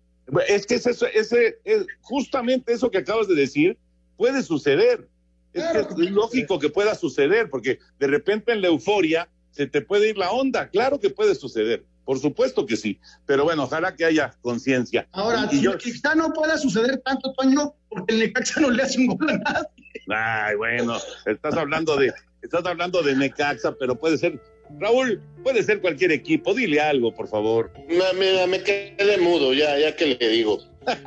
Es 0.49 0.67
que 0.67 0.77
es 0.77 0.87
eso, 0.87 1.07
ese, 1.07 1.59
es 1.65 1.87
justamente 2.01 2.73
eso 2.73 2.91
que 2.91 2.99
acabas 2.99 3.29
de 3.29 3.35
decir 3.35 3.79
puede 4.17 4.43
suceder. 4.43 5.09
Es, 5.53 5.65
que 5.65 6.05
es 6.05 6.11
lógico 6.11 6.59
que 6.59 6.71
pueda 6.71 6.95
suceder, 6.95 7.51
porque 7.51 7.79
de 7.99 8.07
repente 8.07 8.53
en 8.53 8.63
la 8.63 8.69
euforia 8.69 9.29
se 9.51 9.67
te 9.67 9.83
puede 9.83 10.09
ir 10.11 10.17
la 10.17 10.31
onda. 10.31 10.69
Claro 10.69 10.99
que 10.99 11.11
puede 11.11 11.35
suceder, 11.35 11.85
por 12.05 12.19
supuesto 12.19 12.65
que 12.65 12.77
sí. 12.77 12.99
Pero 13.27 13.45
bueno, 13.45 13.65
ojalá 13.65 13.95
que 13.95 14.05
haya 14.05 14.35
conciencia. 14.41 15.07
Ahora, 15.13 15.49
y, 15.53 15.61
yo... 15.61 15.77
quizá 15.77 16.15
no 16.15 16.33
pueda 16.33 16.57
suceder 16.57 17.03
tanto, 17.05 17.33
Toño, 17.35 17.75
porque 17.89 18.15
el 18.15 18.21
Necaxa 18.21 18.61
no 18.61 18.71
le 18.71 18.83
hace 18.83 19.01
un 19.01 19.09
gol 19.09 19.29
a 19.29 19.39
nadie. 19.39 19.69
Ay, 20.09 20.57
bueno, 20.57 20.99
estás 21.27 21.55
hablando 21.55 21.97
de, 21.97 22.13
estás 22.41 22.65
hablando 22.65 23.03
de 23.03 23.15
Necaxa, 23.15 23.75
pero 23.79 23.99
puede 23.99 24.17
ser 24.17 24.41
Raúl, 24.79 25.23
puede 25.43 25.63
ser 25.63 25.81
cualquier 25.81 26.13
equipo, 26.13 26.55
dile 26.55 26.81
algo, 26.81 27.15
por 27.15 27.29
favor. 27.29 27.73
Me, 27.89 28.47
me, 28.47 28.63
quedé 28.63 29.19
mudo, 29.19 29.53
ya, 29.53 29.79
ya 29.79 29.95
que 29.97 30.07
le 30.07 30.29
digo. 30.29 30.59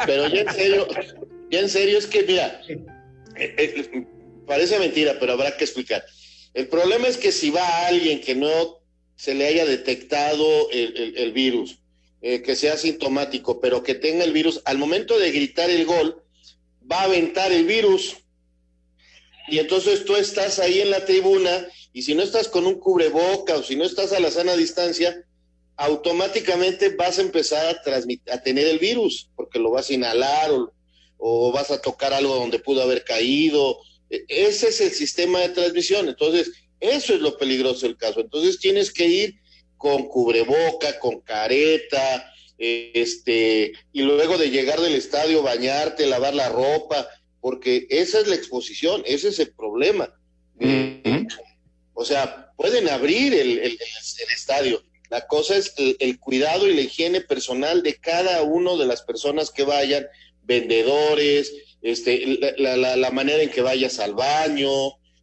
Pero 0.05 0.27
ya 0.27 0.41
en 0.41 0.53
serio, 0.53 0.87
ya 1.51 1.59
en 1.59 1.69
serio 1.69 1.97
es 1.97 2.07
que, 2.07 2.23
mira, 2.23 2.61
eh, 2.67 3.55
eh, 3.57 4.05
parece 4.45 4.79
mentira, 4.79 5.17
pero 5.19 5.33
habrá 5.33 5.55
que 5.57 5.63
explicar. 5.63 6.03
El 6.53 6.67
problema 6.67 7.07
es 7.07 7.17
que 7.17 7.31
si 7.31 7.49
va 7.49 7.87
alguien 7.87 8.21
que 8.21 8.35
no 8.35 8.79
se 9.15 9.33
le 9.33 9.47
haya 9.47 9.65
detectado 9.65 10.69
el, 10.71 11.31
virus, 11.33 11.79
eh, 12.21 12.41
que 12.41 12.55
sea 12.55 12.77
sintomático, 12.77 13.59
pero 13.59 13.83
que 13.83 13.95
tenga 13.95 14.23
el 14.23 14.33
virus, 14.33 14.61
al 14.65 14.77
momento 14.77 15.17
de 15.19 15.31
gritar 15.31 15.69
el 15.69 15.85
gol, 15.85 16.23
va 16.89 17.01
a 17.01 17.05
aventar 17.05 17.51
el 17.51 17.65
virus. 17.65 18.17
Y 19.47 19.59
entonces 19.59 20.05
tú 20.05 20.15
estás 20.15 20.59
ahí 20.59 20.79
en 20.79 20.91
la 20.91 21.05
tribuna 21.05 21.67
y 21.95 22.01
si 22.01 22.13
no 22.13 22.23
estás 22.23 22.49
con 22.49 22.67
un 22.67 22.75
cubreboca 22.75 23.55
o 23.55 23.63
si 23.63 23.77
no 23.77 23.85
estás 23.85 24.11
a 24.11 24.19
la 24.19 24.29
sana 24.29 24.57
distancia, 24.57 25.23
automáticamente 25.77 26.89
vas 26.89 27.19
a 27.19 27.21
empezar 27.21 27.73
a, 27.73 28.33
a 28.33 28.43
tener 28.43 28.67
el 28.67 28.79
virus, 28.79 29.29
porque 29.33 29.59
lo 29.59 29.71
vas 29.71 29.89
a 29.89 29.93
inhalar 29.93 30.51
o, 31.17 31.51
vas 31.53 31.71
a 31.71 31.81
tocar 31.81 32.13
algo 32.13 32.35
donde 32.35 32.59
pudo 32.59 32.81
haber 32.81 33.05
caído. 33.05 33.77
E, 34.09 34.25
ese 34.27 34.67
es 34.67 34.81
el 34.81 34.91
sistema 34.91 35.39
de 35.39 35.49
transmisión. 35.49 36.09
Entonces, 36.09 36.51
eso 36.81 37.13
es 37.13 37.21
lo 37.21 37.37
peligroso 37.37 37.87
del 37.87 37.95
caso. 37.95 38.19
Entonces, 38.19 38.59
tienes 38.59 38.91
que 38.91 39.07
ir 39.07 39.35
con 39.77 40.09
cubreboca, 40.09 40.99
con 40.99 41.21
careta, 41.21 42.29
este, 42.57 43.71
y 43.93 44.01
luego 44.01 44.37
de 44.37 44.49
llegar 44.49 44.81
del 44.81 44.95
estadio, 44.95 45.43
bañarte, 45.43 46.07
lavar 46.07 46.35
la 46.35 46.49
ropa, 46.49 47.07
porque 47.39 47.87
esa 47.89 48.19
es 48.19 48.27
la 48.27 48.35
exposición, 48.35 49.01
ese 49.05 49.29
es 49.29 49.39
el 49.39 49.53
problema. 49.53 50.13
O 51.95 52.03
sea, 52.03 52.51
pueden 52.57 52.87
abrir 52.89 53.33
el, 53.33 53.79
estadio. 54.33 54.83
La 55.09 55.25
cosa 55.27 55.55
es 55.55 55.73
el, 55.77 56.19
cuidado 56.19 56.67
y 56.67 56.75
la 56.75 56.81
higiene 56.81 57.21
personal 57.21 57.81
de 57.81 57.95
cada 57.95 58.43
uno 58.43 58.77
de 58.77 58.85
las 58.85 59.01
personas 59.01 59.49
que 59.49 59.63
vayan, 59.63 60.05
vendedores, 60.43 61.53
este, 61.81 62.37
la, 62.57 63.11
manera 63.11 63.41
en 63.41 63.49
que 63.49 63.61
vayas 63.61 63.99
al 63.99 64.13
baño, 64.13 64.69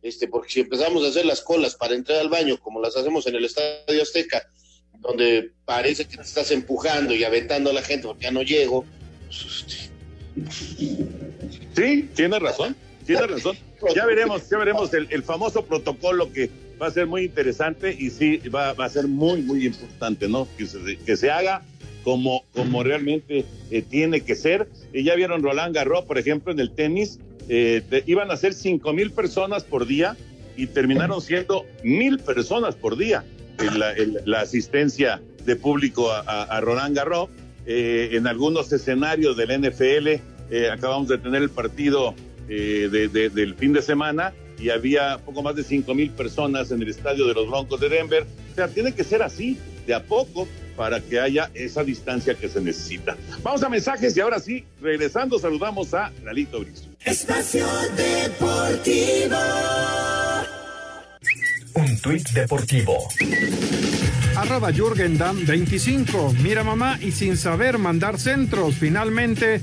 este, 0.00 0.28
porque 0.28 0.50
si 0.50 0.60
empezamos 0.60 1.04
a 1.04 1.08
hacer 1.08 1.26
las 1.26 1.42
colas 1.42 1.74
para 1.74 1.94
entrar 1.94 2.18
al 2.18 2.30
baño, 2.30 2.58
como 2.58 2.80
las 2.80 2.96
hacemos 2.96 3.26
en 3.26 3.36
el 3.36 3.44
Estadio 3.44 4.02
Azteca, 4.02 4.48
donde 5.00 5.50
parece 5.66 6.06
que 6.06 6.16
te 6.16 6.22
estás 6.22 6.50
empujando 6.52 7.14
y 7.14 7.24
aventando 7.24 7.70
a 7.70 7.74
la 7.74 7.82
gente 7.82 8.06
porque 8.06 8.24
ya 8.24 8.30
no 8.30 8.42
llego. 8.42 8.86
Sí, 11.74 12.08
tiene 12.14 12.38
razón, 12.38 12.74
tiene 13.02 13.26
razón. 13.26 13.56
Ya 13.94 14.06
veremos, 14.06 14.48
ya 14.48 14.58
veremos 14.58 14.92
el 14.94 15.22
famoso 15.22 15.64
protocolo 15.64 16.32
que 16.32 16.50
va 16.82 16.88
a 16.88 16.90
ser 16.90 17.06
muy 17.06 17.22
interesante 17.22 17.96
y 17.96 18.10
sí, 18.10 18.38
va, 18.48 18.70
a 18.70 18.88
ser 18.88 19.06
muy, 19.06 19.40
muy 19.42 19.66
importante, 19.66 20.28
¿no? 20.28 20.48
Que 20.56 21.16
se, 21.16 21.30
haga 21.30 21.62
como, 22.02 22.44
como 22.52 22.82
realmente 22.82 23.44
eh, 23.70 23.82
tiene 23.82 24.22
que 24.22 24.34
ser. 24.34 24.68
Ya 24.92 25.14
vieron 25.14 25.44
Roland 25.44 25.74
Garros, 25.74 26.04
por 26.04 26.18
ejemplo, 26.18 26.52
en 26.52 26.58
el 26.58 26.72
tenis, 26.72 27.20
eh, 27.48 28.02
iban 28.06 28.32
a 28.32 28.36
ser 28.36 28.52
cinco 28.52 28.92
mil 28.92 29.12
personas 29.12 29.62
por 29.62 29.86
día 29.86 30.16
y 30.56 30.66
terminaron 30.66 31.20
siendo 31.20 31.64
mil 31.84 32.18
personas 32.18 32.74
por 32.74 32.96
día 32.96 33.24
la, 34.24 34.40
asistencia 34.40 35.20
de 35.44 35.54
público 35.54 36.10
a, 36.10 36.60
Roland 36.60 36.96
Garros. 36.96 37.28
Eh, 37.64 38.10
en 38.14 38.26
algunos 38.26 38.72
escenarios 38.72 39.36
del 39.36 39.62
NFL, 39.62 40.20
acabamos 40.72 41.06
de 41.06 41.18
tener 41.18 41.42
el 41.42 41.50
partido 41.50 42.12
del 42.48 43.54
fin 43.54 43.72
de 43.72 43.82
semana 43.82 44.32
y 44.58 44.70
había 44.70 45.18
poco 45.18 45.42
más 45.42 45.56
de 45.56 45.64
cinco 45.64 45.94
mil 45.94 46.10
personas 46.10 46.70
en 46.70 46.82
el 46.82 46.88
estadio 46.88 47.26
de 47.26 47.34
los 47.34 47.48
Broncos 47.48 47.80
de 47.80 47.88
Denver. 47.88 48.26
O 48.52 48.54
sea, 48.54 48.68
tiene 48.68 48.92
que 48.92 49.04
ser 49.04 49.22
así, 49.22 49.58
de 49.86 49.94
a 49.94 50.02
poco, 50.04 50.46
para 50.76 51.00
que 51.00 51.20
haya 51.20 51.50
esa 51.54 51.82
distancia 51.84 52.34
que 52.34 52.48
se 52.48 52.60
necesita. 52.60 53.16
Vamos 53.42 53.62
a 53.62 53.68
mensajes 53.68 54.16
y 54.16 54.20
ahora 54.20 54.38
sí, 54.38 54.64
regresando, 54.80 55.38
saludamos 55.38 55.92
a 55.94 56.12
Lalito 56.24 56.60
Brizo. 56.60 56.88
Espacio 57.04 57.66
Deportivo. 57.96 59.36
Un 61.74 61.98
tuit 62.00 62.28
deportivo. 62.30 62.98
Arroba 64.36 64.72
Jürgen 64.72 65.18
25. 65.18 66.34
Mira 66.42 66.62
mamá 66.62 66.98
y 67.00 67.12
sin 67.12 67.36
saber 67.36 67.78
mandar 67.78 68.18
centros, 68.18 68.74
finalmente 68.76 69.62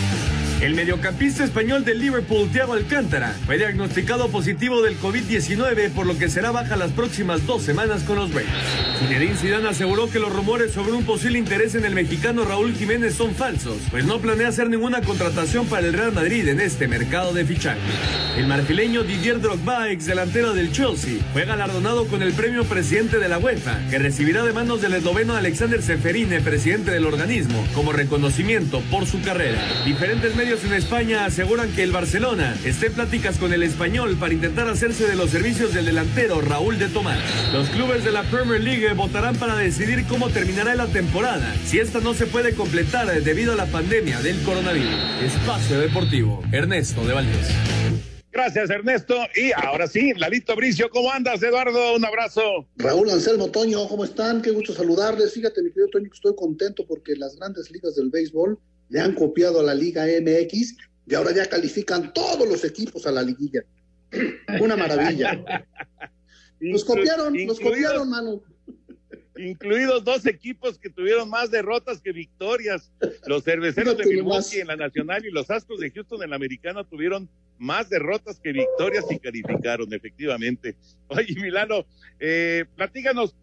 El 0.61 0.75
mediocampista 0.75 1.43
español 1.43 1.83
del 1.83 1.97
Liverpool, 1.97 2.47
Thiago 2.51 2.73
Alcántara, 2.73 3.35
fue 3.47 3.57
diagnosticado 3.57 4.29
positivo 4.29 4.83
del 4.83 4.95
COVID-19, 4.99 5.89
por 5.89 6.05
lo 6.05 6.15
que 6.19 6.29
será 6.29 6.51
baja 6.51 6.75
las 6.75 6.91
próximas 6.91 7.47
dos 7.47 7.63
semanas 7.63 8.03
con 8.03 8.17
los 8.17 8.31
Reyes. 8.31 8.53
Zinedine 8.99 9.35
Zidane 9.35 9.69
aseguró 9.69 10.07
que 10.07 10.19
los 10.19 10.31
rumores 10.31 10.71
sobre 10.71 10.91
un 10.91 11.03
posible 11.03 11.39
interés 11.39 11.73
en 11.73 11.83
el 11.83 11.95
mexicano 11.95 12.45
Raúl 12.45 12.75
Jiménez 12.75 13.15
son 13.15 13.33
falsos, 13.33 13.77
pues 13.89 14.05
no 14.05 14.19
planea 14.19 14.49
hacer 14.49 14.69
ninguna 14.69 15.01
contratación 15.01 15.65
para 15.65 15.87
el 15.87 15.93
Real 15.93 16.11
Madrid 16.11 16.47
en 16.47 16.59
este 16.59 16.87
mercado 16.87 17.33
de 17.33 17.43
fichajes. 17.43 17.81
El 18.37 18.45
marfileño 18.45 19.01
Didier 19.01 19.41
Drogba, 19.41 19.89
ex 19.89 20.05
delantero 20.05 20.53
del 20.53 20.71
Chelsea, 20.71 21.23
fue 21.33 21.45
galardonado 21.45 22.05
con 22.05 22.21
el 22.21 22.33
premio 22.33 22.65
presidente 22.65 23.17
de 23.17 23.29
la 23.29 23.39
UEFA, 23.39 23.79
que 23.89 23.97
recibirá 23.97 24.43
de 24.43 24.53
manos 24.53 24.79
del 24.79 24.93
esloveno 24.93 25.35
Alexander 25.35 25.81
Seferine, 25.81 26.39
presidente 26.39 26.91
del 26.91 27.07
organismo, 27.07 27.65
como 27.73 27.93
reconocimiento 27.93 28.83
por 28.91 29.07
su 29.07 29.21
carrera. 29.23 29.59
Diferentes 29.85 30.35
medios 30.35 30.50
en 30.51 30.73
España 30.73 31.23
aseguran 31.23 31.71
que 31.71 31.81
el 31.81 31.93
Barcelona 31.93 32.57
esté 32.65 32.87
en 32.87 32.93
pláticas 32.93 33.37
con 33.37 33.53
el 33.53 33.63
español 33.63 34.17
para 34.19 34.33
intentar 34.33 34.67
hacerse 34.67 35.07
de 35.07 35.15
los 35.15 35.29
servicios 35.29 35.73
del 35.73 35.85
delantero 35.85 36.41
Raúl 36.41 36.77
de 36.77 36.89
Tomás. 36.89 37.19
Los 37.53 37.69
clubes 37.69 38.03
de 38.03 38.11
la 38.11 38.23
Premier 38.23 38.59
League 38.59 38.91
votarán 38.93 39.37
para 39.37 39.55
decidir 39.55 40.05
cómo 40.09 40.29
terminará 40.29 40.75
la 40.75 40.87
temporada, 40.87 41.55
si 41.63 41.79
esta 41.79 42.01
no 42.01 42.13
se 42.13 42.25
puede 42.25 42.53
completar 42.53 43.07
debido 43.23 43.53
a 43.53 43.55
la 43.55 43.65
pandemia 43.67 44.19
del 44.21 44.41
coronavirus. 44.43 44.93
Espacio 45.23 45.79
Deportivo, 45.79 46.43
Ernesto 46.51 47.05
de 47.05 47.13
Valdés. 47.13 47.47
Gracias, 48.33 48.69
Ernesto. 48.69 49.15
Y 49.35 49.53
ahora 49.53 49.87
sí, 49.87 50.13
Lalito 50.17 50.53
Bricio, 50.57 50.89
¿cómo 50.89 51.13
andas, 51.13 51.41
Eduardo? 51.41 51.95
Un 51.95 52.03
abrazo. 52.03 52.67
Raúl 52.75 53.09
Anselmo, 53.09 53.51
Toño, 53.51 53.87
¿cómo 53.87 54.03
están? 54.03 54.41
Qué 54.41 54.51
gusto 54.51 54.73
saludarles. 54.73 55.33
Fíjate, 55.33 55.61
mi 55.61 55.69
querido 55.69 55.87
Toño, 55.89 56.09
que 56.09 56.15
estoy 56.15 56.35
contento 56.35 56.85
porque 56.85 57.15
las 57.15 57.37
grandes 57.37 57.71
ligas 57.71 57.95
del 57.95 58.09
béisbol 58.09 58.59
le 58.91 58.99
han 58.99 59.13
copiado 59.13 59.61
a 59.61 59.63
la 59.63 59.73
Liga 59.73 60.05
MX 60.05 60.75
y 61.07 61.15
ahora 61.15 61.31
ya 61.33 61.47
califican 61.47 62.13
todos 62.13 62.47
los 62.47 62.63
equipos 62.65 63.07
a 63.07 63.11
la 63.11 63.23
liguilla. 63.23 63.61
Una 64.61 64.75
maravilla. 64.75 65.41
Nos 66.59 66.83
copiaron, 66.83 67.33
nos 67.45 67.59
copiaron, 67.59 68.09
mano. 68.09 68.43
Incluidos 69.37 70.03
dos 70.03 70.25
equipos 70.25 70.77
que 70.77 70.89
tuvieron 70.89 71.29
más 71.29 71.49
derrotas 71.49 72.01
que 72.01 72.11
victorias. 72.11 72.91
Los 73.25 73.43
cerveceros 73.45 73.97
de 73.97 74.05
Milwaukee 74.05 74.59
en 74.59 74.67
la 74.67 74.75
Nacional 74.75 75.25
y 75.25 75.31
los 75.31 75.49
Astros 75.49 75.79
de 75.79 75.89
Houston 75.89 76.21
en 76.21 76.29
la 76.29 76.35
Americana 76.35 76.83
tuvieron 76.83 77.29
más 77.57 77.89
derrotas 77.89 78.39
que 78.39 78.51
victorias 78.51 79.05
y 79.09 79.19
calificaron, 79.19 79.91
efectivamente. 79.93 80.75
Oye, 81.07 81.33
Milano, 81.39 81.85
eh, 82.19 82.65
platíganos, 82.75 83.35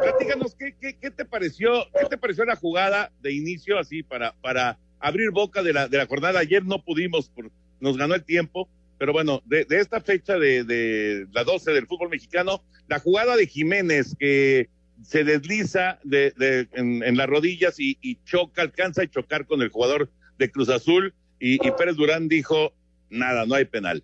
platíganos 0.00 0.54
¿qué, 0.54 0.74
qué, 0.78 1.10
te 1.10 1.24
pareció, 1.24 1.86
qué 1.98 2.06
te 2.06 2.18
pareció 2.18 2.44
la 2.44 2.56
jugada 2.56 3.12
de 3.22 3.32
inicio 3.32 3.78
así 3.78 4.02
para, 4.02 4.34
para 4.40 4.78
abrir 5.00 5.30
boca 5.30 5.62
de 5.62 5.72
la, 5.72 5.88
de 5.88 5.98
la 5.98 6.06
jornada. 6.06 6.40
Ayer 6.40 6.64
no 6.64 6.82
pudimos, 6.82 7.28
por, 7.28 7.50
nos 7.80 7.96
ganó 7.96 8.14
el 8.14 8.24
tiempo, 8.24 8.68
pero 8.98 9.12
bueno, 9.12 9.42
de, 9.46 9.64
de 9.64 9.80
esta 9.80 10.00
fecha 10.00 10.38
de, 10.38 10.64
de, 10.64 11.26
la 11.32 11.44
12 11.44 11.72
del 11.72 11.86
fútbol 11.86 12.08
mexicano, 12.08 12.62
la 12.88 12.98
jugada 12.98 13.36
de 13.36 13.46
Jiménez 13.46 14.14
que 14.18 14.68
se 15.02 15.24
desliza 15.24 15.98
de, 16.04 16.32
de 16.36 16.68
en, 16.72 17.02
en, 17.02 17.16
las 17.16 17.26
rodillas 17.26 17.78
y, 17.78 17.98
y, 18.00 18.18
choca, 18.24 18.62
alcanza 18.62 19.02
a 19.02 19.10
chocar 19.10 19.46
con 19.46 19.60
el 19.60 19.68
jugador 19.68 20.10
de 20.38 20.50
Cruz 20.50 20.68
Azul 20.68 21.12
y, 21.38 21.54
y 21.66 21.70
Pérez 21.72 21.96
Durán 21.96 22.28
dijo, 22.28 22.72
nada, 23.10 23.44
no 23.44 23.54
hay 23.54 23.64
penal. 23.64 24.02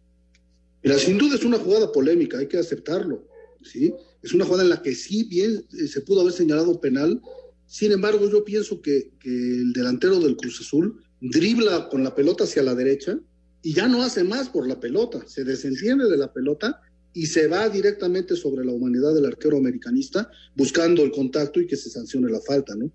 Mira, 0.82 0.98
sin 0.98 1.18
duda 1.18 1.36
es 1.36 1.44
una 1.44 1.58
jugada 1.58 1.92
polémica, 1.92 2.38
hay 2.38 2.48
que 2.48 2.58
aceptarlo, 2.58 3.24
¿sí? 3.62 3.94
Es 4.22 4.32
una 4.34 4.44
jugada 4.44 4.64
en 4.64 4.70
la 4.70 4.82
que 4.82 4.94
sí 4.94 5.24
bien 5.24 5.64
eh, 5.78 5.86
se 5.86 6.00
pudo 6.02 6.20
haber 6.20 6.32
señalado 6.32 6.80
penal, 6.80 7.20
sin 7.66 7.92
embargo 7.92 8.30
yo 8.30 8.44
pienso 8.44 8.80
que, 8.82 9.12
que 9.20 9.30
el 9.30 9.72
delantero 9.72 10.20
del 10.20 10.36
Cruz 10.36 10.60
Azul 10.60 11.02
dribla 11.20 11.88
con 11.88 12.02
la 12.02 12.14
pelota 12.14 12.44
hacia 12.44 12.62
la 12.62 12.74
derecha 12.74 13.18
y 13.62 13.74
ya 13.74 13.88
no 13.88 14.02
hace 14.02 14.24
más 14.24 14.48
por 14.48 14.66
la 14.66 14.80
pelota, 14.80 15.26
se 15.26 15.44
desentiende 15.44 16.08
de 16.08 16.16
la 16.16 16.32
pelota 16.32 16.80
y 17.12 17.26
se 17.26 17.48
va 17.48 17.68
directamente 17.68 18.36
sobre 18.36 18.64
la 18.64 18.72
humanidad 18.72 19.14
del 19.14 19.26
arquero 19.26 19.58
americanista 19.58 20.30
buscando 20.54 21.02
el 21.02 21.10
contacto 21.10 21.60
y 21.60 21.66
que 21.66 21.76
se 21.76 21.90
sancione 21.90 22.30
la 22.30 22.40
falta, 22.40 22.74
¿no? 22.74 22.90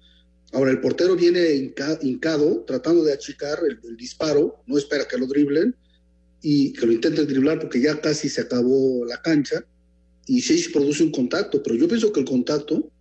Ahora 0.54 0.72
el 0.72 0.80
portero 0.80 1.16
viene 1.16 1.74
hincado 2.02 2.64
tratando 2.66 3.04
de 3.04 3.12
achicar 3.12 3.60
el, 3.68 3.80
el 3.84 3.98
disparo, 3.98 4.64
no 4.68 4.78
espera 4.78 5.06
que 5.06 5.18
lo 5.18 5.28
driblen 5.28 5.76
y 6.42 6.72
que 6.74 6.86
lo 6.86 6.94
intenten 6.94 7.28
driblar 7.28 7.60
porque 7.60 7.82
ya 7.82 8.00
casi 8.00 8.30
se 8.30 8.42
acabó 8.42 9.04
la 9.06 9.22
cancha 9.22 9.66
y 10.28 10.42
se 10.42 10.70
produce 10.72 11.04
un 11.04 11.12
contacto, 11.12 11.62
pero 11.62 11.76
yo 11.76 11.88
pienso 11.88 12.12
que 12.12 12.22
el 12.22 12.26
contacto 12.26 12.92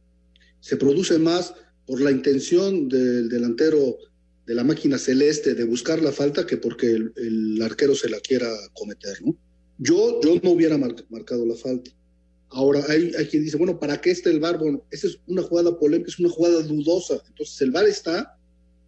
se 0.60 0.76
produce 0.76 1.18
más 1.18 1.54
por 1.86 2.00
la 2.00 2.10
intención 2.10 2.88
del 2.88 3.28
delantero 3.28 3.98
de 4.46 4.54
la 4.54 4.64
máquina 4.64 4.98
celeste 4.98 5.54
de 5.54 5.64
buscar 5.64 6.02
la 6.02 6.12
falta 6.12 6.46
que 6.46 6.56
porque 6.56 6.86
el, 6.90 7.60
arquero 7.62 7.94
se 7.94 8.08
la 8.08 8.20
quiera 8.20 8.50
cometer, 8.74 9.22
¿no? 9.22 9.36
Yo, 9.78 10.20
yo 10.22 10.38
no 10.42 10.50
hubiera 10.50 10.78
mar, 10.78 10.94
marcado 11.08 11.44
la 11.46 11.56
falta. 11.56 11.90
Ahora 12.50 12.84
hay, 12.88 13.12
hay, 13.18 13.26
quien 13.26 13.42
dice, 13.42 13.56
bueno, 13.56 13.80
¿para 13.80 14.00
qué 14.00 14.10
está 14.10 14.30
el 14.30 14.38
VAR? 14.38 14.58
Bueno, 14.58 14.84
esa 14.90 15.08
es 15.08 15.18
una 15.26 15.42
jugada 15.42 15.76
polémica, 15.78 16.10
es 16.10 16.18
una 16.20 16.28
jugada 16.28 16.62
dudosa. 16.62 17.20
Entonces 17.26 17.60
el 17.62 17.72
VAR 17.72 17.86
está 17.86 18.38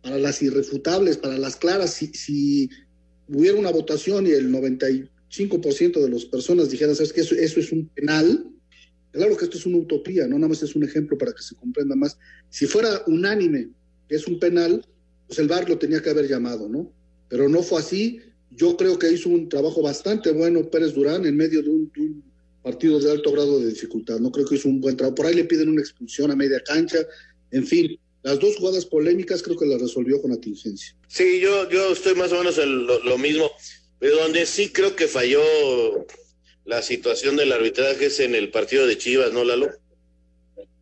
para 0.02 0.18
las 0.18 0.40
irrefutables, 0.42 1.16
para 1.16 1.38
las 1.38 1.56
claras. 1.56 1.94
Si, 1.94 2.06
si 2.08 2.70
hubiera 3.28 3.58
una 3.58 3.72
votación 3.72 4.26
y 4.26 4.30
el 4.30 4.48
95% 5.36 6.02
de 6.02 6.10
las 6.10 6.24
personas 6.24 6.70
dijeran, 6.70 6.94
¿sabes 6.94 7.12
qué? 7.12 7.20
Eso, 7.20 7.34
eso 7.34 7.60
es 7.60 7.72
un 7.72 7.88
penal. 7.88 8.50
Claro 9.12 9.36
que 9.36 9.44
esto 9.44 9.56
es 9.56 9.66
una 9.66 9.78
utopía, 9.78 10.26
no 10.26 10.36
nada 10.36 10.48
más 10.48 10.62
es 10.62 10.76
un 10.76 10.84
ejemplo 10.84 11.16
para 11.16 11.32
que 11.32 11.42
se 11.42 11.54
comprenda 11.54 11.96
más. 11.96 12.18
Si 12.50 12.66
fuera 12.66 13.02
unánime 13.06 13.70
que 14.08 14.16
es 14.16 14.26
un 14.26 14.38
penal, 14.38 14.84
pues 15.26 15.38
el 15.38 15.48
VAR 15.48 15.68
lo 15.68 15.78
tenía 15.78 16.02
que 16.02 16.10
haber 16.10 16.28
llamado, 16.28 16.68
¿no? 16.68 16.92
Pero 17.28 17.48
no 17.48 17.62
fue 17.62 17.80
así. 17.80 18.20
Yo 18.50 18.76
creo 18.76 18.98
que 18.98 19.10
hizo 19.10 19.28
un 19.28 19.48
trabajo 19.48 19.82
bastante 19.82 20.30
bueno 20.30 20.70
Pérez 20.70 20.94
Durán 20.94 21.26
en 21.26 21.36
medio 21.36 21.62
de 21.62 21.70
un, 21.70 21.90
partido 22.62 22.98
de 22.98 23.10
alto 23.10 23.32
grado 23.32 23.60
de 23.60 23.68
dificultad. 23.68 24.18
No 24.18 24.30
creo 24.30 24.46
que 24.46 24.56
hizo 24.56 24.68
un 24.68 24.80
buen 24.80 24.96
trabajo. 24.96 25.14
Por 25.14 25.26
ahí 25.26 25.34
le 25.34 25.44
piden 25.44 25.68
una 25.68 25.80
expulsión 25.80 26.30
a 26.30 26.36
media 26.36 26.60
cancha. 26.60 26.98
En 27.50 27.66
fin, 27.66 27.98
las 28.22 28.38
dos 28.40 28.56
jugadas 28.56 28.84
polémicas 28.86 29.42
creo 29.42 29.56
que 29.56 29.66
las 29.66 29.80
resolvió 29.80 30.20
con 30.20 30.32
atingencia. 30.32 30.96
Sí, 31.08 31.40
yo, 31.40 31.70
yo 31.70 31.92
estoy 31.92 32.14
más 32.14 32.32
o 32.32 32.38
menos 32.38 32.58
en 32.58 32.86
lo 32.86 33.18
mismo. 33.18 33.48
Pero 34.06 34.18
donde 34.18 34.46
sí 34.46 34.68
creo 34.68 34.94
que 34.94 35.08
falló 35.08 35.40
la 36.64 36.80
situación 36.80 37.34
del 37.34 37.50
arbitraje 37.50 38.06
es 38.06 38.20
en 38.20 38.36
el 38.36 38.52
partido 38.52 38.86
de 38.86 38.96
Chivas, 38.96 39.32
¿no, 39.32 39.42
Lalo? 39.42 39.68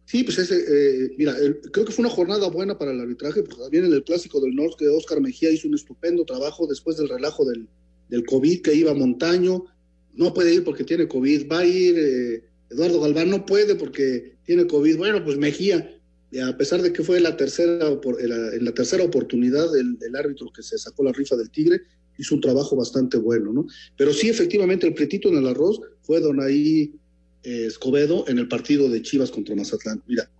Sí, 0.05 0.25
pues 0.25 0.37
ese, 0.37 0.57
eh, 0.59 1.11
mira, 1.16 1.35
creo 1.72 1.87
que 1.87 1.93
fue 1.93 2.05
una 2.05 2.14
jornada 2.14 2.51
buena 2.51 2.77
para 2.77 2.91
el 2.91 3.01
arbitraje, 3.01 3.43
porque 3.43 3.62
también 3.62 3.87
en 3.87 3.95
el 3.95 4.05
clásico 4.05 4.43
del 4.43 4.55
norte, 4.55 4.87
Oscar 4.91 5.22
Mejía 5.22 5.51
hizo 5.51 5.68
un 5.68 5.75
estupendo 5.75 6.27
trabajo 6.27 6.66
después 6.66 6.99
del 6.99 7.09
relajo 7.09 7.47
del, 7.47 7.66
del 8.11 8.27
COVID 8.27 8.61
que 8.61 8.75
iba 8.75 8.91
a 8.91 8.95
Montaño, 8.95 9.64
no 10.12 10.35
puede 10.35 10.53
ir 10.53 10.62
porque 10.62 10.85
tiene 10.85 11.09
COVID, 11.09 11.51
va 11.51 11.61
a 11.61 11.64
ir 11.64 11.99
eh, 11.99 12.45
Eduardo 12.68 13.01
Galván, 13.01 13.31
no 13.31 13.47
puede 13.47 13.75
porque 13.75 14.35
tiene 14.45 14.66
COVID, 14.66 14.99
bueno, 14.99 15.25
pues 15.25 15.39
Mejía, 15.39 15.99
a 16.47 16.57
pesar 16.59 16.83
de 16.83 16.93
que 16.93 17.03
fue 17.03 17.20
la 17.20 17.39
tercera, 17.39 17.89
en 17.89 18.64
la 18.66 18.75
tercera 18.75 19.03
oportunidad 19.03 19.75
el, 19.79 19.97
el 20.03 20.14
árbitro 20.14 20.53
que 20.55 20.62
se 20.62 20.77
sacó 20.77 21.05
la 21.05 21.12
rifa 21.12 21.37
del 21.37 21.51
Tigre, 21.51 21.81
hizo 22.18 22.34
un 22.34 22.40
trabajo 22.40 22.76
bastante 22.76 23.16
bueno, 23.16 23.52
¿no? 23.52 23.66
Pero 23.96 24.12
sí, 24.12 24.28
efectivamente, 24.28 24.86
el 24.86 24.94
pretito 24.94 25.28
en 25.28 25.36
el 25.36 25.46
arroz 25.46 25.80
fue 26.02 26.20
Donaí 26.20 26.94
eh, 27.42 27.66
Escobedo 27.66 28.24
en 28.28 28.38
el 28.38 28.48
partido 28.48 28.88
de 28.88 29.02
Chivas 29.02 29.30
contra 29.30 29.54
Mazatlán. 29.54 30.02
Mira, 30.06 30.30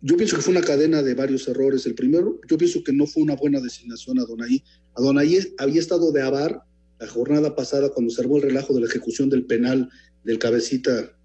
yo 0.00 0.16
pienso 0.16 0.36
que 0.36 0.42
fue 0.42 0.52
una 0.52 0.66
cadena 0.66 1.02
de 1.02 1.14
varios 1.14 1.46
errores. 1.46 1.86
El 1.86 1.94
primero, 1.94 2.40
yo 2.48 2.58
pienso 2.58 2.82
que 2.82 2.92
no 2.92 3.06
fue 3.06 3.22
una 3.22 3.36
buena 3.36 3.60
designación 3.60 4.18
a 4.18 4.24
Donaí. 4.24 4.62
A 4.94 5.00
Donaí 5.00 5.38
había 5.58 5.80
estado 5.80 6.10
de 6.10 6.22
avar 6.22 6.62
la 6.98 7.06
jornada 7.06 7.54
pasada 7.54 7.90
cuando 7.90 8.12
se 8.12 8.20
armó 8.20 8.36
el 8.36 8.42
relajo 8.42 8.74
de 8.74 8.80
la 8.80 8.86
ejecución 8.86 9.30
del 9.30 9.44
penal 9.44 9.88
del 10.24 10.38
cabecita 10.38 11.16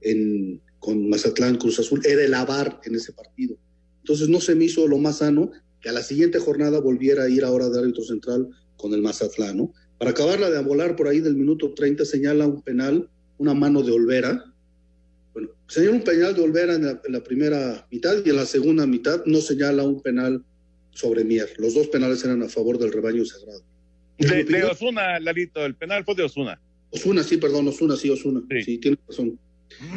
en, 0.00 0.60
con 0.80 1.08
Mazatlán 1.08 1.56
Cruz 1.56 1.78
Azul. 1.78 2.00
Era 2.04 2.24
el 2.24 2.34
avar 2.34 2.80
en 2.84 2.96
ese 2.96 3.12
partido. 3.12 3.56
Entonces 3.98 4.28
no 4.28 4.40
se 4.40 4.56
me 4.56 4.64
hizo 4.64 4.86
lo 4.88 4.98
más 4.98 5.18
sano 5.18 5.52
que 5.80 5.88
a 5.88 5.92
la 5.92 6.02
siguiente 6.02 6.38
jornada 6.38 6.80
volviera 6.80 7.24
a 7.24 7.28
ir 7.28 7.44
ahora 7.44 7.68
de 7.68 7.78
árbitro 7.78 8.02
central 8.02 8.48
con 8.84 8.92
el 8.92 9.00
Mazatlán, 9.00 9.56
¿no? 9.56 9.72
Para 9.96 10.10
acabarla 10.10 10.50
de 10.50 10.62
volar 10.62 10.94
por 10.94 11.08
ahí 11.08 11.20
del 11.20 11.36
minuto 11.36 11.72
30 11.72 12.04
señala 12.04 12.46
un 12.46 12.60
penal, 12.60 13.08
una 13.38 13.54
mano 13.54 13.82
de 13.82 13.92
Olvera. 13.92 14.44
Bueno, 15.32 15.48
señala 15.66 15.96
un 15.96 16.02
penal 16.02 16.34
de 16.34 16.42
Olvera 16.42 16.74
en 16.74 16.84
la, 16.84 17.00
en 17.02 17.12
la, 17.14 17.24
primera 17.24 17.86
mitad 17.90 18.14
y 18.22 18.28
en 18.28 18.36
la 18.36 18.44
segunda 18.44 18.86
mitad 18.86 19.24
no 19.24 19.40
señala 19.40 19.84
un 19.84 20.02
penal 20.02 20.44
sobre 20.90 21.24
Mier. 21.24 21.48
Los 21.56 21.72
dos 21.72 21.88
penales 21.88 22.22
eran 22.26 22.42
a 22.42 22.48
favor 22.50 22.78
del 22.78 22.92
rebaño 22.92 23.24
sagrado. 23.24 23.62
De, 24.18 24.44
de 24.44 24.64
Osuna, 24.64 25.18
Lalito, 25.18 25.64
el 25.64 25.76
penal 25.76 26.04
fue 26.04 26.14
de 26.14 26.24
Osuna. 26.24 26.60
Osuna, 26.90 27.22
sí, 27.22 27.38
perdón, 27.38 27.66
Osuna, 27.68 27.96
sí, 27.96 28.10
Osuna. 28.10 28.42
Sí, 28.50 28.62
sí 28.64 28.78
tienes 28.78 29.00
razón. 29.08 29.38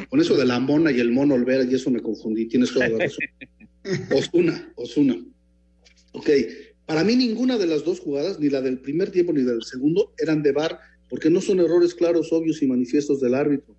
Con 0.07 0.21
eso 0.21 0.37
de 0.37 0.45
la 0.45 0.61
mona 0.61 0.93
y 0.93 1.01
el 1.01 1.11
mono 1.11 1.35
Olvera, 1.35 1.65
y 1.65 1.75
eso 1.75 1.91
me 1.91 2.01
confundí, 2.01 2.45
tienes 2.45 2.71
toda 2.71 2.87
la 2.87 2.99
razón. 2.99 3.25
Osuna, 4.15 4.71
Osuna. 4.77 5.17
Ok, 6.13 6.29
para 6.87 7.03
mí 7.03 7.17
ninguna 7.17 7.57
de 7.57 7.67
las 7.67 7.83
dos 7.83 7.99
jugadas, 7.99 8.39
ni 8.39 8.49
la 8.49 8.61
del 8.61 8.79
primer 8.79 9.11
tiempo 9.11 9.33
ni 9.33 9.43
la 9.43 9.51
del 9.51 9.63
segundo, 9.63 10.13
eran 10.17 10.41
de 10.41 10.53
VAR, 10.53 10.79
porque 11.09 11.29
no 11.29 11.41
son 11.41 11.59
errores 11.59 11.93
claros, 11.93 12.31
obvios 12.31 12.61
y 12.61 12.67
manifiestos 12.67 13.19
del 13.19 13.35
árbitro. 13.35 13.75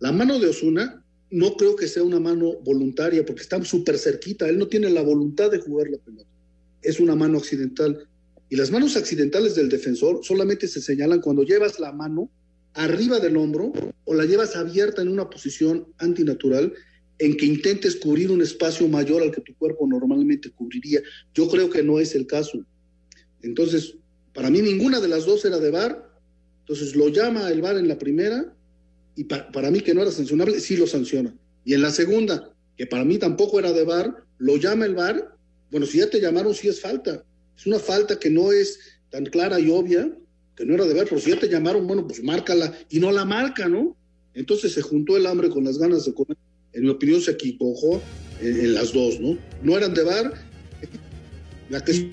La 0.00 0.12
mano 0.12 0.38
de 0.38 0.48
Osuna 0.48 1.02
no 1.30 1.56
creo 1.56 1.74
que 1.76 1.88
sea 1.88 2.02
una 2.02 2.20
mano 2.20 2.52
voluntaria, 2.62 3.24
porque 3.24 3.40
está 3.40 3.64
súper 3.64 3.98
cerquita, 3.98 4.46
él 4.48 4.58
no 4.58 4.68
tiene 4.68 4.90
la 4.90 5.00
voluntad 5.00 5.50
de 5.50 5.60
jugar 5.60 5.88
la 5.88 5.96
pelota. 5.96 6.28
Es 6.82 7.00
una 7.00 7.16
mano 7.16 7.38
accidental. 7.38 8.06
Y 8.50 8.56
las 8.56 8.70
manos 8.70 8.96
accidentales 8.96 9.54
del 9.54 9.70
defensor 9.70 10.20
solamente 10.22 10.68
se 10.68 10.82
señalan 10.82 11.22
cuando 11.22 11.44
llevas 11.44 11.80
la 11.80 11.90
mano 11.90 12.30
arriba 12.74 13.18
del 13.18 13.38
hombro 13.38 13.72
o 14.04 14.14
la 14.14 14.26
llevas 14.26 14.56
abierta 14.56 15.00
en 15.00 15.08
una 15.08 15.30
posición 15.30 15.86
antinatural 15.96 16.74
en 17.22 17.36
que 17.36 17.46
intentes 17.46 17.94
cubrir 17.94 18.32
un 18.32 18.42
espacio 18.42 18.88
mayor 18.88 19.22
al 19.22 19.30
que 19.30 19.40
tu 19.42 19.54
cuerpo 19.54 19.86
normalmente 19.86 20.50
cubriría. 20.50 21.00
Yo 21.32 21.48
creo 21.48 21.70
que 21.70 21.80
no 21.80 22.00
es 22.00 22.16
el 22.16 22.26
caso. 22.26 22.66
Entonces, 23.42 23.94
para 24.34 24.50
mí 24.50 24.60
ninguna 24.60 24.98
de 24.98 25.06
las 25.06 25.24
dos 25.24 25.44
era 25.44 25.60
de 25.60 25.70
VAR. 25.70 26.10
Entonces 26.62 26.96
lo 26.96 27.10
llama 27.10 27.48
el 27.48 27.62
VAR 27.62 27.76
en 27.76 27.86
la 27.86 27.96
primera 27.96 28.52
y 29.14 29.22
para 29.22 29.70
mí 29.70 29.82
que 29.82 29.94
no 29.94 30.02
era 30.02 30.10
sancionable, 30.10 30.58
sí 30.58 30.76
lo 30.76 30.88
sanciona. 30.88 31.32
Y 31.64 31.74
en 31.74 31.82
la 31.82 31.92
segunda, 31.92 32.52
que 32.76 32.88
para 32.88 33.04
mí 33.04 33.18
tampoco 33.18 33.60
era 33.60 33.72
de 33.72 33.84
VAR, 33.84 34.24
lo 34.38 34.56
llama 34.56 34.86
el 34.86 34.96
VAR. 34.96 35.36
Bueno, 35.70 35.86
si 35.86 35.98
ya 35.98 36.10
te 36.10 36.20
llamaron, 36.20 36.52
sí 36.52 36.66
es 36.66 36.80
falta. 36.80 37.24
Es 37.56 37.66
una 37.68 37.78
falta 37.78 38.18
que 38.18 38.30
no 38.30 38.50
es 38.50 38.80
tan 39.10 39.26
clara 39.26 39.60
y 39.60 39.70
obvia, 39.70 40.10
que 40.56 40.66
no 40.66 40.74
era 40.74 40.86
de 40.86 40.94
VAR, 40.94 41.06
pero 41.08 41.20
si 41.20 41.30
ya 41.30 41.38
te 41.38 41.48
llamaron, 41.48 41.86
bueno, 41.86 42.04
pues 42.04 42.20
márcala. 42.20 42.76
Y 42.90 42.98
no 42.98 43.12
la 43.12 43.24
marca, 43.24 43.68
¿no? 43.68 43.96
Entonces 44.34 44.72
se 44.72 44.82
juntó 44.82 45.16
el 45.16 45.26
hambre 45.28 45.50
con 45.50 45.62
las 45.62 45.78
ganas 45.78 46.04
de 46.04 46.14
comer. 46.14 46.36
En 46.72 46.84
mi 46.84 46.88
opinión 46.88 47.20
se 47.20 47.32
equivocó 47.32 48.00
en, 48.40 48.74
las 48.74 48.92
dos, 48.92 49.20
¿no? 49.20 49.36
No 49.62 49.76
eran 49.76 49.94
de 49.94 50.02
VAR. 50.04 50.32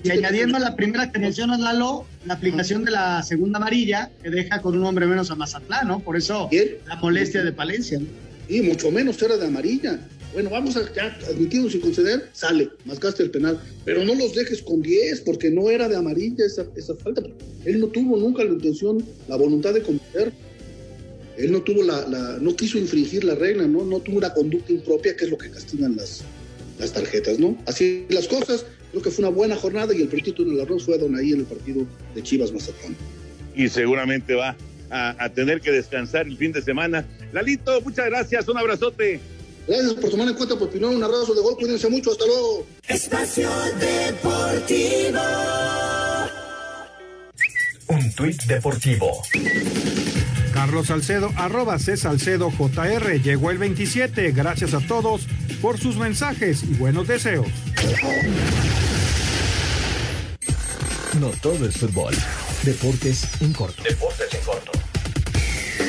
y, 0.04 0.10
añadiendo 0.10 0.56
a 0.56 0.60
la 0.60 0.76
primera 0.76 1.10
que 1.10 1.18
mencionas, 1.18 1.60
Lalo, 1.60 2.06
la 2.26 2.34
aplicación 2.34 2.84
de 2.84 2.90
la 2.90 3.22
segunda 3.22 3.58
amarilla, 3.58 4.10
que 4.22 4.30
deja 4.30 4.60
con 4.60 4.76
un 4.76 4.84
hombre 4.84 5.06
menos 5.06 5.30
a 5.30 5.34
Mazatlán, 5.34 5.88
¿no? 5.88 6.00
Por 6.00 6.16
eso 6.16 6.48
la 6.86 6.96
molestia 6.96 7.42
de 7.42 7.52
Palencia, 7.52 7.98
¿no? 7.98 8.06
Y 8.48 8.62
mucho 8.62 8.90
menos 8.90 9.20
era 9.22 9.36
de 9.36 9.46
amarilla. 9.46 10.00
Bueno, 10.32 10.50
vamos 10.50 10.76
a 10.76 10.92
ya 10.92 11.16
admitido 11.28 11.68
sin 11.68 11.80
conceder, 11.80 12.28
sale, 12.32 12.68
mascaste 12.84 13.22
el 13.22 13.30
penal. 13.30 13.60
Pero 13.84 14.04
no 14.04 14.14
los 14.14 14.34
dejes 14.34 14.62
con 14.62 14.82
10, 14.82 15.22
porque 15.22 15.50
no 15.50 15.70
era 15.70 15.88
de 15.88 15.96
amarilla 15.96 16.44
esa, 16.44 16.66
esa 16.76 16.94
falta. 16.96 17.22
Él 17.64 17.80
no 17.80 17.88
tuvo 17.88 18.16
nunca 18.16 18.44
la 18.44 18.50
intención, 18.50 19.04
la 19.28 19.36
voluntad 19.36 19.74
de 19.74 19.82
cometer. 19.82 20.32
Él 21.40 21.52
no 21.52 21.62
tuvo 21.62 21.82
la, 21.82 22.06
la, 22.06 22.38
no 22.40 22.54
quiso 22.54 22.78
infringir 22.78 23.24
la 23.24 23.34
regla, 23.34 23.66
¿no? 23.66 23.84
No 23.84 24.00
tuvo 24.00 24.18
una 24.18 24.32
conducta 24.32 24.72
impropia, 24.72 25.16
que 25.16 25.24
es 25.24 25.30
lo 25.30 25.38
que 25.38 25.50
castigan 25.50 25.96
las, 25.96 26.22
las 26.78 26.92
tarjetas, 26.92 27.38
¿no? 27.38 27.56
Así 27.66 28.06
las 28.10 28.28
cosas, 28.28 28.66
creo 28.90 29.02
que 29.02 29.10
fue 29.10 29.24
una 29.24 29.34
buena 29.34 29.56
jornada 29.56 29.94
y 29.94 30.02
el 30.02 30.08
proyecto 30.08 30.42
en 30.42 30.52
el 30.52 30.60
arroz 30.60 30.84
fue 30.84 30.98
don 30.98 31.16
ahí 31.16 31.32
en 31.32 31.40
el 31.40 31.46
partido 31.46 31.86
de 32.14 32.22
Chivas 32.22 32.52
Mazatlán. 32.52 32.94
Y 33.54 33.68
seguramente 33.68 34.34
va 34.34 34.56
a, 34.90 35.28
tener 35.30 35.60
que 35.60 35.70
descansar 35.70 36.26
el 36.26 36.36
fin 36.36 36.52
de 36.52 36.62
semana. 36.62 37.06
Lalito, 37.32 37.80
muchas 37.82 38.06
gracias, 38.06 38.48
un 38.48 38.58
abrazote. 38.58 39.20
Gracias 39.66 39.94
por 39.94 40.10
tomar 40.10 40.28
en 40.28 40.34
cuenta 40.34 40.56
por 40.56 40.68
opinión, 40.68 40.96
un 40.96 41.02
abrazo 41.02 41.34
de 41.34 41.40
gol, 41.42 41.56
cuídense 41.56 41.88
mucho, 41.88 42.10
hasta 42.12 42.26
luego. 42.26 42.66
Espacio 42.88 43.48
Deportivo. 43.78 45.20
Un 47.88 48.12
tuit 48.14 48.42
deportivo. 48.44 49.22
Carlos 50.60 50.88
Salcedo, 50.88 51.32
arroba 51.36 51.78
C 51.78 51.96
Salcedo 51.96 52.50
JR, 52.50 53.22
llegó 53.22 53.50
el 53.50 53.56
27. 53.56 54.30
Gracias 54.32 54.74
a 54.74 54.80
todos 54.80 55.26
por 55.62 55.80
sus 55.80 55.96
mensajes 55.96 56.64
y 56.64 56.74
buenos 56.74 57.08
deseos. 57.08 57.46
No 61.18 61.28
todo 61.40 61.66
es 61.66 61.78
fútbol. 61.78 62.14
Deportes 62.62 63.26
en 63.40 63.54
corto. 63.54 63.82
Deportes 63.82 64.34
en 64.34 64.40
corto. 64.44 64.72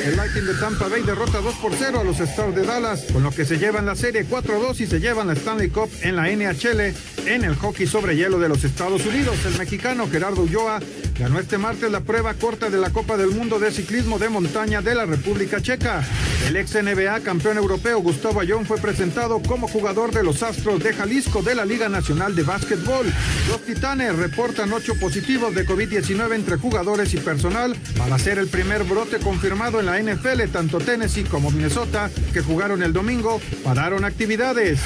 El 0.05 0.15
Lightning 0.15 0.45
de 0.45 0.53
Tampa 0.53 0.87
Bay 0.87 1.03
derrota 1.03 1.41
2 1.41 1.55
por 1.55 1.73
0 1.77 1.99
a 1.99 2.03
los 2.05 2.21
Stars 2.21 2.55
de 2.55 2.65
Dallas, 2.65 3.03
con 3.11 3.23
lo 3.23 3.31
que 3.31 3.43
se 3.43 3.57
llevan 3.57 3.85
la 3.85 3.95
serie 3.95 4.25
4-2 4.25 4.79
y 4.79 4.87
se 4.87 5.01
llevan 5.01 5.27
la 5.27 5.33
Stanley 5.33 5.69
Cup 5.69 5.89
en 6.01 6.15
la 6.15 6.29
NHL 6.29 6.95
en 7.27 7.43
el 7.43 7.55
hockey 7.55 7.85
sobre 7.85 8.15
hielo 8.15 8.39
de 8.39 8.47
los 8.47 8.63
Estados 8.63 9.05
Unidos. 9.05 9.35
El 9.45 9.57
mexicano 9.57 10.07
Gerardo 10.09 10.43
Ulloa 10.43 10.79
ganó 11.21 11.39
este 11.39 11.59
martes 11.59 11.91
la 11.91 11.99
prueba 11.99 12.33
corta 12.33 12.71
de 12.71 12.79
la 12.79 12.89
Copa 12.89 13.15
del 13.15 13.29
Mundo 13.29 13.59
de 13.59 13.69
Ciclismo 13.69 14.17
de 14.17 14.27
Montaña 14.27 14.81
de 14.81 14.95
la 14.95 15.05
República 15.05 15.61
Checa. 15.61 16.03
El 16.47 16.55
ex 16.55 16.73
NBA 16.73 17.19
campeón 17.19 17.57
europeo 17.57 17.99
Gustavo 17.99 18.39
Ayón 18.39 18.65
fue 18.65 18.79
presentado 18.79 19.39
como 19.43 19.67
jugador 19.67 20.11
de 20.11 20.23
los 20.23 20.41
Astros 20.41 20.81
de 20.81 20.93
Jalisco 20.93 21.43
de 21.43 21.53
la 21.53 21.63
Liga 21.63 21.89
Nacional 21.89 22.35
de 22.35 22.41
Básquetbol. 22.41 23.05
Los 23.47 23.61
Titanes 23.61 24.15
reportan 24.15 24.73
ocho 24.73 24.95
positivos 24.95 25.53
de 25.53 25.63
COVID-19 25.63 26.33
entre 26.33 26.57
jugadores 26.57 27.13
y 27.13 27.17
personal 27.17 27.75
para 27.99 28.17
ser 28.17 28.39
el 28.39 28.47
primer 28.47 28.83
brote 28.83 29.19
confirmado 29.19 29.79
en 29.79 29.85
la 29.85 29.99
NFL, 30.01 30.49
tanto 30.51 30.79
Tennessee 30.79 31.25
como 31.25 31.51
Minnesota, 31.51 32.09
que 32.33 32.41
jugaron 32.41 32.81
el 32.81 32.93
domingo, 32.93 33.39
pararon 33.63 34.05
actividades. 34.05 34.79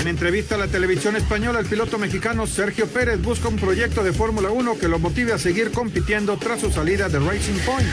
En 0.00 0.08
entrevista 0.08 0.54
a 0.54 0.58
la 0.58 0.68
televisión 0.68 1.16
española, 1.16 1.60
el 1.60 1.66
piloto 1.66 1.98
mexicano 1.98 2.46
Sergio 2.46 2.86
Pérez 2.86 3.20
busca 3.20 3.48
un 3.48 3.56
proyecto 3.56 4.02
de 4.02 4.14
Fórmula 4.14 4.50
1 4.50 4.78
que 4.78 4.88
lo 4.88 4.98
motive 4.98 5.34
a 5.34 5.38
seguir 5.38 5.70
compitiendo 5.82 6.36
tras 6.36 6.60
su 6.60 6.70
salida 6.70 7.08
de 7.08 7.18
Racing 7.18 7.58
Point. 7.66 7.88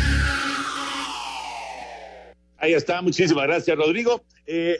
Ahí 2.57 2.73
está, 2.73 3.01
muchísimas 3.01 3.47
gracias, 3.47 3.75
Rodrigo. 3.75 4.21
Eh, 4.45 4.77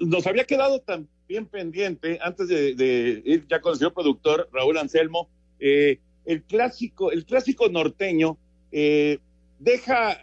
nos 0.00 0.26
había 0.26 0.44
quedado 0.44 0.80
también 0.80 1.44
pendiente, 1.44 2.18
antes 2.22 2.48
de, 2.48 3.22
ir 3.26 3.46
ya 3.46 3.60
con 3.60 3.72
el 3.72 3.78
señor 3.78 3.92
productor 3.92 4.48
Raúl 4.54 4.78
Anselmo, 4.78 5.28
eh, 5.58 5.98
el 6.24 6.42
clásico, 6.44 7.12
el 7.12 7.26
clásico 7.26 7.68
norteño 7.68 8.38
eh, 8.72 9.18
deja 9.58 10.18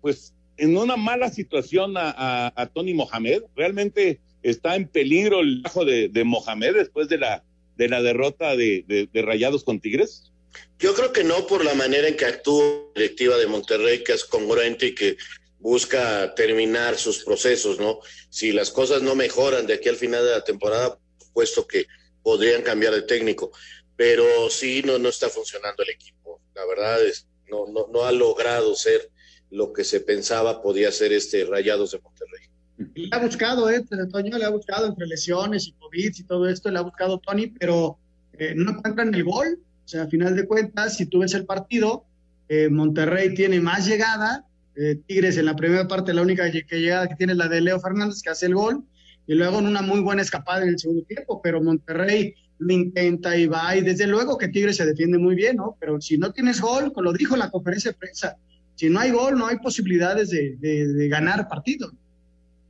pues 0.00 0.34
en 0.56 0.76
una 0.76 0.96
mala 0.96 1.28
situación 1.28 1.94
a, 1.96 2.70
Tony 2.74 2.92
Mohamed. 2.92 3.42
Realmente 3.54 4.18
está 4.42 4.74
en 4.74 4.88
peligro 4.88 5.38
el 5.38 5.62
bajo 5.62 5.84
de, 5.84 6.24
Mohamed 6.24 6.74
después 6.74 7.08
de 7.08 7.18
la, 7.18 7.44
de 7.76 7.88
la 7.88 8.02
derrota 8.02 8.56
de, 8.56 9.08
Rayados 9.14 9.62
con 9.62 9.78
Tigres. 9.78 10.31
Yo 10.78 10.94
creo 10.94 11.12
que 11.12 11.24
no 11.24 11.46
por 11.46 11.64
la 11.64 11.74
manera 11.74 12.08
en 12.08 12.16
que 12.16 12.26
actúa 12.26 12.64
la 12.94 13.02
directiva 13.02 13.36
de 13.36 13.46
Monterrey, 13.46 14.02
que 14.02 14.12
es 14.12 14.24
congruente 14.24 14.86
y 14.86 14.94
que 14.94 15.16
busca 15.58 16.34
terminar 16.34 16.96
sus 16.96 17.24
procesos, 17.24 17.78
¿no? 17.78 18.00
Si 18.30 18.52
las 18.52 18.70
cosas 18.70 19.02
no 19.02 19.14
mejoran 19.14 19.66
de 19.66 19.74
aquí 19.74 19.88
al 19.88 19.96
final 19.96 20.24
de 20.24 20.32
la 20.32 20.44
temporada, 20.44 20.98
puesto 21.32 21.66
que 21.66 21.86
podrían 22.22 22.62
cambiar 22.62 22.94
de 22.94 23.02
técnico, 23.02 23.52
pero 23.96 24.50
sí 24.50 24.82
no, 24.84 24.98
no 24.98 25.08
está 25.08 25.28
funcionando 25.28 25.82
el 25.84 25.90
equipo. 25.90 26.40
La 26.54 26.66
verdad 26.66 27.04
es, 27.04 27.28
no, 27.48 27.66
no, 27.66 27.86
no 27.92 28.04
ha 28.04 28.12
logrado 28.12 28.74
ser 28.74 29.10
lo 29.50 29.72
que 29.72 29.84
se 29.84 30.00
pensaba 30.00 30.62
podía 30.62 30.90
ser 30.90 31.12
este 31.12 31.44
Rayados 31.44 31.92
de 31.92 32.00
Monterrey. 32.00 32.46
Le 32.94 33.08
ha 33.12 33.18
buscado, 33.18 33.70
eh, 33.70 33.84
Toño, 34.10 34.38
le 34.38 34.44
ha 34.44 34.50
buscado 34.50 34.86
entre 34.86 35.06
lesiones 35.06 35.68
y 35.68 35.72
COVID 35.72 36.12
y 36.16 36.24
todo 36.24 36.48
esto, 36.48 36.70
le 36.70 36.78
ha 36.78 36.82
buscado 36.82 37.18
Tony, 37.18 37.48
pero 37.48 37.98
eh, 38.32 38.54
no 38.56 38.72
encuentran 38.72 39.14
el 39.14 39.24
gol. 39.24 39.60
Sea, 39.92 40.04
a 40.04 40.06
final 40.06 40.34
de 40.34 40.46
cuentas, 40.46 40.96
si 40.96 41.04
tú 41.04 41.18
ves 41.18 41.34
el 41.34 41.44
partido, 41.44 42.06
eh, 42.48 42.70
Monterrey 42.70 43.34
tiene 43.34 43.60
más 43.60 43.86
llegada, 43.86 44.46
eh, 44.74 44.98
Tigres 45.06 45.36
en 45.36 45.44
la 45.44 45.54
primera 45.54 45.86
parte, 45.86 46.14
la 46.14 46.22
única 46.22 46.48
llegada 46.48 47.06
que 47.08 47.14
tiene 47.16 47.32
es 47.32 47.38
la 47.38 47.48
de 47.48 47.60
Leo 47.60 47.78
Fernández, 47.78 48.22
que 48.22 48.30
hace 48.30 48.46
el 48.46 48.54
gol, 48.54 48.84
y 49.26 49.34
luego 49.34 49.58
en 49.58 49.66
una 49.66 49.82
muy 49.82 50.00
buena 50.00 50.22
escapada 50.22 50.62
en 50.62 50.70
el 50.70 50.78
segundo 50.78 51.04
tiempo, 51.04 51.42
pero 51.42 51.62
Monterrey 51.62 52.34
lo 52.58 52.72
intenta 52.72 53.36
y 53.36 53.46
va, 53.46 53.76
y 53.76 53.82
desde 53.82 54.06
luego 54.06 54.38
que 54.38 54.48
Tigres 54.48 54.76
se 54.76 54.86
defiende 54.86 55.18
muy 55.18 55.34
bien, 55.34 55.56
¿no? 55.56 55.76
Pero 55.78 56.00
si 56.00 56.16
no 56.16 56.32
tienes 56.32 56.58
gol, 56.62 56.92
como 56.94 57.04
lo 57.04 57.12
dijo 57.12 57.34
en 57.34 57.40
la 57.40 57.50
conferencia 57.50 57.90
de 57.90 57.98
prensa, 57.98 58.38
si 58.76 58.88
no 58.88 58.98
hay 58.98 59.10
gol, 59.10 59.36
no 59.36 59.46
hay 59.46 59.58
posibilidades 59.58 60.30
de, 60.30 61.08
ganar 61.10 61.48
partido. 61.48 61.92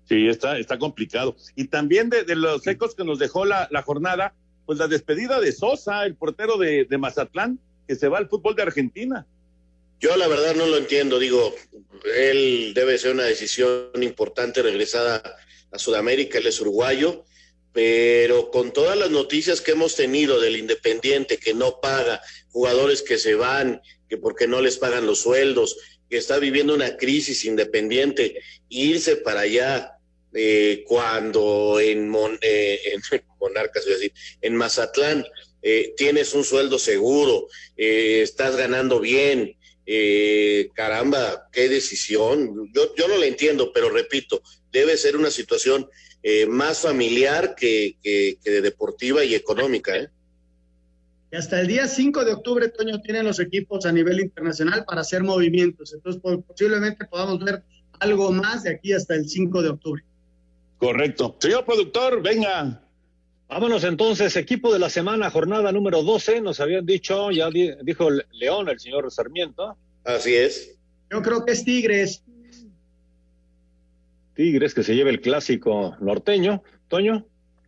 Sí, 0.09 0.27
está, 0.27 0.59
está 0.59 0.77
complicado. 0.77 1.37
Y 1.55 1.69
también 1.69 2.11
de, 2.11 2.25
los 2.35 2.67
ecos 2.67 2.97
que 2.97 3.05
nos 3.05 3.21
dejó 3.21 3.45
la, 3.45 3.69
jornada, 3.85 4.35
pues 4.67 4.79
la 4.79 4.89
despedida 4.89 5.41
de 5.41 5.53
Sosa, 5.53 6.05
el 6.05 6.15
portero 6.15 6.57
de, 6.57 6.87
Mazatlán, 6.99 7.59
que 7.87 7.97
se 7.97 8.09
va 8.09 8.19
al 8.19 8.29
fútbol 8.29 8.55
de 8.55 8.63
Argentina. 8.63 9.27
Yo 10.01 10.17
la 10.17 10.29
verdad 10.29 10.55
no 10.55 10.67
lo 10.67 10.77
entiendo, 10.77 11.19
digo, 11.19 11.55
él 12.17 12.73
debe 12.75 12.99
ser 12.99 13.13
una 13.13 13.25
decisión 13.25 13.91
importante 14.03 14.63
regresada 14.63 15.23
a 15.71 15.79
Sudamérica, 15.79 16.39
él 16.39 16.47
es 16.47 16.61
uruguayo, 16.61 17.25
pero 17.73 18.51
con 18.51 18.73
todas 18.73 18.97
las 18.97 19.11
noticias 19.11 19.61
que 19.61 19.73
hemos 19.73 19.95
tenido 19.95 20.41
del 20.41 20.57
Independiente 20.57 21.39
que 21.39 21.55
no 21.55 21.81
paga, 21.81 22.21
jugadores 22.51 23.03
que 23.03 23.19
se 23.19 23.35
van, 23.35 23.81
que 24.09 24.19
porque 24.19 24.47
no 24.47 24.61
les 24.61 24.77
pagan 24.77 25.07
los 25.07 25.21
sueldos, 25.21 25.77
que 26.11 26.19
está 26.19 26.39
viviendo 26.39 26.75
una 26.75 26.97
crisis 26.97 27.45
independiente, 27.45 28.43
irse 28.69 29.17
para 29.17 29.41
allá 29.41 29.97
eh, 30.35 30.85
cuando 30.87 31.81
en, 31.81 32.15
eh, 32.43 32.81
en 32.93 33.03
Monarcas, 33.43 33.85
decir, 33.85 34.13
en 34.41 34.57
Mazatlán 34.57 35.25
eh, 35.61 35.95
tienes 35.97 36.33
un 36.35 36.45
sueldo 36.45 36.79
seguro, 36.79 37.49
estás 37.77 38.57
ganando 38.57 39.01
bien, 39.01 39.57
caramba, 40.75 41.49
qué 41.53 41.69
decisión. 41.69 42.71
Yo, 42.73 42.95
yo 42.97 43.09
no 43.09 43.17
la 43.19 43.27
entiendo, 43.27 43.73
pero 43.73 43.91
repito, 43.91 44.43
debe 44.73 44.97
ser 44.97 45.17
una 45.17 45.31
situación 45.31 45.89
más 46.49 46.81
familiar 46.81 47.55
que, 47.55 47.97
que, 48.03 48.39
que 48.43 48.61
deportiva 48.63 49.25
y 49.25 49.35
económica. 49.35 49.97
¿eh? 49.97 50.09
Y 51.33 51.37
hasta 51.37 51.63
el 51.63 51.67
día 51.67 51.89
5 51.89 52.27
de 52.27 52.33
octubre, 52.35 52.69
Toño, 52.69 53.01
tienen 53.01 53.25
los 53.25 53.41
equipos 53.41 53.87
a 53.87 53.93
nivel 53.93 54.21
internacional 54.21 54.85
para 54.85 55.01
hacer 55.01 55.23
movimientos. 55.23 55.95
Entonces, 55.95 56.21
posiblemente 56.47 57.07
podamos 57.07 57.43
ver 57.43 57.63
algo 58.01 58.31
más 58.33 58.65
de 58.65 58.71
aquí 58.75 58.93
hasta 58.93 59.15
el 59.15 59.27
5 59.27 59.63
de 59.63 59.69
octubre. 59.71 60.05
Correcto. 60.77 61.35
Señor 61.41 61.65
productor, 61.65 62.23
venga. 62.23 62.82
Vámonos 63.53 63.85
entonces, 63.85 64.35
equipo 64.37 64.73
de 64.73 64.79
la 64.79 64.89
semana, 64.89 65.29
jornada 65.29 65.73
número 65.73 66.03
12, 66.03 66.41
nos 66.41 66.59
habían 66.59 66.87
dicho, 66.87 67.31
ya 67.31 67.51
dijo 67.51 68.09
León, 68.33 68.71
el 68.71 68.81
señor 68.81 69.11
Sarmiento. 69.11 69.77
Así 70.05 70.35
es. 70.35 70.79
Yo 71.11 71.21
creo 71.21 71.45
que 71.45 71.53
es 71.53 71.63
Tigres. 71.63 72.25
Tigres 74.35 74.73
que 74.73 74.83
se 74.83 74.97
lleve 74.97 75.11
el 75.11 75.21
clásico 75.21 75.95
norteño. 76.01 76.63
Toño. 76.89 77.27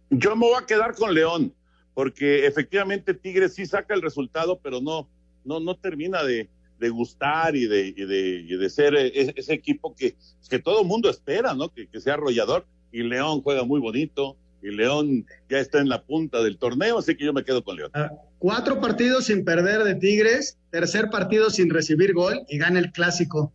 Yo 0.09 0.35
me 0.37 0.47
voy 0.47 0.57
a 0.59 0.64
quedar 0.64 0.95
con 0.95 1.12
León, 1.12 1.53
porque 1.93 2.47
efectivamente 2.47 3.12
Tigres 3.12 3.53
sí 3.53 3.66
saca 3.66 3.93
el 3.93 4.01
resultado, 4.01 4.59
pero 4.62 4.80
no, 4.80 5.07
no, 5.45 5.61
no 5.61 5.76
termina 5.76 6.22
de, 6.22 6.49
gustar 6.89 7.57
y 7.57 7.66
de, 7.66 7.93
de, 7.93 8.70
ser 8.70 8.95
ese, 8.95 9.53
equipo 9.53 9.95
que, 9.95 10.16
que 10.49 10.59
todo 10.59 10.80
el 10.80 10.87
mundo 10.87 11.11
espera, 11.11 11.53
¿no? 11.53 11.68
Que, 11.68 11.89
que 11.89 12.01
sea 12.01 12.14
arrollador. 12.14 12.64
Y 12.91 13.03
León 13.03 13.43
juega 13.43 13.64
muy 13.64 13.80
bonito 13.80 14.39
y 14.64 14.70
León 14.70 15.26
ya 15.50 15.58
está 15.58 15.78
en 15.78 15.90
la 15.90 16.02
punta 16.02 16.42
del 16.42 16.56
torneo, 16.56 16.98
así 16.98 17.14
que 17.14 17.26
yo 17.26 17.34
me 17.34 17.44
quedo 17.44 17.62
con 17.62 17.76
León. 17.76 17.90
Ah, 17.92 18.10
cuatro 18.38 18.80
partidos 18.80 19.26
sin 19.26 19.44
perder 19.44 19.84
de 19.84 19.94
Tigres, 19.94 20.56
tercer 20.70 21.10
partido 21.10 21.50
sin 21.50 21.68
recibir 21.68 22.14
gol 22.14 22.40
y 22.48 22.56
gana 22.56 22.78
el 22.78 22.90
clásico. 22.90 23.52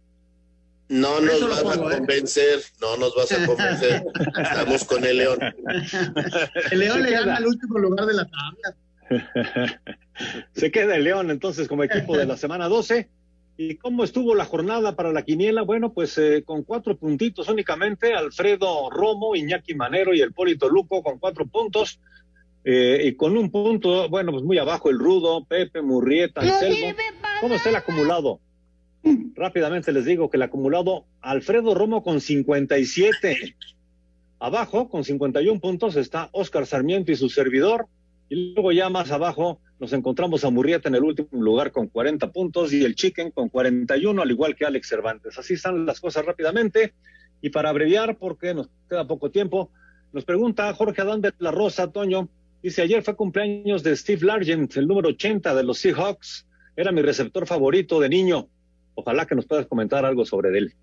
No 0.88 1.20
nos 1.20 1.50
vas 1.50 1.66
a 1.66 1.74
¿eh? 1.74 1.98
convencer, 1.98 2.60
no 2.80 2.98
nos 2.98 3.16
vas 3.16 3.32
a 3.32 3.46
convencer. 3.48 4.04
Estamos 4.38 4.84
con 4.86 5.04
el 5.04 5.18
León. 5.18 5.40
El 6.72 6.80
León 6.80 7.02
le 7.04 7.12
gana 7.12 7.38
al 7.38 7.48
último 7.48 7.80
lugar 7.80 8.06
de 8.06 8.14
la 8.14 8.28
tabla. 8.28 8.76
Se 10.54 10.70
queda 10.70 10.96
el 10.96 11.06
León 11.06 11.32
entonces 11.32 11.68
como 11.68 11.84
equipo 11.84 12.18
de 12.18 12.26
la 12.26 12.38
semana 12.38 12.68
12. 12.68 13.10
¿Y 13.62 13.76
cómo 13.76 14.06
estuvo 14.06 14.36
la 14.36 14.46
jornada 14.46 14.96
para 14.96 15.12
la 15.12 15.24
quiniela? 15.24 15.64
Bueno, 15.64 15.92
pues 15.92 16.18
eh, 16.18 16.44
con 16.46 16.64
cuatro 16.64 16.96
puntitos 16.96 17.50
únicamente, 17.50 18.14
Alfredo 18.14 18.90
Romo, 18.90 19.36
Iñaki 19.36 19.76
Manero 19.76 20.14
y 20.14 20.22
el 20.22 20.32
Polito 20.32 20.70
Luco 20.70 21.04
con 21.04 21.20
cuatro 21.20 21.46
puntos. 21.46 22.00
Eh, 22.64 23.02
y 23.04 23.16
con 23.16 23.38
un 23.38 23.52
punto, 23.52 24.08
bueno, 24.08 24.32
pues 24.32 24.46
muy 24.46 24.58
abajo 24.60 24.90
el 24.90 24.98
Rudo, 24.98 25.44
Pepe, 25.44 25.82
Murrieta, 25.82 26.40
Anselmo. 26.40 26.96
¿Cómo 27.42 27.56
está 27.56 27.68
el 27.68 27.76
acumulado? 27.76 28.40
Rápidamente 29.36 29.92
les 29.92 30.06
digo 30.06 30.30
que 30.30 30.38
el 30.38 30.44
acumulado, 30.44 31.04
Alfredo 31.20 31.76
Romo 31.76 32.02
con 32.02 32.22
57. 32.22 33.58
Abajo, 34.40 34.88
con 34.88 35.04
51 35.04 35.60
puntos, 35.60 35.98
está 35.98 36.30
Oscar 36.32 36.66
Sarmiento 36.66 37.12
y 37.12 37.18
su 37.18 37.28
servidor. 37.28 37.88
Y 38.30 38.54
luego 38.54 38.72
ya 38.72 38.90
más 38.90 39.12
abajo, 39.12 39.60
nos 39.80 39.94
encontramos 39.94 40.44
a 40.44 40.50
Murrieta 40.50 40.90
en 40.90 40.96
el 40.96 41.04
último 41.04 41.42
lugar 41.42 41.72
con 41.72 41.88
40 41.88 42.32
puntos 42.32 42.74
y 42.74 42.84
el 42.84 42.96
Chicken 42.96 43.32
con 43.32 43.48
41, 43.48 44.22
al 44.22 44.30
igual 44.30 44.56
que 44.56 44.66
Alex 44.66 44.90
Cervantes. 44.90 45.38
Así 45.38 45.54
están 45.54 45.86
las 45.86 46.02
cosas 46.02 46.26
rápidamente. 46.26 46.94
Y 47.42 47.50
para 47.50 47.70
abreviar, 47.70 48.18
porque 48.18 48.54
nos 48.54 48.70
queda 48.90 49.08
poco 49.08 49.32
tiempo, 49.32 49.72
nos 50.12 50.26
pregunta 50.26 50.74
Jorge 50.74 51.02
Adán 51.02 51.22
de 51.22 51.32
la 51.40 51.52
Rosa, 51.52 51.92
Toño, 51.92 52.28
dice, 52.62 52.82
ayer 52.82 53.02
fue 53.04 53.16
cumpleaños 53.16 53.82
de 53.82 53.96
Steve 53.96 54.26
Largent, 54.26 54.76
el 54.76 54.88
número 54.88 55.10
80 55.10 55.56
de 55.56 55.64
los 55.64 55.78
Seahawks. 55.78 56.46
Era 56.76 56.92
mi 56.92 57.02
receptor 57.02 57.48
favorito 57.48 58.02
de 58.02 58.10
niño. 58.10 58.50
Ojalá 58.96 59.26
que 59.26 59.36
nos 59.36 59.46
puedas 59.46 59.66
comentar 59.66 60.04
algo 60.04 60.26
sobre 60.26 60.58
él. 60.58 60.74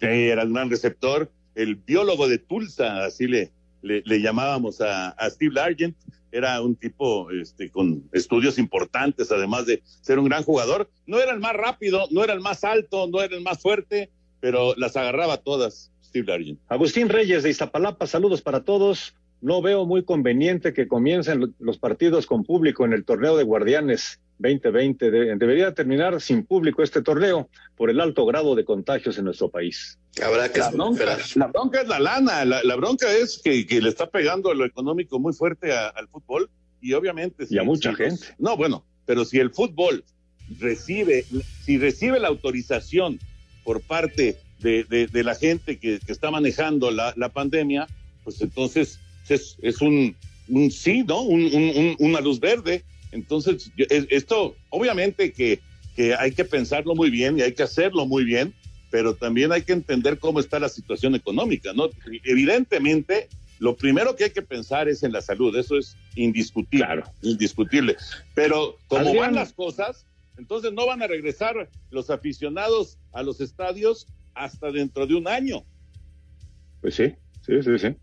Sí, 0.00 0.06
era 0.06 0.42
un 0.42 0.52
gran 0.52 0.68
receptor, 0.68 1.30
el 1.54 1.76
biólogo 1.76 2.28
de 2.28 2.38
Tulsa, 2.38 3.04
así 3.04 3.28
le, 3.28 3.52
le, 3.82 4.20
llamábamos 4.20 4.80
a, 4.80 5.10
a 5.10 5.30
Steve 5.30 5.54
Largent 5.54 5.96
era 6.36 6.60
un 6.60 6.76
tipo 6.76 7.30
este, 7.30 7.70
con 7.70 8.08
estudios 8.12 8.58
importantes, 8.58 9.32
además 9.32 9.66
de 9.66 9.82
ser 10.02 10.18
un 10.18 10.26
gran 10.26 10.42
jugador. 10.42 10.90
No 11.06 11.18
era 11.18 11.32
el 11.32 11.40
más 11.40 11.54
rápido, 11.54 12.06
no 12.10 12.22
era 12.22 12.32
el 12.32 12.40
más 12.40 12.64
alto, 12.64 13.06
no 13.08 13.22
era 13.22 13.34
el 13.36 13.42
más 13.42 13.60
fuerte, 13.60 14.10
pero 14.40 14.74
las 14.76 14.96
agarraba 14.96 15.38
todas, 15.38 15.90
Steve. 16.04 16.56
Agustín 16.68 17.08
Reyes 17.08 17.42
de 17.42 17.50
Iztapalapa, 17.50 18.06
saludos 18.06 18.42
para 18.42 18.64
todos. 18.64 19.14
No 19.42 19.60
veo 19.60 19.84
muy 19.84 20.02
conveniente 20.02 20.72
que 20.72 20.88
comiencen 20.88 21.54
los 21.58 21.78
partidos 21.78 22.26
con 22.26 22.44
público 22.44 22.84
en 22.84 22.94
el 22.94 23.04
torneo 23.04 23.36
de 23.36 23.44
guardianes 23.44 24.20
2020. 24.38 25.10
debería 25.36 25.72
terminar 25.72 26.20
sin 26.20 26.44
público 26.44 26.82
este 26.82 27.02
torneo 27.02 27.48
por 27.76 27.90
el 27.90 28.00
alto 28.00 28.26
grado 28.26 28.54
de 28.54 28.64
contagios 28.64 29.18
en 29.18 29.24
nuestro 29.24 29.48
país. 29.48 29.98
Habrá 30.22 30.50
que 30.50 30.60
la 30.60 30.70
bronca, 30.70 31.18
la 31.34 31.46
bronca 31.46 31.80
es 31.82 31.88
la 31.88 32.00
lana, 32.00 32.44
la, 32.44 32.76
bronca 32.76 33.12
es 33.12 33.40
que, 33.42 33.66
le 33.80 33.88
está 33.88 34.08
pegando 34.08 34.52
lo 34.54 34.64
económico 34.64 35.18
muy 35.18 35.32
fuerte 35.32 35.72
al 35.72 36.08
fútbol 36.08 36.50
y 36.80 36.92
obviamente... 36.92 37.46
y 37.48 37.58
a 37.58 37.62
mucha 37.62 37.94
gente. 37.94 38.26
no, 38.38 38.56
bueno, 38.56 38.84
pero 39.04 39.24
si 39.24 39.38
el 39.38 39.50
fútbol 39.50 40.04
recibe, 40.58 41.24
si 41.64 41.78
recibe 41.78 42.20
la 42.20 42.28
autorización 42.28 43.18
por 43.64 43.80
parte 43.80 44.36
de, 44.60 45.08
la 45.12 45.34
gente 45.34 45.78
que, 45.78 46.00
está 46.06 46.30
manejando 46.30 46.90
la, 46.90 47.28
pandemia, 47.32 47.86
pues 48.24 48.40
entonces 48.40 48.98
es, 49.28 49.56
es 49.60 49.80
un, 49.80 50.16
un, 50.48 50.70
sí, 50.70 51.02
¿no? 51.04 51.22
una 51.22 52.20
luz 52.20 52.40
verde 52.40 52.84
entonces, 53.12 53.70
esto, 53.78 54.56
obviamente 54.70 55.32
que, 55.32 55.60
hay 56.18 56.32
que 56.32 56.44
pensarlo 56.44 56.94
muy 56.94 57.08
bien 57.08 57.38
y 57.38 57.42
hay 57.42 57.54
que 57.54 57.62
hacerlo 57.62 58.06
muy 58.06 58.24
bien, 58.24 58.52
pero 58.90 59.14
también 59.14 59.50
hay 59.50 59.62
que 59.62 59.72
entender 59.72 60.18
cómo 60.18 60.40
está 60.40 60.58
la 60.58 60.68
situación 60.68 61.14
económica, 61.14 61.72
¿no? 61.72 61.88
Evidentemente, 62.24 63.28
lo 63.58 63.76
primero 63.76 64.14
que 64.14 64.24
hay 64.24 64.30
que 64.30 64.42
pensar 64.42 64.88
es 64.88 65.02
en 65.02 65.12
la 65.12 65.22
salud, 65.22 65.56
eso 65.56 65.78
es 65.78 65.96
indiscutible, 66.14 66.84
claro. 66.84 67.04
indiscutible. 67.22 67.96
Pero 68.34 68.76
como 68.88 69.14
van 69.14 69.34
las 69.34 69.54
cosas, 69.54 70.06
entonces 70.36 70.72
no 70.74 70.86
van 70.86 71.02
a 71.02 71.06
regresar 71.06 71.70
los 71.90 72.10
aficionados 72.10 72.98
a 73.12 73.22
los 73.22 73.40
estadios 73.40 74.06
hasta 74.34 74.70
dentro 74.70 75.06
de 75.06 75.14
un 75.14 75.26
año. 75.26 75.64
Pues 76.82 76.94
sí, 76.94 77.14
sí, 77.40 77.62
sí, 77.62 77.78
sí. 77.78 77.96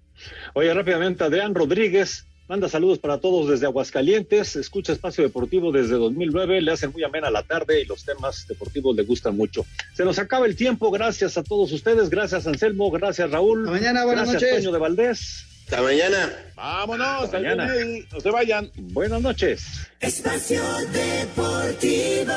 Oye, 0.56 0.74
rápidamente, 0.74 1.24
Adrián 1.24 1.54
Rodríguez 1.54 2.26
Manda 2.48 2.68
saludos 2.68 3.00
para 3.00 3.20
todos 3.20 3.50
desde 3.50 3.66
Aguascalientes, 3.66 4.58
escucha 4.58 4.92
Espacio 4.92 5.24
Deportivo 5.24 5.72
desde 5.72 5.96
2009, 5.96 6.62
le 6.62 6.72
hacen 6.74 6.92
muy 6.92 7.04
amena 7.04 7.32
la 7.32 7.44
tarde 7.44 7.82
y 7.82 7.86
los 7.86 8.04
temas 8.04 8.46
deportivos 8.48 8.96
le 8.96 9.04
gustan 9.04 9.38
mucho. 9.38 9.66
Se 9.94 10.04
nos 10.04 10.20
acaba 10.20 10.46
el 10.46 10.56
tiempo, 10.58 10.92
gracias 10.92 11.38
a 11.38 11.44
todos 11.44 11.72
ustedes, 11.72 12.10
gracias 12.10 12.46
Anselmo, 12.46 12.92
gracias 12.92 13.32
Raúl. 13.32 13.62
Hasta 13.62 13.72
mañana, 13.72 14.04
buenas 14.04 14.30
gracias, 14.30 14.42
noches. 14.42 14.64
Toño 14.64 14.74
de 14.74 14.80
Valdés. 14.80 15.46
Hasta 15.64 15.82
mañana. 15.82 16.34
Vámonos, 16.56 17.32
mañana. 17.32 17.74
no 18.12 18.20
se 18.20 18.30
vayan. 18.30 18.70
Buenas 18.76 19.22
noches. 19.22 19.88
Espacio 20.02 20.62
Deportivo. 20.92 22.34